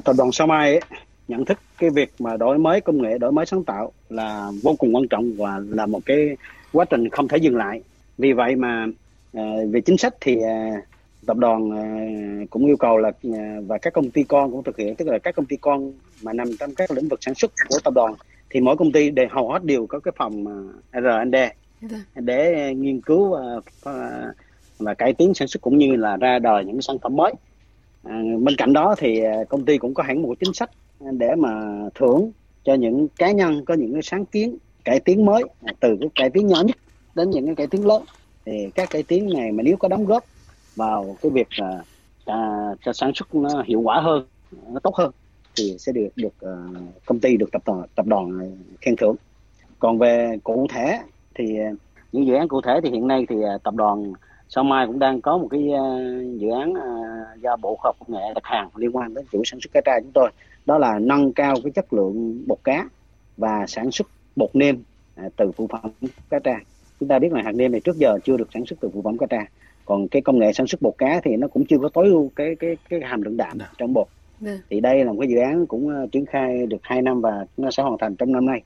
Tập 0.03 0.15
đoàn 0.17 0.31
Sao 0.31 0.47
Mai 0.47 0.71
ấy, 0.71 0.79
nhận 1.27 1.45
thức 1.45 1.59
cái 1.77 1.89
việc 1.89 2.13
mà 2.19 2.37
đổi 2.37 2.57
mới 2.57 2.81
công 2.81 3.01
nghệ 3.01 3.17
đổi 3.17 3.31
mới 3.31 3.45
sáng 3.45 3.63
tạo 3.63 3.91
là 4.09 4.51
vô 4.63 4.75
cùng 4.79 4.95
quan 4.95 5.07
trọng 5.07 5.33
và 5.37 5.61
là 5.69 5.85
một 5.85 5.99
cái 6.05 6.37
quá 6.73 6.85
trình 6.85 7.09
không 7.09 7.27
thể 7.27 7.37
dừng 7.37 7.55
lại. 7.55 7.81
Vì 8.17 8.33
vậy 8.33 8.55
mà 8.55 8.85
uh, 9.37 9.43
về 9.71 9.81
chính 9.81 9.97
sách 9.97 10.13
thì 10.21 10.35
uh, 10.35 10.83
tập 11.25 11.37
đoàn 11.37 11.69
cũng 12.49 12.65
yêu 12.65 12.77
cầu 12.77 12.97
là 12.97 13.11
và 13.67 13.77
các 13.77 13.93
công 13.93 14.09
ty 14.09 14.23
con 14.23 14.51
cũng 14.51 14.63
thực 14.63 14.77
hiện 14.77 14.95
tức 14.95 15.07
là 15.07 15.17
các 15.17 15.35
công 15.35 15.45
ty 15.45 15.55
con 15.57 15.93
mà 16.21 16.33
nằm 16.33 16.47
trong 16.59 16.75
các 16.75 16.91
lĩnh 16.91 17.07
vực 17.07 17.19
sản 17.23 17.35
xuất 17.35 17.51
của 17.69 17.79
tập 17.83 17.93
đoàn 17.93 18.13
thì 18.49 18.59
mỗi 18.59 18.77
công 18.77 18.91
ty 18.91 19.09
đều 19.09 19.27
hầu 19.31 19.51
hết 19.51 19.63
đều 19.63 19.87
có 19.87 19.99
cái 19.99 20.11
phòng 20.17 20.45
R&D 20.93 21.35
dạ. 21.81 21.97
để 22.15 22.73
nghiên 22.75 23.01
cứu 23.01 23.19
uh, 23.19 23.63
và 24.79 24.93
cải 24.93 25.13
tiến 25.13 25.33
sản 25.33 25.47
xuất 25.47 25.61
cũng 25.61 25.77
như 25.77 25.95
là 25.95 26.17
ra 26.17 26.39
đời 26.39 26.65
những 26.65 26.81
sản 26.81 26.97
phẩm 26.99 27.15
mới 27.15 27.33
à, 28.05 28.21
bên 28.39 28.55
cạnh 28.57 28.73
đó 28.73 28.95
thì 28.97 29.19
à, 29.19 29.43
công 29.49 29.65
ty 29.65 29.77
cũng 29.77 29.93
có 29.93 30.03
hẳn 30.03 30.21
một 30.21 30.33
chính 30.39 30.53
sách 30.53 30.69
để 31.11 31.35
mà 31.35 31.49
thưởng 31.95 32.31
cho 32.63 32.73
những 32.73 33.07
cá 33.07 33.31
nhân 33.31 33.65
có 33.65 33.73
những 33.73 33.93
cái 33.93 34.01
sáng 34.01 34.25
kiến 34.25 34.57
cải 34.83 34.99
tiến 34.99 35.25
mới 35.25 35.43
à, 35.63 35.73
từ 35.79 35.97
cái 35.99 36.09
cải 36.15 36.29
tiến 36.29 36.47
nhỏ 36.47 36.61
nhất 36.65 36.77
đến 37.15 37.29
những 37.29 37.45
cái 37.45 37.55
cải 37.55 37.67
tiến 37.67 37.85
lớn. 37.85 38.03
Thì 38.45 38.69
các 38.75 38.89
cải 38.89 39.03
tiến 39.03 39.29
này 39.33 39.51
mà 39.51 39.63
nếu 39.63 39.77
có 39.77 39.87
đóng 39.87 40.05
góp 40.05 40.23
vào 40.75 41.17
cái 41.21 41.31
việc 41.31 41.47
là 41.57 41.83
à, 42.25 42.69
cho 42.85 42.93
sản 42.93 43.11
xuất 43.15 43.35
nó 43.35 43.63
hiệu 43.65 43.81
quả 43.81 44.01
hơn 44.01 44.25
nó 44.67 44.79
tốt 44.79 44.95
hơn 44.95 45.11
thì 45.55 45.75
sẽ 45.79 45.91
được 45.91 46.09
được 46.15 46.33
uh, 46.45 46.77
công 47.05 47.19
ty 47.19 47.37
được 47.37 47.51
tập 47.51 47.61
đoàn 47.65 47.83
tập 47.95 48.05
đoàn 48.07 48.51
khen 48.81 48.95
thưởng. 48.95 49.15
Còn 49.79 49.97
về 49.97 50.37
cụ 50.43 50.67
thể 50.69 50.99
thì 51.35 51.57
những 52.11 52.27
dự 52.27 52.33
án 52.33 52.47
cụ 52.47 52.61
thể 52.61 52.79
thì 52.83 52.89
hiện 52.89 53.07
nay 53.07 53.25
thì 53.29 53.35
tập 53.63 53.75
đoàn 53.75 54.13
Sao 54.49 54.63
Mai 54.63 54.87
cũng 54.87 54.99
đang 54.99 55.21
có 55.21 55.37
một 55.37 55.47
cái 55.51 55.61
uh, 55.61 56.39
dự 56.39 56.49
án 56.49 56.71
uh, 56.71 57.41
do 57.41 57.55
Bộ 57.55 57.75
Khoa 57.75 57.89
học 57.89 57.95
Công 57.99 58.17
nghệ 58.17 58.33
đặt 58.35 58.43
hàng 58.43 58.69
liên 58.75 58.95
quan 58.95 59.13
đến 59.13 59.25
chuỗi 59.31 59.41
sản 59.45 59.59
xuất 59.59 59.73
cá 59.73 59.81
tra 59.85 59.99
chúng 59.99 60.11
tôi. 60.13 60.31
Đó 60.65 60.77
là 60.77 60.99
nâng 60.99 61.33
cao 61.33 61.55
cái 61.63 61.71
chất 61.71 61.93
lượng 61.93 62.43
bột 62.47 62.57
cá 62.63 62.89
và 63.37 63.65
sản 63.67 63.91
xuất 63.91 64.07
bột 64.35 64.49
nêm 64.53 64.83
à, 65.15 65.29
từ 65.35 65.51
phụ 65.51 65.67
phẩm 65.67 65.91
cá 66.29 66.39
tra. 66.39 66.59
Chúng 66.99 67.09
ta 67.09 67.19
biết 67.19 67.31
là 67.31 67.41
hạt 67.41 67.51
nêm 67.55 67.71
này 67.71 67.81
trước 67.81 67.97
giờ 67.97 68.17
chưa 68.23 68.37
được 68.37 68.49
sản 68.53 68.65
xuất 68.65 68.79
từ 68.79 68.89
phụ 68.93 69.01
phẩm 69.01 69.17
cá 69.17 69.25
tra. 69.25 69.45
Còn 69.85 70.07
cái 70.07 70.21
công 70.21 70.39
nghệ 70.39 70.53
sản 70.53 70.67
xuất 70.67 70.81
bột 70.81 70.93
cá 70.97 71.21
thì 71.23 71.35
nó 71.35 71.47
cũng 71.47 71.65
chưa 71.65 71.77
có 71.77 71.89
tối 71.89 72.07
ưu 72.07 72.31
cái 72.35 72.55
cái 72.55 72.77
cái 72.89 72.99
hàm 73.03 73.21
lượng 73.21 73.37
đạm 73.37 73.57
Được. 73.57 73.65
trong 73.77 73.93
bột. 73.93 74.07
Được. 74.39 74.57
thì 74.69 74.79
đây 74.79 75.05
là 75.05 75.11
một 75.11 75.19
cái 75.19 75.29
dự 75.29 75.37
án 75.37 75.65
cũng 75.65 76.03
uh, 76.03 76.11
triển 76.11 76.25
khai 76.25 76.65
được 76.65 76.77
2 76.81 77.01
năm 77.01 77.21
và 77.21 77.45
nó 77.57 77.71
sẽ 77.71 77.83
hoàn 77.83 77.97
thành 77.97 78.15
trong 78.15 78.31
năm 78.31 78.45
nay. 78.45 78.61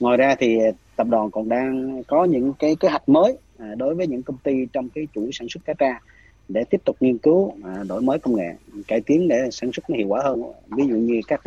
Ngoài 0.00 0.16
ra 0.16 0.34
thì 0.38 0.58
tập 0.96 1.06
đoàn 1.10 1.30
còn 1.30 1.48
đang 1.48 2.02
có 2.06 2.24
những 2.24 2.52
cái 2.58 2.76
kế 2.80 2.88
hoạch 2.88 3.08
mới 3.08 3.38
à, 3.58 3.74
đối 3.76 3.94
với 3.94 4.06
những 4.06 4.22
công 4.22 4.36
ty 4.42 4.66
trong 4.72 4.88
cái 4.88 5.08
chuỗi 5.14 5.30
sản 5.32 5.48
xuất 5.48 5.60
cá 5.64 5.72
tra 5.72 6.00
để 6.48 6.64
tiếp 6.70 6.80
tục 6.84 6.96
nghiên 7.00 7.18
cứu 7.18 7.54
à, 7.64 7.84
đổi 7.88 8.02
mới 8.02 8.18
công 8.18 8.36
nghệ 8.36 8.54
cải 8.88 9.00
tiến 9.00 9.28
để 9.28 9.48
sản 9.50 9.72
xuất 9.72 9.90
nó 9.90 9.96
hiệu 9.96 10.08
quả 10.08 10.20
hơn 10.24 10.42
ví 10.66 10.86
dụ 10.88 10.94
như 10.94 11.20
các 11.28 11.40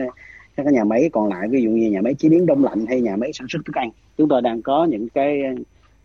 các 0.55 0.65
nhà 0.65 0.83
máy 0.83 1.09
còn 1.13 1.29
lại 1.29 1.47
ví 1.49 1.61
dụ 1.61 1.69
như 1.69 1.91
nhà 1.91 2.01
máy 2.01 2.13
chế 2.13 2.29
biến 2.29 2.45
đông 2.45 2.63
lạnh 2.63 2.85
hay 2.85 3.01
nhà 3.01 3.15
máy 3.15 3.33
sản 3.33 3.47
xuất 3.49 3.59
thức 3.65 3.75
ăn 3.75 3.89
chúng 4.17 4.29
tôi 4.29 4.41
đang 4.41 4.61
có 4.61 4.85
những 4.85 5.09
cái 5.09 5.41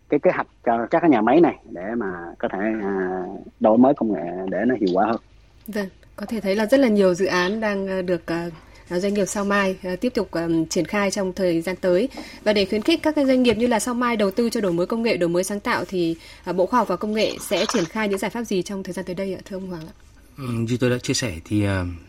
cái 0.09 0.19
kế 0.19 0.31
hoạch 0.31 0.47
cho 0.65 0.87
các 0.91 1.09
nhà 1.09 1.21
máy 1.21 1.41
này 1.41 1.55
để 1.69 1.95
mà 1.97 2.11
có 2.39 2.47
thể 2.51 2.59
à, 2.81 3.23
đổi 3.59 3.77
mới 3.77 3.93
công 3.93 4.13
nghệ 4.13 4.21
để 4.49 4.57
nó 4.67 4.75
hiệu 4.75 4.89
quả 4.93 5.05
hơn. 5.05 5.21
Vâng, 5.67 5.87
có 6.15 6.25
thể 6.25 6.39
thấy 6.41 6.55
là 6.55 6.65
rất 6.65 6.79
là 6.79 6.87
nhiều 6.87 7.13
dự 7.13 7.25
án 7.25 7.59
đang 7.59 7.87
à, 7.87 8.01
được 8.01 8.25
à, 8.25 8.49
doanh 8.89 9.13
nghiệp 9.13 9.25
Sao 9.25 9.45
Mai 9.45 9.75
ờ, 9.83 9.95
tiếp 9.95 10.13
tục 10.15 10.29
triển 10.69 10.85
khai 10.85 11.11
trong 11.11 11.33
thời 11.33 11.61
gian 11.61 11.75
tới. 11.75 12.09
Và 12.43 12.53
để 12.53 12.65
khuyến 12.65 12.81
khích 12.81 12.99
các 13.03 13.15
cái 13.15 13.25
doanh 13.25 13.43
nghiệp 13.43 13.57
như 13.57 13.67
là 13.67 13.79
Sao 13.79 13.93
Mai 13.93 14.15
đầu 14.15 14.31
tư 14.31 14.49
cho 14.49 14.61
đổi 14.61 14.73
mới 14.73 14.85
công 14.85 15.03
nghệ, 15.03 15.17
đổi 15.17 15.29
mới 15.29 15.43
sáng 15.43 15.59
tạo 15.59 15.85
thì 15.85 16.15
ờ, 16.43 16.53
Bộ 16.53 16.65
Khoa 16.65 16.79
học 16.79 16.87
và 16.87 16.95
Công 16.95 17.13
nghệ 17.13 17.37
sẽ 17.49 17.65
triển 17.73 17.85
khai 17.85 18.09
những 18.09 18.19
giải 18.19 18.31
pháp 18.31 18.43
gì 18.43 18.61
trong 18.61 18.83
thời 18.83 18.93
gian 18.93 19.05
tới 19.05 19.15
đây 19.15 19.33
ạ, 19.33 19.41
thưa 19.45 19.57
ông 19.57 19.67
Hoàng 19.67 19.87
ạ? 19.87 19.93
Như 20.37 20.77
tôi 20.77 20.89
đã 20.89 20.97
chia 20.97 21.13
sẻ 21.13 21.35
thì 21.45 21.61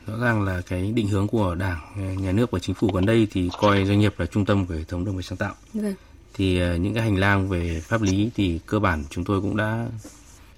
rõ 0.07 0.18
ràng 0.20 0.43
là 0.43 0.62
cái 0.68 0.93
định 0.93 1.09
hướng 1.09 1.29
của 1.29 1.55
Đảng, 1.55 1.79
Nhà 2.22 2.33
nước 2.33 2.51
và 2.51 2.59
Chính 2.59 2.74
phủ 2.74 2.91
gần 2.95 3.07
đây 3.07 3.29
thì 3.31 3.51
coi 3.59 3.85
doanh 3.85 4.01
nghiệp 4.01 4.14
là 4.18 4.26
trung 4.26 4.45
tâm 4.45 4.66
của 4.66 4.74
hệ 4.74 4.85
thống 4.89 5.05
đổi 5.05 5.14
mới 5.14 5.22
sáng 5.22 5.39
tạo. 5.39 5.55
Vâng. 5.74 5.95
Thì 6.35 6.61
những 6.79 6.95
cái 6.95 7.03
hành 7.03 7.16
lang 7.16 7.49
về 7.49 7.81
pháp 7.81 8.03
lý 8.03 8.31
thì 8.35 8.61
cơ 8.66 8.79
bản 8.79 9.05
chúng 9.11 9.24
tôi 9.24 9.41
cũng 9.41 9.57
đã 9.57 9.87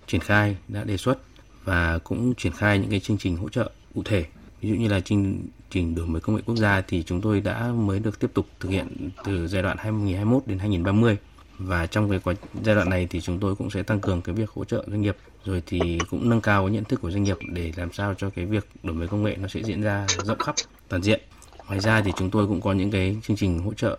triển 0.06 0.20
khai, 0.20 0.56
đã 0.68 0.84
đề 0.84 0.96
xuất 0.96 1.18
và 1.64 1.98
cũng 1.98 2.34
triển 2.34 2.52
khai 2.52 2.78
những 2.78 2.90
cái 2.90 3.00
chương 3.00 3.18
trình 3.18 3.36
hỗ 3.36 3.48
trợ 3.48 3.70
cụ 3.94 4.02
thể. 4.04 4.24
Ví 4.60 4.68
dụ 4.68 4.74
như 4.74 4.88
là 4.88 5.00
chương 5.00 5.36
trình 5.70 5.94
đổi 5.94 6.06
mới 6.06 6.20
công 6.20 6.36
nghệ 6.36 6.42
quốc 6.46 6.56
gia 6.56 6.80
thì 6.80 7.02
chúng 7.02 7.20
tôi 7.20 7.40
đã 7.40 7.72
mới 7.72 7.98
được 7.98 8.20
tiếp 8.20 8.30
tục 8.34 8.46
thực 8.60 8.68
hiện 8.68 9.10
từ 9.24 9.48
giai 9.48 9.62
đoạn 9.62 9.76
2021 9.80 10.42
đến 10.46 10.58
2030 10.58 11.16
và 11.58 11.86
trong 11.86 12.10
cái 12.10 12.18
quá, 12.24 12.34
giai 12.64 12.74
đoạn 12.74 12.90
này 12.90 13.06
thì 13.10 13.20
chúng 13.20 13.40
tôi 13.40 13.54
cũng 13.54 13.70
sẽ 13.70 13.82
tăng 13.82 14.00
cường 14.00 14.22
cái 14.22 14.34
việc 14.34 14.50
hỗ 14.50 14.64
trợ 14.64 14.84
doanh 14.86 15.00
nghiệp, 15.00 15.16
rồi 15.44 15.62
thì 15.66 15.98
cũng 16.10 16.28
nâng 16.28 16.40
cao 16.40 16.64
cái 16.64 16.74
nhận 16.74 16.84
thức 16.84 17.00
của 17.02 17.10
doanh 17.10 17.22
nghiệp 17.22 17.36
để 17.52 17.72
làm 17.76 17.92
sao 17.92 18.14
cho 18.14 18.30
cái 18.30 18.44
việc 18.44 18.68
đổi 18.82 18.96
mới 18.96 19.08
công 19.08 19.22
nghệ 19.22 19.36
nó 19.40 19.48
sẽ 19.48 19.62
diễn 19.62 19.82
ra 19.82 20.06
rộng 20.24 20.38
khắp, 20.38 20.54
toàn 20.88 21.02
diện. 21.02 21.20
Ngoài 21.66 21.80
ra 21.80 22.02
thì 22.02 22.12
chúng 22.16 22.30
tôi 22.30 22.46
cũng 22.46 22.60
có 22.60 22.72
những 22.72 22.90
cái 22.90 23.16
chương 23.22 23.36
trình 23.36 23.58
hỗ 23.58 23.74
trợ, 23.74 23.98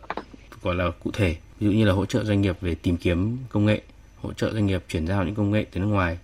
gọi 0.62 0.76
là 0.76 0.92
cụ 1.04 1.12
thể, 1.14 1.36
ví 1.60 1.68
dụ 1.68 1.74
như 1.74 1.86
là 1.86 1.94
hỗ 1.94 2.06
trợ 2.06 2.24
doanh 2.24 2.42
nghiệp 2.42 2.58
về 2.62 2.76
tìm 2.76 2.98
kiếm 2.98 3.38
công 3.50 3.66
nghệ, 3.66 3.82
hỗ 4.22 4.34
trợ 4.34 4.54
doanh 4.54 4.66
nghiệp 4.66 4.84
chuyển 4.90 5.08
giao 5.08 5.24
những 5.24 5.36
công 5.36 5.52
nghệ 5.52 5.66
từ 5.72 5.80
nước 5.80 5.88
ngoài, 5.88 6.18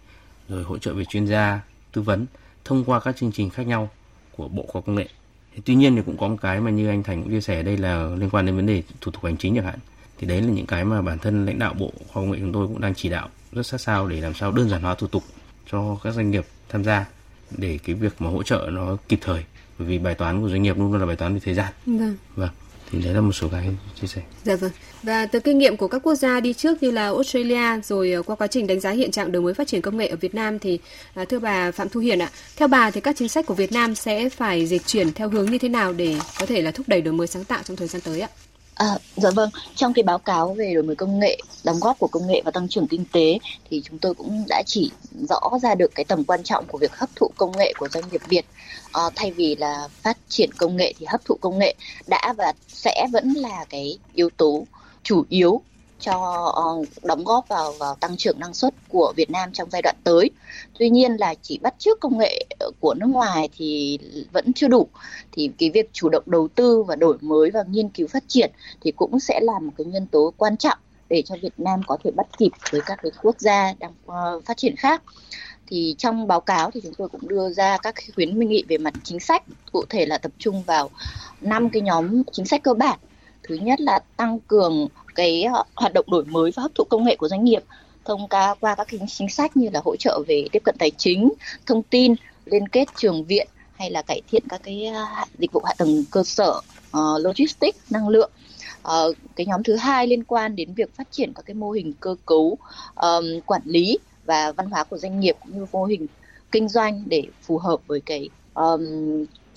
rồi 0.50 0.64
hỗ 0.64 0.78
trợ 0.78 0.94
về 0.94 1.06
chuyên 1.06 1.28
gia, 1.28 1.62
tư 1.92 2.02
vấn 2.02 2.26
thông 2.66 2.84
qua 2.84 3.00
các 3.00 3.18
chương 3.18 3.32
trình 3.32 3.50
khác 3.50 3.68
nhau 3.68 3.90
của 4.32 4.48
bộ 4.48 4.66
khoa 4.68 4.82
công 4.82 4.96
nghệ 4.96 5.08
tuy 5.66 5.76
nhiên 5.76 5.96
thì 5.96 6.02
cũng 6.06 6.18
có 6.18 6.28
một 6.28 6.38
cái 6.42 6.60
mà 6.60 6.72
như 6.72 6.88
anh 6.88 7.04
thành 7.04 7.24
cũng 7.24 7.32
chia 7.32 7.42
sẻ 7.42 7.64
đây 7.64 7.78
là 7.78 8.10
liên 8.18 8.30
quan 8.30 8.46
đến 8.46 8.56
vấn 8.56 8.66
đề 8.66 8.84
thủ 9.02 9.12
tục 9.12 9.26
hành 9.26 9.38
chính 9.38 9.56
chẳng 9.56 9.66
hạn. 9.66 9.80
Thì 10.18 10.28
đấy 10.28 10.42
là 10.42 10.48
những 10.48 10.66
cái 10.66 10.86
mà 10.86 11.02
bản 11.02 11.20
thân 11.20 11.46
lãnh 11.46 11.60
đạo 11.60 11.74
bộ 11.74 11.92
khoa 12.08 12.24
công 12.24 12.32
nghệ 12.32 12.38
chúng 12.42 12.54
tôi 12.54 12.68
cũng 12.68 12.82
đang 12.82 12.96
chỉ 12.96 13.10
đạo 13.10 13.30
rất 13.52 13.66
sát 13.66 13.82
sao 13.82 14.08
để 14.08 14.22
làm 14.22 14.34
sao 14.34 14.52
đơn 14.52 14.70
giản 14.70 14.82
hóa 14.82 14.96
thủ 14.96 15.08
tục 15.08 15.24
cho 15.72 15.98
các 16.04 16.14
doanh 16.14 16.32
nghiệp 16.32 16.46
tham 16.70 16.84
gia 16.84 17.06
để 17.58 17.80
cái 17.84 17.96
việc 17.96 18.22
mà 18.22 18.30
hỗ 18.30 18.44
trợ 18.44 18.70
nó 18.72 18.98
kịp 19.10 19.20
thời. 19.22 19.44
Bởi 19.80 19.88
vì 19.88 20.00
bài 20.00 20.16
toán 20.16 20.42
của 20.42 20.50
doanh 20.50 20.64
nghiệp 20.64 20.78
luôn 20.78 20.92
luôn 20.92 21.02
là 21.02 21.08
bài 21.08 21.16
toán 21.16 21.34
về 21.34 21.40
thời 21.46 21.54
gian. 21.54 21.74
Vâng. 21.86 22.16
Vâng. 22.36 22.50
Thì 22.92 23.02
đấy 23.02 23.14
là 23.14 23.22
một 23.22 23.32
số 23.32 23.50
cái 23.50 23.76
chia 24.02 24.08
sẻ. 24.08 24.22
Dạ 24.44 24.56
vâng. 24.56 24.72
Và 25.04 25.26
từ 25.26 25.40
kinh 25.40 25.58
nghiệm 25.58 25.78
của 25.78 25.88
các 25.88 26.00
quốc 26.04 26.16
gia 26.16 26.40
đi 26.40 26.54
trước 26.54 26.84
như 26.84 26.92
là 26.92 27.04
Australia 27.04 27.82
rồi 27.84 28.12
ờ, 28.12 28.22
qua 28.22 28.36
quá 28.36 28.48
trình 28.48 28.68
đánh 28.68 28.80
giá 28.80 28.92
hiện 28.92 29.12
trạng 29.12 29.32
đổi 29.32 29.42
mới 29.42 29.54
phát 29.54 29.68
triển 29.68 29.82
công 29.82 29.98
nghệ 29.98 30.08
ở 30.08 30.16
Việt 30.16 30.36
Nam 30.36 30.60
thì 30.60 30.80
à, 31.14 31.26
thưa 31.26 31.40
bà 31.40 31.72
Phạm 31.72 31.90
Thu 31.90 32.00
Hiền 32.00 32.20
ạ, 32.20 32.32
theo 32.56 32.68
bà 32.68 32.92
thì 32.92 33.02
các 33.02 33.16
chính 33.18 33.30
sách 33.30 33.46
của 33.46 33.54
Việt 33.54 33.72
Nam 33.72 33.96
sẽ 33.96 34.30
phải 34.30 34.68
dịch 34.68 34.86
chuyển 34.88 35.14
theo 35.14 35.30
hướng 35.30 35.52
như 35.52 35.58
thế 35.58 35.70
nào 35.70 35.94
để 35.94 36.16
có 36.40 36.46
thể 36.46 36.62
là 36.62 36.72
thúc 36.72 36.88
đẩy 36.90 37.02
đổi 37.02 37.14
mới 37.14 37.28
sáng 37.28 37.44
tạo 37.44 37.64
trong 37.64 37.78
thời 37.78 37.88
gian 37.88 38.02
tới 38.02 38.22
ạ? 38.22 38.30
À, 38.76 38.88
dạ 39.16 39.30
vâng, 39.36 39.50
trong 39.76 39.94
cái 39.94 40.04
báo 40.04 40.18
cáo 40.18 40.54
về 40.54 40.74
đổi 40.74 40.84
mới 40.84 40.96
công 40.96 41.20
nghệ, 41.20 41.38
đóng 41.64 41.80
góp 41.82 42.00
của 42.00 42.08
công 42.08 42.28
nghệ 42.28 42.42
và 42.46 42.52
tăng 42.52 42.68
trưởng 42.68 42.88
kinh 42.88 43.06
tế 43.12 43.40
thì 43.70 43.82
chúng 43.86 44.00
tôi 44.00 44.14
cũng 44.14 44.44
đã 44.50 44.64
chỉ 44.66 44.92
rõ 45.30 45.40
ra 45.62 45.76
được 45.76 45.92
cái 45.96 46.06
tầm 46.06 46.24
quan 46.24 46.44
trọng 46.44 46.66
của 46.68 46.78
việc 46.78 46.96
hấp 46.96 47.10
thụ 47.16 47.32
công 47.38 47.58
nghệ 47.58 47.74
của 47.80 47.88
doanh 47.88 48.04
nghiệp 48.12 48.22
Việt. 48.30 48.46
À, 48.92 49.02
thay 49.16 49.32
vì 49.32 49.56
là 49.56 49.88
phát 50.02 50.18
triển 50.30 50.50
công 50.58 50.78
nghệ 50.78 50.94
thì 51.00 51.06
hấp 51.10 51.26
thụ 51.26 51.38
công 51.42 51.60
nghệ 51.60 51.76
đã 52.08 52.34
và 52.38 52.54
sẽ 52.68 53.08
vẫn 53.12 53.34
là 53.34 53.66
cái 53.70 53.98
yếu 54.14 54.30
tố 54.30 54.66
chủ 55.08 55.26
yếu 55.30 55.62
cho 56.00 56.16
uh, 56.82 56.88
đóng 57.04 57.24
góp 57.24 57.48
vào 57.48 57.74
vào 57.80 57.96
tăng 57.96 58.18
trưởng 58.18 58.40
năng 58.40 58.54
suất 58.54 58.74
của 58.90 59.14
Việt 59.16 59.30
Nam 59.30 59.50
trong 59.54 59.70
giai 59.72 59.82
đoạn 59.82 59.96
tới. 60.04 60.30
Tuy 60.80 60.90
nhiên 60.90 61.16
là 61.20 61.34
chỉ 61.42 61.58
bắt 61.58 61.76
chước 61.78 62.00
công 62.00 62.18
nghệ 62.18 62.46
của 62.80 62.94
nước 62.94 63.08
ngoài 63.08 63.50
thì 63.58 64.00
vẫn 64.32 64.54
chưa 64.54 64.68
đủ. 64.68 64.88
Thì 65.32 65.52
cái 65.58 65.70
việc 65.70 65.90
chủ 65.94 66.10
động 66.10 66.24
đầu 66.26 66.48
tư 66.48 66.84
và 66.84 66.96
đổi 66.96 67.18
mới 67.22 67.52
và 67.52 67.64
nghiên 67.70 67.90
cứu 67.90 68.08
phát 68.08 68.24
triển 68.28 68.52
thì 68.82 68.92
cũng 68.92 69.20
sẽ 69.20 69.40
là 69.44 69.60
một 69.60 69.72
cái 69.78 69.86
nhân 69.86 70.08
tố 70.08 70.34
quan 70.38 70.58
trọng 70.58 70.78
để 71.10 71.22
cho 71.22 71.36
Việt 71.42 71.54
Nam 71.60 71.82
có 71.88 71.98
thể 72.04 72.12
bắt 72.12 72.28
kịp 72.38 72.52
với 72.72 72.82
các 72.86 73.00
cái 73.04 73.12
quốc 73.22 73.36
gia 73.40 73.74
đang 73.80 73.94
uh, 74.06 74.46
phát 74.46 74.58
triển 74.58 74.76
khác 74.76 75.02
thì 75.68 75.96
trong 75.98 76.28
báo 76.28 76.42
cáo 76.42 76.72
thì 76.72 76.82
chúng 76.84 76.94
tôi 76.94 77.10
cũng 77.10 77.28
đưa 77.28 77.54
ra 77.54 77.78
các 77.78 77.96
khuyến 78.16 78.40
nghị 78.40 78.64
về 78.68 78.78
mặt 78.78 78.94
chính 79.04 79.20
sách 79.20 79.44
cụ 79.72 79.84
thể 79.90 80.06
là 80.06 80.18
tập 80.18 80.32
trung 80.38 80.64
vào 80.64 80.90
năm 81.42 81.70
cái 81.70 81.82
nhóm 81.82 82.24
chính 82.32 82.46
sách 82.46 82.64
cơ 82.64 82.74
bản 82.74 83.00
thứ 83.48 83.56
nhất 83.56 83.82
là 83.82 84.00
tăng 84.18 84.40
cường 84.40 84.88
cái 85.16 85.46
hoạt 85.76 85.94
động 85.94 86.06
đổi 86.12 86.26
mới 86.26 86.52
và 86.56 86.64
hấp 86.64 86.76
thụ 86.76 86.84
công 86.84 87.04
nghệ 87.04 87.16
của 87.16 87.28
doanh 87.28 87.44
nghiệp 87.44 87.64
thông 88.06 88.28
qua 88.28 88.56
qua 88.60 88.76
các 88.76 88.88
chính 89.08 89.30
sách 89.30 89.58
như 89.58 89.70
là 89.74 89.82
hỗ 89.86 89.96
trợ 89.96 90.24
về 90.28 90.48
tiếp 90.52 90.62
cận 90.64 90.76
tài 90.80 90.92
chính 90.98 91.34
thông 91.66 91.84
tin 91.84 92.16
liên 92.46 92.68
kết 92.68 92.88
trường 92.96 93.24
viện 93.24 93.48
hay 93.76 93.92
là 93.92 94.02
cải 94.02 94.22
thiện 94.28 94.44
các 94.50 94.62
cái 94.64 94.92
dịch 95.38 95.52
vụ 95.52 95.62
hạ 95.66 95.74
tầng 95.78 96.04
cơ 96.12 96.24
sở 96.24 96.62
uh, 96.98 97.22
logistics 97.22 97.78
năng 97.90 98.08
lượng. 98.08 98.32
Uh, 98.88 99.16
cái 99.36 99.46
nhóm 99.46 99.64
thứ 99.64 99.76
hai 99.76 100.08
liên 100.08 100.24
quan 100.24 100.56
đến 100.56 100.74
việc 100.74 100.96
phát 100.96 101.08
triển 101.12 101.34
các 101.34 101.46
cái 101.46 101.54
mô 101.54 101.72
hình 101.72 101.94
cơ 102.00 102.16
cấu 102.26 102.58
um, 102.96 103.26
quản 103.46 103.62
lý 103.66 103.98
và 104.26 104.52
văn 104.52 104.70
hóa 104.70 104.84
của 104.84 104.98
doanh 104.98 105.20
nghiệp 105.20 105.36
cũng 105.40 105.60
như 105.60 105.66
mô 105.72 105.86
hình 105.86 106.08
kinh 106.52 106.70
doanh 106.70 107.04
để 107.06 107.24
phù 107.42 107.58
hợp 107.58 107.80
với 107.88 108.02
cái 108.02 108.30
um, 108.54 108.82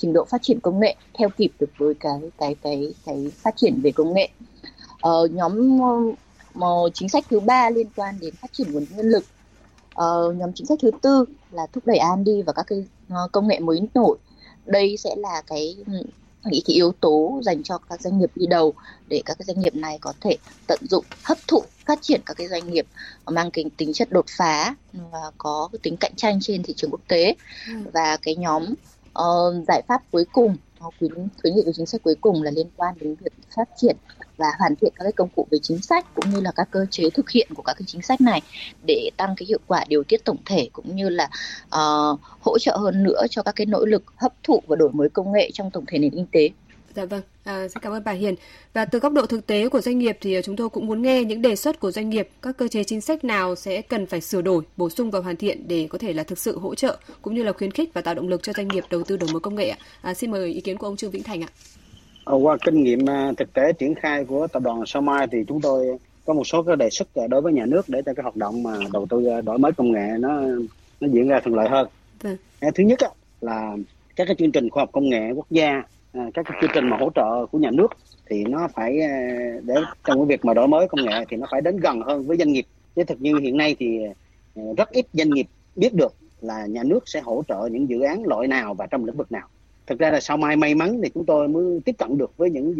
trình 0.01 0.12
độ 0.12 0.24
phát 0.24 0.42
triển 0.42 0.61
công 0.61 0.80
nghệ 0.80 0.94
theo 1.14 1.28
kịp 1.28 1.53
được 1.61 1.70
với 1.78 1.94
cái 1.94 2.20
cái 2.38 2.57
cái 2.62 2.94
cái 3.07 3.30
phát 3.36 3.57
triển 3.57 3.80
về 3.82 3.90
công 3.90 4.14
nghệ. 4.14 4.28
Ờ, 5.01 5.28
nhóm 5.32 5.80
uh, 6.59 6.94
chính 6.94 7.09
sách 7.09 7.24
thứ 7.30 7.40
ba 7.40 7.70
liên 7.70 7.86
quan 7.96 8.14
đến 8.20 8.34
phát 8.34 8.53
triển 8.53 8.72
nguồn 8.72 8.86
nhân 8.96 9.09
lực. 9.09 9.24
Ờ, 9.94 10.32
nhóm 10.32 10.53
chính 10.55 10.66
sách 10.66 10.78
thứ 10.82 10.90
tư 11.03 11.24
là 11.51 11.66
thúc 11.72 11.86
đẩy 11.86 11.98
R&D 11.98 12.30
và 12.46 12.53
các 12.53 12.66
cái 12.66 12.84
uh, 13.12 13.32
công 13.32 13.48
nghệ 13.48 13.61
mới 13.61 13.80
nổi. 13.94 14.18
Đây 14.66 14.96
sẽ 14.96 15.14
là 15.16 15.42
cái 15.46 15.76
những 16.44 16.62
cái 16.66 16.74
yếu 16.74 16.92
tố 17.01 17.40
dành 17.44 17.62
cho 17.62 17.78
các 17.78 18.01
doanh 18.01 18.18
nghiệp 18.18 18.30
đi 18.34 18.46
đầu 18.46 18.74
để 19.09 19.22
các 19.24 19.38
cái 19.38 19.44
doanh 19.46 19.61
nghiệp 19.61 19.74
này 19.74 19.98
có 20.01 20.12
thể 20.20 20.36
tận 20.66 20.78
dụng 20.90 21.05
hấp 21.22 21.38
thụ 21.48 21.62
phát 21.86 21.98
triển 22.03 22.20
các 22.26 22.36
cái 22.36 22.48
doanh 22.48 22.70
nghiệp 22.70 22.86
mang 23.26 23.51
cái 23.51 23.64
tính 23.76 23.92
chất 23.92 24.12
đột 24.12 24.24
phá 24.36 24.74
và 24.92 25.30
có 25.38 25.68
cái 25.72 25.78
tính 25.82 25.96
cạnh 25.96 26.12
tranh 26.16 26.38
trên 26.42 26.62
thị 26.62 26.74
trường 26.76 26.90
quốc 26.90 27.01
tế 27.09 27.34
ừ. 27.68 27.74
và 27.92 28.16
cái 28.16 28.36
nhóm 28.36 28.64
uh, 29.18 29.64
giải 29.68 29.82
pháp 29.88 30.02
cuối 30.11 30.24
cùng 30.32 30.56
khuyến 30.98 31.12
khuyến 31.42 31.54
nghị 31.54 31.62
của 31.64 31.72
chính 31.74 31.86
sách 31.86 32.02
cuối 32.04 32.14
cùng 32.20 32.42
là 32.42 32.50
liên 32.50 32.66
quan 32.76 32.94
đến 33.00 33.14
việc 33.14 33.32
phát 33.56 33.68
triển 33.76 33.96
và 34.36 34.46
hoàn 34.58 34.76
thiện 34.76 34.92
các 34.96 35.02
cái 35.02 35.12
công 35.12 35.28
cụ 35.36 35.46
về 35.50 35.58
chính 35.62 35.78
sách 35.78 36.14
cũng 36.14 36.30
như 36.30 36.40
là 36.40 36.52
các 36.56 36.68
cơ 36.70 36.86
chế 36.90 37.11
thực 37.11 37.30
hiện 37.30 37.48
của 37.54 37.62
các 37.62 37.74
cái 37.78 37.84
chính 37.86 38.02
sách 38.02 38.20
này 38.20 38.42
để 38.86 39.11
tăng 39.16 39.34
cái 39.36 39.46
hiệu 39.46 39.58
quả 39.66 39.84
điều 39.88 40.04
tiết 40.04 40.24
tổng 40.24 40.36
thể 40.46 40.68
cũng 40.72 40.96
như 40.96 41.08
là 41.08 41.30
uh, 41.66 42.20
hỗ 42.40 42.58
trợ 42.58 42.76
hơn 42.76 43.02
nữa 43.02 43.22
cho 43.30 43.42
các 43.42 43.56
cái 43.56 43.66
nỗ 43.66 43.84
lực 43.84 44.02
hấp 44.16 44.32
thụ 44.42 44.62
và 44.66 44.76
đổi 44.76 44.90
mới 44.92 45.08
công 45.08 45.32
nghệ 45.32 45.50
trong 45.52 45.70
tổng 45.70 45.84
thể 45.86 45.98
nền 45.98 46.11
kinh 46.11 46.26
tế. 46.32 46.50
Dạ 46.95 47.05
vâng, 47.05 47.20
à, 47.45 47.68
xin 47.68 47.82
cảm 47.82 47.93
ơn 47.93 48.03
bà 48.05 48.12
Hiền. 48.12 48.34
Và 48.72 48.84
từ 48.84 48.99
góc 48.99 49.12
độ 49.12 49.26
thực 49.26 49.47
tế 49.47 49.68
của 49.68 49.80
doanh 49.80 49.99
nghiệp 49.99 50.18
thì 50.20 50.36
chúng 50.45 50.57
tôi 50.57 50.68
cũng 50.68 50.86
muốn 50.86 51.03
nghe 51.03 51.24
những 51.24 51.43
đề 51.43 51.57
xuất 51.57 51.80
của 51.80 51.91
doanh 51.91 52.11
nghiệp, 52.11 52.28
các 52.43 52.57
cơ 52.57 52.68
chế 52.68 52.84
chính 52.84 53.01
sách 53.01 53.24
nào 53.24 53.55
sẽ 53.55 53.82
cần 53.82 54.07
phải 54.07 54.20
sửa 54.20 54.43
đổi, 54.43 54.62
bổ 54.76 54.91
sung 54.91 55.11
và 55.11 55.20
hoàn 55.20 55.36
thiện 55.36 55.68
để 55.68 55.86
có 55.91 55.99
thể 55.99 56.12
là 56.12 56.22
thực 56.22 56.38
sự 56.38 56.59
hỗ 56.59 56.74
trợ 56.74 56.99
cũng 57.22 57.34
như 57.34 57.43
là 57.43 57.53
khuyến 57.53 57.70
khích 57.70 57.95
và 57.95 58.01
tạo 58.01 58.14
động 58.14 58.28
lực 58.28 58.43
cho 58.43 58.53
doanh 58.53 58.68
nghiệp 58.68 58.84
đầu 58.91 59.03
tư 59.03 59.16
đổi 59.16 59.30
mới 59.32 59.41
công 59.41 59.55
nghệ 59.55 59.68
ạ. 59.68 59.78
À, 60.03 60.14
xin 60.14 60.30
mời 60.30 60.53
ý 60.53 60.61
kiến 60.61 60.76
của 60.76 60.86
ông 60.86 60.97
Trương 60.97 61.11
Vĩnh 61.11 61.22
Thành 61.22 61.43
ạ. 61.43 61.49
Ờ, 62.24 62.36
qua 62.36 62.57
kinh 62.64 62.82
nghiệm 62.82 63.09
à, 63.09 63.32
thực 63.36 63.53
tế 63.53 63.72
triển 63.72 63.95
khai 63.95 64.24
của 64.24 64.47
tập 64.47 64.62
đoàn 64.62 64.82
Sao 64.86 65.03
Mai 65.03 65.26
thì 65.32 65.38
chúng 65.49 65.61
tôi 65.61 65.86
có 66.24 66.34
một 66.34 66.45
số 66.45 66.62
cái 66.62 66.76
đề 66.76 66.91
xuất 66.91 67.09
đối 67.28 67.41
với 67.41 67.53
nhà 67.53 67.66
nước 67.66 67.88
để 67.88 68.03
cho 68.07 68.14
cái 68.14 68.22
hoạt 68.22 68.36
động 68.36 68.62
mà 68.62 68.76
đầu 68.93 69.07
tư 69.11 69.41
đổi 69.45 69.59
mới 69.59 69.72
công 69.72 69.93
nghệ 69.93 70.09
nó 70.18 70.41
nó 71.01 71.09
diễn 71.12 71.28
ra 71.28 71.41
thuận 71.41 71.55
lợi 71.57 71.68
hơn. 71.68 71.88
Vâng. 72.22 72.36
Thứ 72.74 72.84
nhất 72.84 72.99
là 73.41 73.76
các 74.16 74.24
cái 74.26 74.36
chương 74.38 74.53
trình 74.53 74.70
khoa 74.70 74.82
học 74.82 74.88
công 74.93 75.09
nghệ 75.09 75.32
quốc 75.34 75.47
gia 75.51 75.70
À, 75.70 75.82
À, 76.12 76.30
các 76.34 76.46
cái 76.48 76.58
chương 76.61 76.70
trình 76.74 76.88
mà 76.88 76.96
hỗ 76.96 77.11
trợ 77.14 77.46
của 77.46 77.58
nhà 77.58 77.70
nước 77.70 77.88
thì 78.26 78.44
nó 78.44 78.68
phải 78.74 79.00
à, 79.00 79.11
để 79.62 79.74
trong 80.04 80.18
cái 80.18 80.26
việc 80.26 80.44
mà 80.44 80.54
đổi 80.54 80.68
mới 80.68 80.88
công 80.88 81.04
nghệ 81.04 81.24
thì 81.28 81.36
nó 81.36 81.46
phải 81.50 81.61
đến 81.61 81.76
gần 81.76 82.00
hơn 82.00 82.26
với 82.26 82.36
doanh 82.36 82.52
nghiệp. 82.52 82.66
Chứ 82.96 83.04
thực 83.04 83.20
như 83.20 83.36
hiện 83.36 83.56
nay 83.56 83.76
thì 83.78 83.98
à, 84.54 84.62
rất 84.76 84.90
ít 84.90 85.06
doanh 85.12 85.30
nghiệp 85.30 85.46
biết 85.76 85.94
được 85.94 86.14
là 86.40 86.66
nhà 86.66 86.82
nước 86.82 87.08
sẽ 87.08 87.20
hỗ 87.20 87.42
trợ 87.48 87.68
những 87.72 87.88
dự 87.88 88.00
án 88.00 88.24
loại 88.24 88.48
nào 88.48 88.74
và 88.74 88.86
trong 88.86 89.04
lĩnh 89.04 89.16
vực 89.16 89.32
nào. 89.32 89.48
Thực 89.86 89.98
ra 89.98 90.11
là 90.11 90.20
sau 90.20 90.36
mai 90.36 90.56
may 90.56 90.74
mắn 90.74 91.00
thì 91.02 91.11
chúng 91.14 91.24
tôi 91.24 91.48
mới 91.48 91.80
tiếp 91.84 91.94
cận 91.98 92.18
được 92.18 92.36
với 92.36 92.50
những 92.50 92.74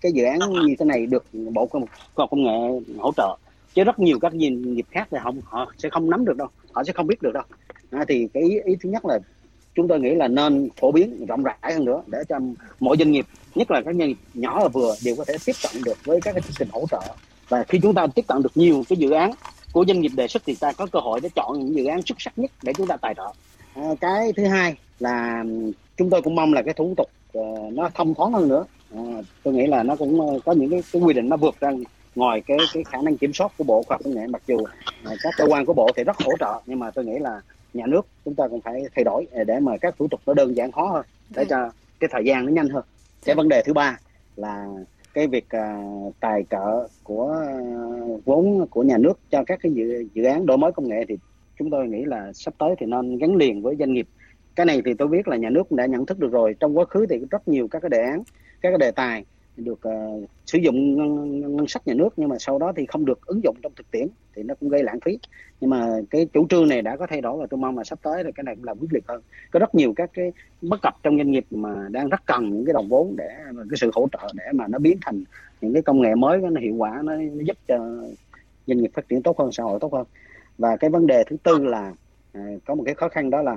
cái 0.00 0.12
dự 0.12 0.24
án 0.24 0.38
như 0.66 0.74
thế 0.78 0.84
này 0.84 1.06
được 1.06 1.24
bộ 1.52 1.66
khoa 1.66 1.80
học 2.14 2.30
công 2.30 2.44
nghệ 2.44 2.80
hỗ 2.98 3.12
trợ. 3.16 3.36
Chứ 3.74 3.84
rất 3.84 3.98
nhiều 3.98 4.18
các 4.18 4.32
doanh 4.32 4.74
nghiệp 4.74 4.86
khác 4.90 5.08
thì 5.10 5.18
không 5.22 5.40
họ 5.44 5.72
sẽ 5.78 5.88
không 5.88 6.10
nắm 6.10 6.24
được 6.24 6.36
đâu 6.36 6.48
họ 6.72 6.84
sẽ 6.84 6.92
không 6.92 7.06
biết 7.06 7.22
được 7.22 7.32
đâu. 7.34 7.42
À, 7.90 8.04
thì 8.08 8.28
cái 8.34 8.42
ý, 8.42 8.60
ý 8.64 8.76
thứ 8.80 8.88
nhất 8.90 9.04
là 9.04 9.18
chúng 9.74 9.88
tôi 9.88 10.00
nghĩ 10.00 10.14
là 10.14 10.28
nên 10.28 10.68
phổ 10.80 10.92
biến 10.92 11.26
rộng 11.26 11.42
rãi 11.42 11.74
hơn 11.74 11.84
nữa 11.84 12.02
để 12.06 12.18
cho 12.28 12.38
mỗi 12.80 12.96
doanh 12.96 13.12
nghiệp 13.12 13.26
nhất 13.54 13.70
là 13.70 13.82
các 13.84 13.94
doanh 13.94 14.08
nghiệp 14.08 14.16
nhỏ 14.34 14.60
và 14.62 14.68
vừa 14.68 14.94
đều 15.04 15.16
có 15.16 15.24
thể 15.24 15.34
tiếp 15.44 15.52
cận 15.62 15.82
được 15.84 15.98
với 16.04 16.20
các 16.20 16.32
cái 16.32 16.40
chương 16.40 16.54
trình 16.58 16.68
hỗ 16.72 16.84
trợ. 16.90 17.00
Và 17.48 17.64
khi 17.68 17.78
chúng 17.82 17.94
ta 17.94 18.06
tiếp 18.06 18.24
cận 18.28 18.42
được 18.42 18.52
nhiều 18.54 18.84
cái 18.88 18.96
dự 18.96 19.10
án 19.10 19.30
của 19.72 19.84
doanh 19.88 20.00
nghiệp 20.00 20.12
đề 20.16 20.28
xuất 20.28 20.42
thì 20.46 20.54
ta 20.54 20.72
có 20.72 20.86
cơ 20.92 20.98
hội 21.00 21.20
để 21.22 21.28
chọn 21.34 21.58
những 21.58 21.76
dự 21.76 21.84
án 21.84 22.02
xuất 22.02 22.20
sắc 22.20 22.38
nhất 22.38 22.50
để 22.62 22.72
chúng 22.76 22.86
ta 22.86 22.96
tài 22.96 23.14
trợ. 23.14 23.32
À, 23.74 23.88
cái 24.00 24.32
thứ 24.36 24.44
hai 24.44 24.74
là 24.98 25.44
chúng 25.96 26.10
tôi 26.10 26.22
cũng 26.22 26.34
mong 26.34 26.52
là 26.52 26.62
cái 26.62 26.74
thủ 26.74 26.94
tục 26.96 27.10
uh, 27.38 27.72
nó 27.72 27.90
thông 27.94 28.14
thoáng 28.14 28.32
hơn 28.32 28.48
nữa. 28.48 28.64
À, 28.94 29.02
tôi 29.42 29.54
nghĩ 29.54 29.66
là 29.66 29.82
nó 29.82 29.96
cũng 29.96 30.30
ờ, 30.30 30.38
có 30.44 30.52
những 30.52 30.70
cái, 30.70 30.82
cái 30.92 31.02
quy 31.02 31.14
định 31.14 31.28
nó 31.28 31.36
vượt 31.36 31.60
ra 31.60 31.72
ngoài 32.14 32.42
cái 32.46 32.58
cái 32.74 32.84
khả 32.84 32.98
năng 33.02 33.16
kiểm 33.16 33.32
soát 33.32 33.52
của 33.58 33.64
bộ 33.64 33.82
khoa 33.82 33.94
học 33.94 34.00
công 34.04 34.14
nghệ. 34.14 34.26
Mặc 34.26 34.42
dù 34.46 34.56
uh, 34.56 34.68
các 35.22 35.34
cơ 35.36 35.44
quan 35.48 35.66
của 35.66 35.72
bộ 35.72 35.90
thì 35.96 36.04
rất 36.04 36.16
hỗ 36.16 36.32
trợ 36.40 36.60
nhưng 36.66 36.78
mà 36.78 36.90
tôi 36.90 37.04
nghĩ 37.04 37.18
là 37.18 37.40
nhà 37.74 37.86
nước 37.86 38.06
chúng 38.24 38.34
ta 38.34 38.48
cũng 38.48 38.60
phải 38.60 38.84
thay 38.94 39.04
đổi 39.04 39.26
để 39.46 39.60
mà 39.60 39.76
các 39.76 39.94
thủ 39.98 40.08
tục 40.08 40.20
nó 40.26 40.34
đơn 40.34 40.56
giản 40.56 40.70
hóa 40.72 40.90
hơn 40.92 41.06
để 41.36 41.44
cho 41.44 41.70
cái 42.00 42.08
thời 42.12 42.24
gian 42.24 42.46
nó 42.46 42.52
nhanh 42.52 42.68
hơn. 42.68 42.84
Cái 43.24 43.34
vấn 43.34 43.48
đề 43.48 43.62
thứ 43.66 43.72
ba 43.72 43.98
là 44.36 44.68
cái 45.14 45.26
việc 45.26 45.46
uh, 45.56 46.14
tài 46.20 46.44
trợ 46.50 46.88
của 47.02 47.44
uh, 48.14 48.24
vốn 48.24 48.66
của 48.70 48.82
nhà 48.82 48.98
nước 48.98 49.18
cho 49.30 49.44
các 49.46 49.58
cái 49.62 49.72
dự, 49.72 50.06
dự 50.14 50.24
án 50.24 50.46
đổi 50.46 50.58
mới 50.58 50.72
công 50.72 50.88
nghệ 50.88 51.04
thì 51.08 51.18
chúng 51.58 51.70
tôi 51.70 51.88
nghĩ 51.88 52.04
là 52.04 52.32
sắp 52.32 52.54
tới 52.58 52.74
thì 52.78 52.86
nên 52.86 53.18
gắn 53.18 53.36
liền 53.36 53.62
với 53.62 53.76
doanh 53.78 53.92
nghiệp. 53.92 54.08
Cái 54.56 54.66
này 54.66 54.82
thì 54.84 54.94
tôi 54.94 55.08
biết 55.08 55.28
là 55.28 55.36
nhà 55.36 55.50
nước 55.50 55.62
cũng 55.68 55.76
đã 55.76 55.86
nhận 55.86 56.06
thức 56.06 56.18
được 56.18 56.32
rồi 56.32 56.54
trong 56.60 56.78
quá 56.78 56.84
khứ 56.84 57.06
thì 57.10 57.18
rất 57.30 57.48
nhiều 57.48 57.68
các 57.68 57.80
cái 57.82 57.90
đề 57.90 58.02
án 58.02 58.22
các 58.60 58.70
cái 58.70 58.78
đề 58.78 58.90
tài 58.90 59.24
được 59.56 59.80
uh, 59.88 60.30
sử 60.46 60.58
dụng 60.58 60.96
ngân, 60.96 61.56
ngân 61.56 61.66
sách 61.66 61.86
nhà 61.86 61.94
nước 61.94 62.08
nhưng 62.16 62.28
mà 62.28 62.36
sau 62.38 62.58
đó 62.58 62.72
thì 62.76 62.86
không 62.86 63.04
được 63.04 63.26
ứng 63.26 63.44
dụng 63.44 63.56
trong 63.62 63.72
thực 63.76 63.90
tiễn 63.90 64.08
thì 64.34 64.42
nó 64.42 64.54
cũng 64.54 64.68
gây 64.68 64.82
lãng 64.82 65.00
phí. 65.04 65.18
Nhưng 65.60 65.70
mà 65.70 65.88
cái 66.10 66.26
chủ 66.32 66.46
trương 66.48 66.68
này 66.68 66.82
đã 66.82 66.96
có 66.96 67.06
thay 67.06 67.20
đổi 67.20 67.38
và 67.38 67.46
tôi 67.50 67.58
mong 67.58 67.78
là 67.78 67.84
sắp 67.84 67.98
tới 68.02 68.24
thì 68.24 68.30
cái 68.34 68.44
này 68.44 68.54
cũng 68.54 68.64
làm 68.64 68.78
quyết 68.78 68.92
liệt 68.92 69.04
hơn. 69.08 69.22
Có 69.50 69.58
rất 69.58 69.74
nhiều 69.74 69.92
các 69.96 70.10
cái 70.12 70.32
bất 70.62 70.82
cập 70.82 70.94
trong 71.02 71.16
doanh 71.16 71.30
nghiệp 71.30 71.46
mà 71.50 71.88
đang 71.90 72.08
rất 72.08 72.26
cần 72.26 72.50
những 72.50 72.64
cái 72.64 72.72
đồng 72.72 72.88
vốn 72.88 73.14
để 73.16 73.28
cái 73.70 73.76
sự 73.76 73.90
hỗ 73.94 74.08
trợ 74.12 74.28
để 74.34 74.44
mà 74.54 74.66
nó 74.68 74.78
biến 74.78 74.98
thành 75.00 75.24
những 75.60 75.72
cái 75.72 75.82
công 75.82 76.00
nghệ 76.00 76.14
mới 76.14 76.38
nó 76.38 76.60
hiệu 76.60 76.74
quả 76.74 77.00
nó, 77.04 77.16
nó 77.16 77.42
giúp 77.44 77.56
cho 77.68 77.78
doanh 78.66 78.78
nghiệp 78.78 78.90
phát 78.94 79.08
triển 79.08 79.22
tốt 79.22 79.38
hơn 79.38 79.52
xã 79.52 79.62
hội 79.62 79.78
tốt 79.80 79.92
hơn. 79.92 80.06
Và 80.58 80.76
cái 80.76 80.90
vấn 80.90 81.06
đề 81.06 81.24
thứ 81.30 81.36
tư 81.42 81.58
là 81.58 81.94
uh, 82.38 82.64
có 82.66 82.74
một 82.74 82.82
cái 82.86 82.94
khó 82.94 83.08
khăn 83.08 83.30
đó 83.30 83.42
là 83.42 83.56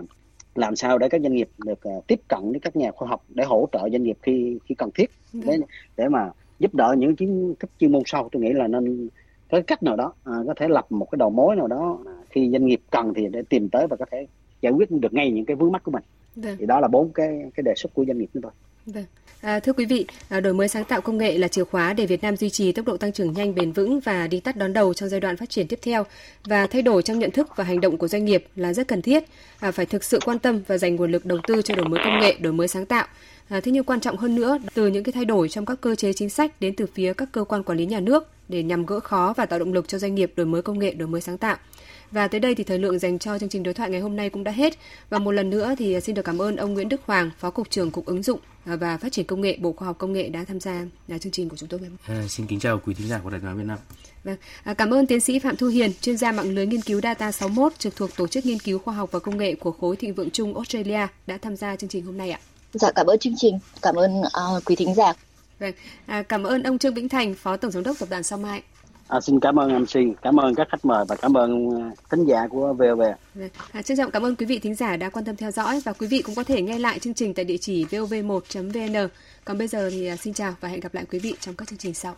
làm 0.58 0.76
sao 0.76 0.98
để 0.98 1.10
các 1.10 1.22
doanh 1.22 1.34
nghiệp 1.34 1.50
được 1.66 1.80
uh, 1.98 2.08
tiếp 2.08 2.22
cận 2.28 2.52
với 2.52 2.60
các 2.60 2.76
nhà 2.76 2.92
khoa 2.92 3.08
học 3.08 3.24
để 3.30 3.44
hỗ 3.44 3.68
trợ 3.72 3.90
doanh 3.92 4.04
nghiệp 4.04 4.18
khi 4.22 4.60
khi 4.66 4.76
cần 4.76 4.90
thiết 4.92 5.12
để 5.34 5.42
vâng. 5.46 5.62
để 5.98 6.08
mà 6.10 6.30
giúp 6.60 6.76
đỡ 6.76 6.96
những 6.98 7.16
kiến 7.16 7.54
thức 7.60 7.70
chuyên 7.80 7.92
môn 7.92 8.02
sâu 8.06 8.30
tôi 8.32 8.42
nghĩ 8.42 8.54
là 8.54 8.68
nên 8.68 9.08
có 9.52 9.62
cách 9.68 9.84
nào 9.84 9.96
đó 9.96 10.14
à, 10.24 10.34
có 10.48 10.54
thể 10.58 10.68
lập 10.68 10.92
một 10.92 11.12
cái 11.12 11.18
đầu 11.18 11.30
mối 11.30 11.56
nào 11.56 11.68
đó 11.68 12.00
khi 12.30 12.50
doanh 12.52 12.66
nghiệp 12.66 12.82
cần 12.92 13.14
thì 13.14 13.28
để 13.28 13.42
tìm 13.50 13.70
tới 13.70 13.88
và 13.88 13.96
có 13.96 14.06
thể 14.12 14.28
giải 14.62 14.74
quyết 14.74 14.92
được 14.92 15.14
ngay 15.14 15.32
những 15.32 15.46
cái 15.46 15.56
vướng 15.56 15.72
mắt 15.72 15.84
của 15.84 15.92
mình 15.92 16.04
vâng. 16.36 16.56
thì 16.60 16.66
đó 16.66 16.80
là 16.80 16.88
bốn 16.88 17.10
cái 17.14 17.52
cái 17.56 17.64
đề 17.64 17.74
xuất 17.76 17.94
của 17.94 18.06
doanh 18.06 18.18
nghiệp 18.18 18.30
chúng 18.34 18.44
tôi 18.44 18.52
vâng. 18.94 19.06
À, 19.42 19.60
thưa 19.60 19.74
quý 19.74 19.86
vị, 19.86 20.06
à, 20.30 20.40
đổi 20.40 20.54
mới 20.54 20.68
sáng 20.68 20.84
tạo 20.84 21.02
công 21.02 21.18
nghệ 21.18 21.38
là 21.38 21.48
chìa 21.48 21.64
khóa 21.64 21.94
để 21.94 22.06
Việt 22.06 22.24
Nam 22.24 22.38
duy 22.38 22.50
trì 22.50 22.72
tốc 22.72 22.86
độ 22.86 22.98
tăng 22.98 23.12
trưởng 23.12 23.34
nhanh 23.34 23.56
bền 23.56 23.72
vững 23.72 24.00
và 24.00 24.28
đi 24.28 24.40
tắt 24.40 24.56
đón 24.58 24.74
đầu 24.74 24.94
trong 24.94 25.10
giai 25.10 25.20
đoạn 25.20 25.38
phát 25.38 25.50
triển 25.50 25.68
tiếp 25.68 25.80
theo. 25.82 26.06
Và 26.44 26.68
thay 26.68 26.82
đổi 26.82 27.04
trong 27.04 27.20
nhận 27.20 27.32
thức 27.32 27.48
và 27.56 27.64
hành 27.64 27.82
động 27.82 27.98
của 27.98 28.08
doanh 28.08 28.26
nghiệp 28.26 28.46
là 28.56 28.74
rất 28.74 28.88
cần 28.88 29.02
thiết. 29.02 29.24
À, 29.60 29.72
phải 29.72 29.86
thực 29.86 30.04
sự 30.04 30.20
quan 30.26 30.40
tâm 30.40 30.62
và 30.68 30.78
dành 30.78 30.96
nguồn 30.96 31.12
lực 31.12 31.26
đầu 31.26 31.40
tư 31.48 31.62
cho 31.62 31.76
đổi 31.76 31.88
mới 31.88 32.00
công 32.04 32.20
nghệ, 32.20 32.38
đổi 32.40 32.54
mới 32.54 32.68
sáng 32.68 32.86
tạo. 32.86 33.08
À, 33.50 33.60
thế 33.60 33.72
nhưng 33.72 33.84
quan 33.84 34.00
trọng 34.00 34.18
hơn 34.18 34.36
nữa, 34.36 34.58
từ 34.74 34.88
những 34.88 35.04
cái 35.04 35.14
thay 35.14 35.26
đổi 35.26 35.50
trong 35.50 35.66
các 35.66 35.82
cơ 35.82 35.96
chế 35.96 36.14
chính 36.14 36.30
sách 36.30 36.62
đến 36.62 36.76
từ 36.76 36.86
phía 36.94 37.14
các 37.14 37.30
cơ 37.32 37.44
quan 37.44 37.64
quản 37.64 37.78
lý 37.78 37.86
nhà 37.86 38.00
nước 38.00 38.28
để 38.50 38.64
nhằm 38.64 38.86
gỡ 38.86 39.00
khó 39.00 39.34
và 39.38 39.46
tạo 39.46 39.60
động 39.60 39.74
lực 39.74 39.88
cho 39.88 39.98
doanh 39.98 40.16
nghiệp 40.16 40.32
đổi 40.36 40.46
mới 40.46 40.62
công 40.62 40.80
nghệ, 40.80 40.94
đổi 40.94 41.08
mới 41.08 41.22
sáng 41.22 41.38
tạo. 41.38 41.58
Và 42.12 42.28
tới 42.28 42.40
đây 42.40 42.56
thì 42.56 42.64
thời 42.64 42.80
lượng 42.80 43.00
dành 43.00 43.20
cho 43.20 43.40
chương 43.40 43.50
trình 43.50 43.64
đối 43.64 43.74
thoại 43.74 43.90
ngày 43.90 44.02
hôm 44.02 44.16
nay 44.16 44.30
cũng 44.30 44.44
đã 44.44 44.52
hết. 44.52 44.74
Và 45.10 45.20
một 45.20 45.32
lần 45.32 45.50
nữa 45.50 45.76
thì 45.78 46.02
xin 46.02 46.16
được 46.16 46.22
cảm 46.22 46.42
ơn 46.42 46.56
ông 46.56 46.74
Nguyễn 46.74 46.90
Đức 46.90 47.02
Hoàng, 47.06 47.32
Phó 47.40 47.50
Cục 47.50 47.70
trưởng 47.70 47.92
Cục 47.92 48.06
ứng 48.06 48.24
dụng 48.24 48.40
và 48.66 48.98
Phát 48.98 49.12
triển 49.12 49.26
Công 49.26 49.42
nghệ 49.42 49.58
Bộ 49.62 49.74
Khoa 49.74 49.86
học 49.86 49.98
Công 49.98 50.14
nghệ 50.14 50.30
đã 50.30 50.44
tham 50.48 50.60
gia 50.60 50.86
là 51.08 51.18
chương 51.18 51.32
trình 51.32 51.50
của 51.50 51.56
chúng 51.56 51.70
tôi. 51.70 51.80
À, 52.08 52.24
xin 52.30 52.48
kính 52.48 52.60
chào 52.60 52.80
quý 52.86 52.94
thính 52.94 53.08
giả 53.08 53.20
của 53.24 53.30
Đài 53.30 53.40
Tiếng 53.40 53.58
Việt 53.58 53.64
Nam. 53.66 53.78
Vâng, 54.24 54.38
à, 54.64 54.74
cảm 54.74 54.94
ơn 54.94 55.08
tiến 55.08 55.20
sĩ 55.20 55.40
Phạm 55.40 55.56
Thu 55.56 55.68
Hiền, 55.68 55.92
chuyên 56.02 56.18
gia 56.18 56.32
mạng 56.32 56.56
lưới 56.56 56.66
nghiên 56.66 56.82
cứu 56.82 57.02
Data 57.02 57.32
61 57.32 57.74
trực 57.80 57.96
thuộc 57.96 58.10
Tổ 58.18 58.28
chức 58.28 58.46
Nghiên 58.46 58.60
cứu 58.60 58.80
Khoa 58.80 58.94
học 58.94 59.12
và 59.12 59.20
Công 59.20 59.38
nghệ 59.38 59.56
của 59.56 59.72
khối 59.72 59.96
Thịnh 59.96 60.14
vượng 60.14 60.30
Trung 60.30 60.56
Australia 60.56 61.08
đã 61.28 61.38
tham 61.42 61.56
gia 61.56 61.76
chương 61.76 61.90
trình 61.90 62.06
hôm 62.06 62.18
nay 62.18 62.32
ạ. 62.32 62.40
Dạ 62.74 62.92
cảm 62.96 63.08
ơn 63.08 63.20
chương 63.20 63.34
trình, 63.38 63.60
cảm 63.82 63.96
ơn 63.96 64.12
uh, 64.22 64.66
quý 64.66 64.76
thính 64.76 64.96
giả. 64.96 65.14
Vâng, 65.60 65.74
à, 66.06 66.24
cảm 66.24 66.44
ơn 66.44 66.64
ông 66.64 66.78
Trương 66.78 66.94
Vĩnh 66.94 67.10
Thành, 67.10 67.36
Phó 67.36 67.58
Tổng 67.58 67.72
Giám 67.72 67.84
đốc 67.84 68.00
Tập 68.00 68.10
đoàn 68.10 68.24
Sao 68.24 68.40
Mai. 68.40 68.62
À, 69.08 69.22
xin 69.22 69.40
cảm 69.40 69.60
ơn 69.60 69.82
MC, 69.82 70.22
cảm 70.22 70.40
ơn 70.40 70.56
các 70.56 70.68
khách 70.72 70.86
mời 70.86 71.06
và 71.08 71.16
cảm 71.16 71.38
ơn 71.38 71.70
à, 71.82 71.92
khán 72.10 72.26
giả 72.26 72.48
của 72.50 72.74
VOV. 72.74 73.02
Vâng, 73.36 73.50
à, 73.72 73.82
trân 73.82 73.98
trọng 73.98 74.12
cảm 74.12 74.26
ơn 74.26 74.36
quý 74.36 74.46
vị 74.46 74.60
thính 74.60 74.76
giả 74.76 74.98
đã 74.98 75.10
quan 75.10 75.26
tâm 75.26 75.36
theo 75.36 75.52
dõi 75.52 75.82
và 75.86 75.94
quý 75.94 76.08
vị 76.08 76.22
cũng 76.22 76.36
có 76.36 76.44
thể 76.44 76.62
nghe 76.62 76.80
lại 76.80 77.00
chương 77.00 77.14
trình 77.14 77.34
tại 77.34 77.46
địa 77.46 77.58
chỉ 77.58 77.86
vov1.vn. 77.86 79.10
Còn 79.46 79.58
bây 79.58 79.68
giờ 79.68 79.90
thì 79.90 80.08
à, 80.08 80.16
xin 80.16 80.34
chào 80.34 80.56
và 80.60 80.70
hẹn 80.70 80.80
gặp 80.80 80.94
lại 80.94 81.06
quý 81.12 81.20
vị 81.20 81.36
trong 81.40 81.56
các 81.56 81.68
chương 81.68 81.80
trình 81.80 81.94
sau. 81.94 82.16